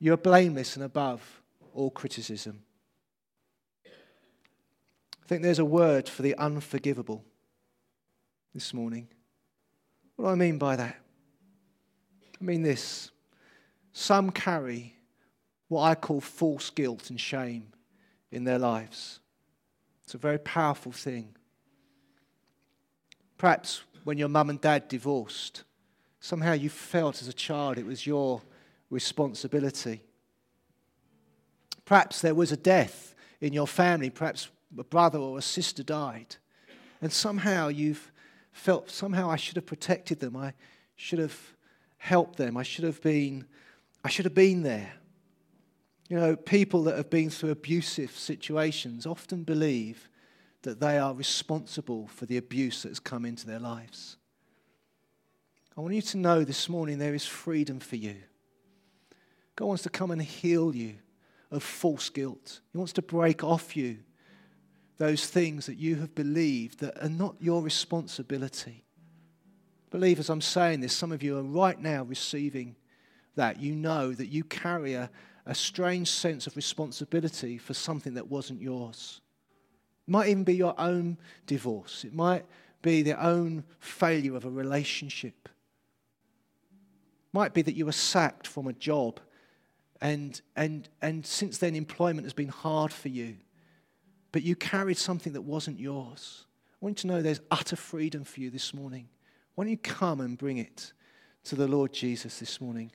You're 0.00 0.16
blameless 0.16 0.74
and 0.74 0.84
above 0.84 1.42
all 1.74 1.90
criticism. 1.90 2.62
I 3.86 5.26
think 5.26 5.42
there's 5.42 5.58
a 5.60 5.64
word 5.64 6.08
for 6.08 6.22
the 6.22 6.34
unforgivable 6.36 7.24
this 8.54 8.74
morning. 8.74 9.06
What 10.16 10.24
do 10.24 10.30
I 10.32 10.34
mean 10.34 10.58
by 10.58 10.76
that? 10.76 10.96
I 12.40 12.44
mean 12.44 12.62
this 12.62 13.10
some 13.92 14.30
carry 14.30 14.96
what 15.68 15.82
I 15.82 15.94
call 15.94 16.20
false 16.20 16.70
guilt 16.70 17.10
and 17.10 17.20
shame 17.20 17.68
in 18.32 18.44
their 18.44 18.58
lives. 18.58 19.20
It's 20.04 20.14
a 20.14 20.18
very 20.18 20.38
powerful 20.38 20.90
thing. 20.90 21.36
Perhaps 23.40 23.84
when 24.04 24.18
your 24.18 24.28
mum 24.28 24.50
and 24.50 24.60
dad 24.60 24.86
divorced, 24.88 25.64
somehow 26.20 26.52
you 26.52 26.68
felt 26.68 27.22
as 27.22 27.28
a 27.28 27.32
child 27.32 27.78
it 27.78 27.86
was 27.86 28.06
your 28.06 28.42
responsibility. 28.90 30.02
Perhaps 31.86 32.20
there 32.20 32.34
was 32.34 32.52
a 32.52 32.56
death 32.58 33.14
in 33.40 33.54
your 33.54 33.66
family, 33.66 34.10
perhaps 34.10 34.50
a 34.78 34.84
brother 34.84 35.18
or 35.18 35.38
a 35.38 35.42
sister 35.42 35.82
died, 35.82 36.36
and 37.00 37.10
somehow 37.10 37.68
you've 37.68 38.12
felt, 38.52 38.90
somehow 38.90 39.30
I 39.30 39.36
should 39.36 39.56
have 39.56 39.64
protected 39.64 40.20
them, 40.20 40.36
I 40.36 40.52
should 40.94 41.18
have 41.18 41.40
helped 41.96 42.36
them, 42.36 42.58
I 42.58 42.62
should 42.62 42.84
have 42.84 43.00
been 43.00 43.46
I 44.04 44.10
should 44.10 44.26
have 44.26 44.34
been 44.34 44.64
there. 44.64 44.92
You 46.10 46.18
know, 46.18 46.36
people 46.36 46.82
that 46.82 46.98
have 46.98 47.08
been 47.08 47.30
through 47.30 47.52
abusive 47.52 48.10
situations 48.10 49.06
often 49.06 49.44
believe 49.44 50.10
that 50.62 50.80
they 50.80 50.98
are 50.98 51.14
responsible 51.14 52.06
for 52.08 52.26
the 52.26 52.36
abuse 52.36 52.82
that 52.82 52.90
has 52.90 53.00
come 53.00 53.24
into 53.24 53.46
their 53.46 53.58
lives. 53.58 54.16
I 55.76 55.80
want 55.80 55.94
you 55.94 56.02
to 56.02 56.18
know 56.18 56.44
this 56.44 56.68
morning 56.68 56.98
there 56.98 57.14
is 57.14 57.26
freedom 57.26 57.80
for 57.80 57.96
you. 57.96 58.16
God 59.56 59.66
wants 59.66 59.82
to 59.84 59.90
come 59.90 60.10
and 60.10 60.20
heal 60.20 60.74
you 60.74 60.96
of 61.50 61.62
false 61.62 62.10
guilt. 62.10 62.60
He 62.72 62.78
wants 62.78 62.92
to 62.94 63.02
break 63.02 63.42
off 63.42 63.76
you 63.76 63.98
those 64.98 65.26
things 65.26 65.64
that 65.66 65.78
you 65.78 65.96
have 65.96 66.14
believed 66.14 66.80
that 66.80 67.02
are 67.02 67.08
not 67.08 67.34
your 67.40 67.62
responsibility. 67.62 68.84
Believe 69.90 70.18
as 70.18 70.28
I'm 70.28 70.42
saying 70.42 70.80
this, 70.80 70.92
some 70.94 71.10
of 71.10 71.22
you 71.22 71.38
are 71.38 71.42
right 71.42 71.80
now 71.80 72.02
receiving 72.04 72.76
that, 73.34 73.60
you 73.60 73.74
know 73.74 74.12
that 74.12 74.26
you 74.26 74.44
carry 74.44 74.94
a, 74.94 75.10
a 75.46 75.54
strange 75.54 76.10
sense 76.10 76.46
of 76.46 76.54
responsibility 76.54 77.56
for 77.56 77.72
something 77.72 78.14
that 78.14 78.28
wasn't 78.28 78.60
yours. 78.60 79.22
It 80.10 80.12
might 80.12 80.28
even 80.28 80.42
be 80.42 80.56
your 80.56 80.74
own 80.76 81.18
divorce, 81.46 82.04
it 82.04 82.12
might 82.12 82.44
be 82.82 83.02
the 83.02 83.24
own 83.24 83.62
failure 83.78 84.34
of 84.34 84.44
a 84.44 84.50
relationship. 84.50 85.48
It 85.48 87.32
might 87.32 87.54
be 87.54 87.62
that 87.62 87.76
you 87.76 87.86
were 87.86 87.92
sacked 87.92 88.48
from 88.48 88.66
a 88.66 88.72
job 88.72 89.20
and, 90.00 90.40
and, 90.56 90.88
and 91.00 91.24
since 91.24 91.58
then 91.58 91.76
employment 91.76 92.24
has 92.24 92.32
been 92.32 92.48
hard 92.48 92.92
for 92.92 93.06
you, 93.06 93.36
but 94.32 94.42
you 94.42 94.56
carried 94.56 94.98
something 94.98 95.32
that 95.34 95.42
wasn't 95.42 95.78
yours. 95.78 96.46
I 96.82 96.84
want 96.84 96.98
you 96.98 97.02
to 97.02 97.06
know 97.06 97.22
there's 97.22 97.40
utter 97.52 97.76
freedom 97.76 98.24
for 98.24 98.40
you 98.40 98.50
this 98.50 98.74
morning. 98.74 99.08
Why 99.54 99.62
don't 99.62 99.70
you 99.70 99.78
come 99.78 100.20
and 100.20 100.36
bring 100.36 100.58
it 100.58 100.92
to 101.44 101.54
the 101.54 101.68
Lord 101.68 101.92
Jesus 101.92 102.40
this 102.40 102.60
morning? 102.60 102.90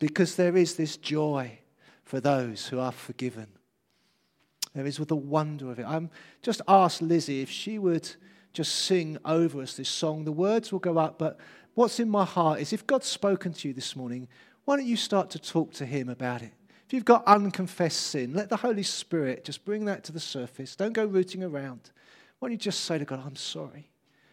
because 0.00 0.34
there 0.34 0.56
is 0.56 0.74
this 0.74 0.96
joy 0.96 1.58
for 2.02 2.18
those 2.18 2.66
who 2.66 2.80
are 2.80 2.90
forgiven. 2.90 3.46
There 4.74 4.86
is 4.86 4.98
with 4.98 5.08
the 5.08 5.16
wonder 5.16 5.70
of 5.70 5.78
it. 5.78 5.86
I'm 5.86 6.10
just 6.42 6.62
asked 6.68 7.02
Lizzie 7.02 7.42
if 7.42 7.50
she 7.50 7.78
would 7.78 8.08
just 8.52 8.74
sing 8.74 9.18
over 9.24 9.60
us 9.62 9.74
this 9.74 9.88
song. 9.88 10.24
The 10.24 10.32
words 10.32 10.72
will 10.72 10.78
go 10.78 10.98
up, 10.98 11.18
but 11.18 11.38
what's 11.74 12.00
in 12.00 12.08
my 12.08 12.24
heart 12.24 12.60
is 12.60 12.72
if 12.72 12.86
God's 12.86 13.06
spoken 13.06 13.52
to 13.52 13.68
you 13.68 13.74
this 13.74 13.96
morning, 13.96 14.28
why 14.64 14.76
don't 14.76 14.86
you 14.86 14.96
start 14.96 15.30
to 15.30 15.38
talk 15.38 15.72
to 15.74 15.86
Him 15.86 16.08
about 16.08 16.42
it? 16.42 16.52
If 16.86 16.94
you've 16.94 17.04
got 17.04 17.26
unconfessed 17.26 18.00
sin, 18.00 18.34
let 18.34 18.48
the 18.48 18.56
Holy 18.56 18.82
Spirit 18.82 19.44
just 19.44 19.64
bring 19.64 19.84
that 19.84 20.04
to 20.04 20.12
the 20.12 20.20
surface. 20.20 20.74
Don't 20.74 20.92
go 20.92 21.04
rooting 21.04 21.42
around. 21.42 21.90
Why 22.38 22.48
don't 22.48 22.52
you 22.52 22.58
just 22.58 22.84
say 22.84 22.98
to 22.98 23.04
God, 23.04 23.22
I'm 23.24 23.36
sorry? 23.36 23.90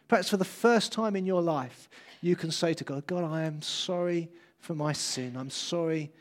Perhaps 0.07 0.29
for 0.29 0.37
the 0.37 0.45
first 0.45 0.91
time 0.91 1.15
in 1.15 1.25
your 1.25 1.41
life, 1.41 1.89
you 2.21 2.35
can 2.35 2.51
say 2.51 2.73
to 2.73 2.83
God, 2.83 3.05
God, 3.05 3.23
I 3.23 3.43
am 3.43 3.61
sorry 3.61 4.29
for 4.59 4.73
my 4.73 4.93
sin. 4.93 5.35
I'm 5.37 5.49
sorry 5.49 6.11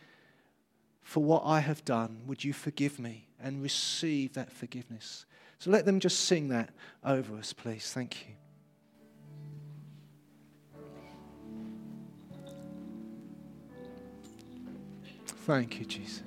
for 1.03 1.23
what 1.23 1.43
I 1.45 1.61
have 1.61 1.85
done. 1.85 2.23
Would 2.27 2.45
you 2.45 2.53
forgive 2.53 2.99
me 2.99 3.26
and 3.43 3.63
receive 3.63 4.35
that 4.35 4.53
forgiveness? 4.53 5.27
So 5.59 5.71
let 5.71 5.85
them 5.85 6.01
just 6.01 6.21
sing 6.21 6.49
that 6.49 6.71
over 7.05 7.37
us, 7.37 7.53
please. 7.53 7.93
Thank 7.93 8.27
you. 8.27 8.35
Thank 15.47 15.79
you, 15.79 15.87
Jesus. 15.87 16.23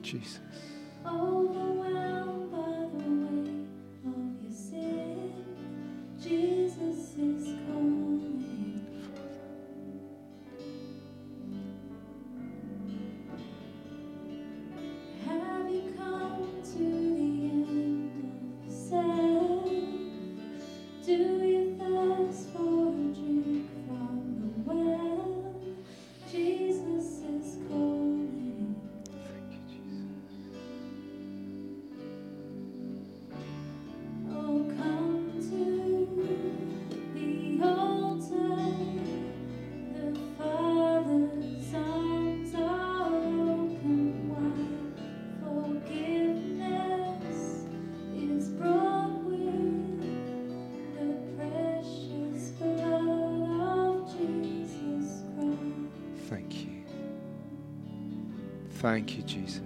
Jesus. 0.00 0.38
Thank 58.86 59.16
you, 59.16 59.24
Jesus. 59.24 59.65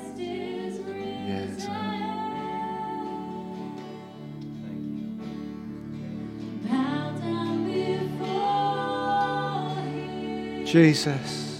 Jesus, 10.71 11.59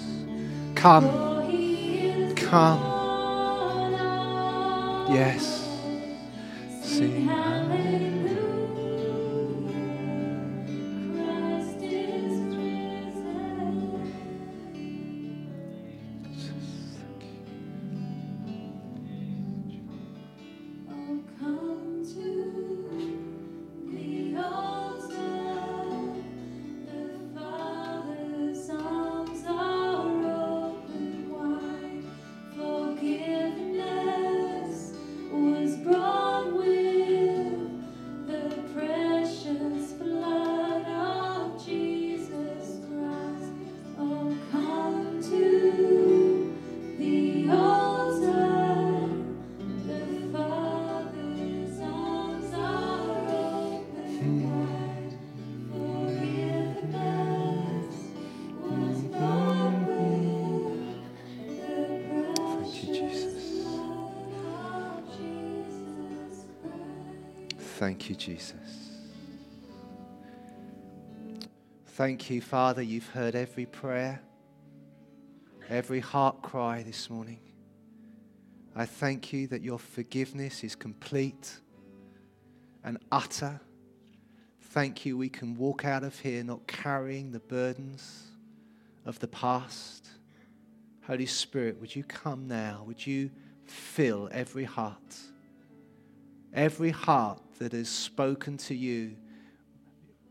come, 0.73 1.09
come. 2.37 2.79
Yes. 5.09 5.60
Thank 67.81 68.11
you, 68.11 68.15
Jesus. 68.15 68.91
Thank 71.87 72.29
you, 72.29 72.39
Father. 72.39 72.83
You've 72.83 73.07
heard 73.07 73.33
every 73.33 73.65
prayer, 73.65 74.21
every 75.67 75.99
heart 75.99 76.43
cry 76.43 76.83
this 76.83 77.09
morning. 77.09 77.39
I 78.75 78.85
thank 78.85 79.33
you 79.33 79.47
that 79.47 79.63
your 79.63 79.79
forgiveness 79.79 80.63
is 80.63 80.75
complete 80.75 81.59
and 82.83 82.99
utter. 83.11 83.59
Thank 84.59 85.03
you, 85.03 85.17
we 85.17 85.29
can 85.29 85.57
walk 85.57 85.83
out 85.83 86.03
of 86.03 86.19
here 86.19 86.43
not 86.43 86.67
carrying 86.67 87.31
the 87.31 87.39
burdens 87.39 88.27
of 89.07 89.17
the 89.17 89.27
past. 89.27 90.07
Holy 91.07 91.25
Spirit, 91.25 91.81
would 91.81 91.95
you 91.95 92.03
come 92.03 92.47
now? 92.47 92.83
Would 92.85 93.07
you 93.07 93.31
fill 93.65 94.29
every 94.31 94.65
heart? 94.65 95.30
Every 96.53 96.91
heart 96.91 97.41
that 97.59 97.71
has 97.71 97.89
spoken 97.89 98.57
to 98.57 98.75
you 98.75 99.15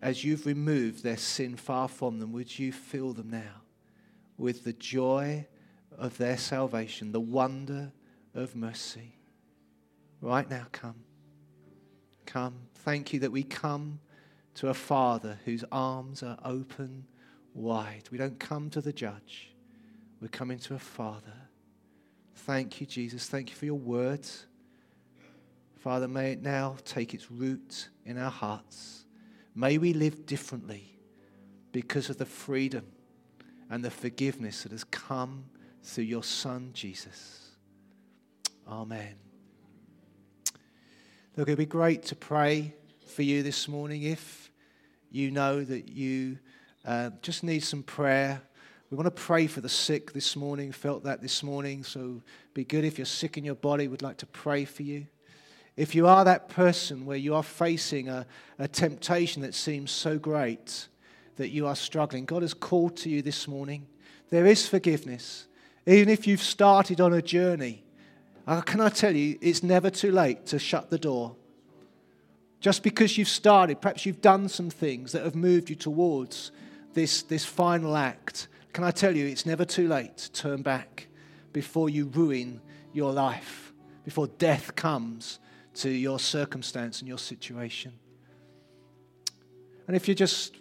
as 0.03 0.25
you've 0.25 0.47
removed 0.47 1.03
their 1.03 1.17
sin 1.17 1.57
far 1.57 1.89
from 1.89 2.19
them, 2.19 2.33
would 2.33 2.59
you 2.59 2.73
fill 2.73 3.13
them 3.13 3.31
now 3.31 3.63
with 4.39 4.65
the 4.65 4.73
joy 4.73 5.47
of 5.97 6.17
their 6.17 6.39
salvation, 6.39 7.13
the 7.13 7.21
wonder 7.21 7.93
of 8.35 8.57
mercy? 8.57 9.17
Right 10.21 10.49
now, 10.49 10.67
come. 10.73 11.05
Come. 12.27 12.55
Thank 12.77 13.13
you 13.13 13.21
that 13.21 13.33
we 13.33 13.43
come 13.43 14.01
to 14.55 14.69
a 14.69 14.75
Father 14.75 15.39
whose 15.45 15.65
arms 15.71 16.23
are 16.23 16.39
open 16.45 17.07
wide. 17.55 18.09
We 18.11 18.19
don't 18.19 18.39
come 18.39 18.71
to 18.71 18.81
the 18.81 18.93
judge, 18.93 19.55
we're 20.21 20.29
coming 20.29 20.59
to 20.61 20.75
a 20.75 20.79
Father. 20.79 21.35
Thank 22.35 22.81
you, 22.81 22.87
Jesus. 22.87 23.29
Thank 23.29 23.51
you 23.51 23.57
for 23.57 23.67
your 23.67 23.75
words. 23.75 24.47
Father, 25.81 26.09
may 26.09 26.33
it 26.33 26.43
now 26.43 26.77
take 26.85 27.15
its 27.15 27.31
root 27.31 27.89
in 28.05 28.19
our 28.19 28.31
hearts. 28.31 29.07
May 29.55 29.79
we 29.79 29.95
live 29.95 30.27
differently 30.27 30.99
because 31.73 32.11
of 32.11 32.19
the 32.19 32.27
freedom 32.27 32.85
and 33.71 33.83
the 33.83 33.91
forgiveness 33.91 34.63
that 34.63 34.73
has 34.73 34.85
come 34.85 35.47
through 35.83 36.05
your 36.05 36.23
Son, 36.23 36.71
Jesus. 36.75 37.53
Amen. 38.69 39.15
Look, 41.35 41.49
it'd 41.49 41.57
be 41.57 41.65
great 41.65 42.03
to 42.05 42.15
pray 42.15 42.75
for 43.07 43.23
you 43.23 43.43
this 43.43 43.67
morning 43.67 44.03
if 44.03 44.53
you 45.11 45.31
know 45.31 45.65
that 45.65 45.89
you 45.89 46.39
uh, 46.85 47.09
just 47.23 47.43
need 47.43 47.61
some 47.61 47.83
prayer. 47.83 48.43
We 48.91 48.99
want 48.99 49.07
to 49.07 49.23
pray 49.23 49.47
for 49.47 49.63
the 49.63 49.69
sick 49.71 50.13
this 50.13 50.37
morning. 50.37 50.73
Felt 50.73 51.05
that 51.05 51.23
this 51.23 51.43
morning, 51.43 51.85
so 51.85 52.21
be 52.53 52.65
good 52.65 52.85
if 52.85 52.99
you're 52.99 53.07
sick 53.07 53.39
in 53.39 53.47
your 53.47 53.55
body. 53.55 53.89
We'd 53.89 54.03
like 54.03 54.19
to 54.19 54.27
pray 54.27 54.67
for 54.67 54.83
you. 54.83 55.07
If 55.77 55.95
you 55.95 56.07
are 56.07 56.25
that 56.25 56.49
person 56.49 57.07
where 57.07 57.17
you 57.17 57.35
are 57.35 57.43
facing 57.43 58.09
a, 58.09 58.27
a 58.59 58.69
temptation 58.69 59.43
that 59.43 59.55
seems 59.55 59.91
so 59.91 60.19
great 60.19 60.89
that 61.37 61.51
you 61.51 61.67
are 61.67 61.77
struggling, 61.77 62.25
God 62.25 62.43
has 62.43 62.55
called 62.55 62.97
to 62.99 63.09
you 63.09 63.23
this 63.23 63.49
morning. 63.49 63.87
There 64.31 64.47
is 64.47 64.69
forgiveness. 64.69 65.47
Even 65.87 66.09
if 66.09 66.27
you've 66.27 66.43
started 66.43 67.01
on 67.01 67.13
a 67.13 67.23
journey, 67.23 67.85
can 68.67 68.81
I 68.81 68.89
tell 68.89 69.15
you, 69.15 69.39
it's 69.41 69.63
never 69.63 69.91
too 69.91 70.13
late 70.13 70.47
to 70.47 70.59
shut 70.59 70.91
the 70.91 70.99
door. 70.99 71.37
Just 72.61 72.83
because 72.83 73.17
you've 73.17 73.29
started, 73.29 73.81
perhaps 73.81 74.05
you've 74.05 74.21
done 74.21 74.49
some 74.49 74.71
things 74.71 75.13
that 75.13 75.25
have 75.25 75.35
moved 75.35 75.71
you 75.71 75.77
towards 75.77 76.53
this, 76.93 77.23
this 77.23 77.45
final 77.45 77.97
act. 77.97 78.49
Can 78.73 78.85
I 78.85 78.91
tell 78.91 79.17
you, 79.17 79.27
it's 79.27 79.47
never 79.47 79.65
too 79.65 79.89
late 79.89 80.17
to 80.19 80.33
turn 80.33 80.63
back 80.63 81.07
before 81.53 81.89
you 81.89 82.07
ruin 82.07 82.61
your 82.93 83.13
life, 83.13 83.73
before 84.05 84.27
death 84.27 84.75
comes 84.75 85.39
to 85.75 85.91
your 85.91 86.19
circumstance 86.19 87.01
and 87.01 87.09
your 87.09 87.19
situation. 87.19 87.93
And 89.87 89.97
if 89.97 90.09
you 90.09 90.15
just 90.15 90.57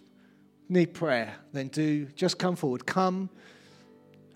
need 0.68 0.94
prayer, 0.94 1.34
then 1.52 1.68
do 1.68 2.06
just 2.06 2.38
come 2.38 2.56
forward. 2.56 2.86
Come. 2.86 3.30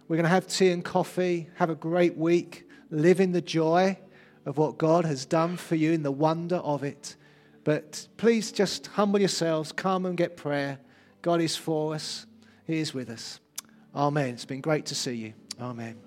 We're 0.08 0.16
going 0.16 0.24
to 0.24 0.30
have 0.30 0.46
tea 0.46 0.70
and 0.70 0.84
coffee. 0.84 1.48
Have 1.56 1.70
a 1.70 1.74
great 1.74 2.16
week. 2.16 2.68
Live 2.90 3.20
in 3.20 3.32
the 3.32 3.40
joy 3.40 3.98
of 4.46 4.58
what 4.58 4.78
God 4.78 5.04
has 5.04 5.24
done 5.24 5.56
for 5.56 5.74
you, 5.74 5.92
in 5.92 6.02
the 6.02 6.12
wonder 6.12 6.56
of 6.56 6.84
it. 6.84 7.16
But 7.64 8.06
please 8.18 8.52
just 8.52 8.88
humble 8.88 9.18
yourselves, 9.18 9.72
come 9.72 10.04
and 10.04 10.16
get 10.16 10.36
prayer. 10.36 10.78
God 11.22 11.40
is 11.40 11.56
for 11.56 11.94
us, 11.94 12.26
He 12.66 12.78
is 12.78 12.92
with 12.92 13.08
us. 13.08 13.40
Amen. 13.94 14.34
It's 14.34 14.44
been 14.44 14.60
great 14.60 14.86
to 14.86 14.94
see 14.94 15.14
you. 15.14 15.32
Amen. 15.60 16.03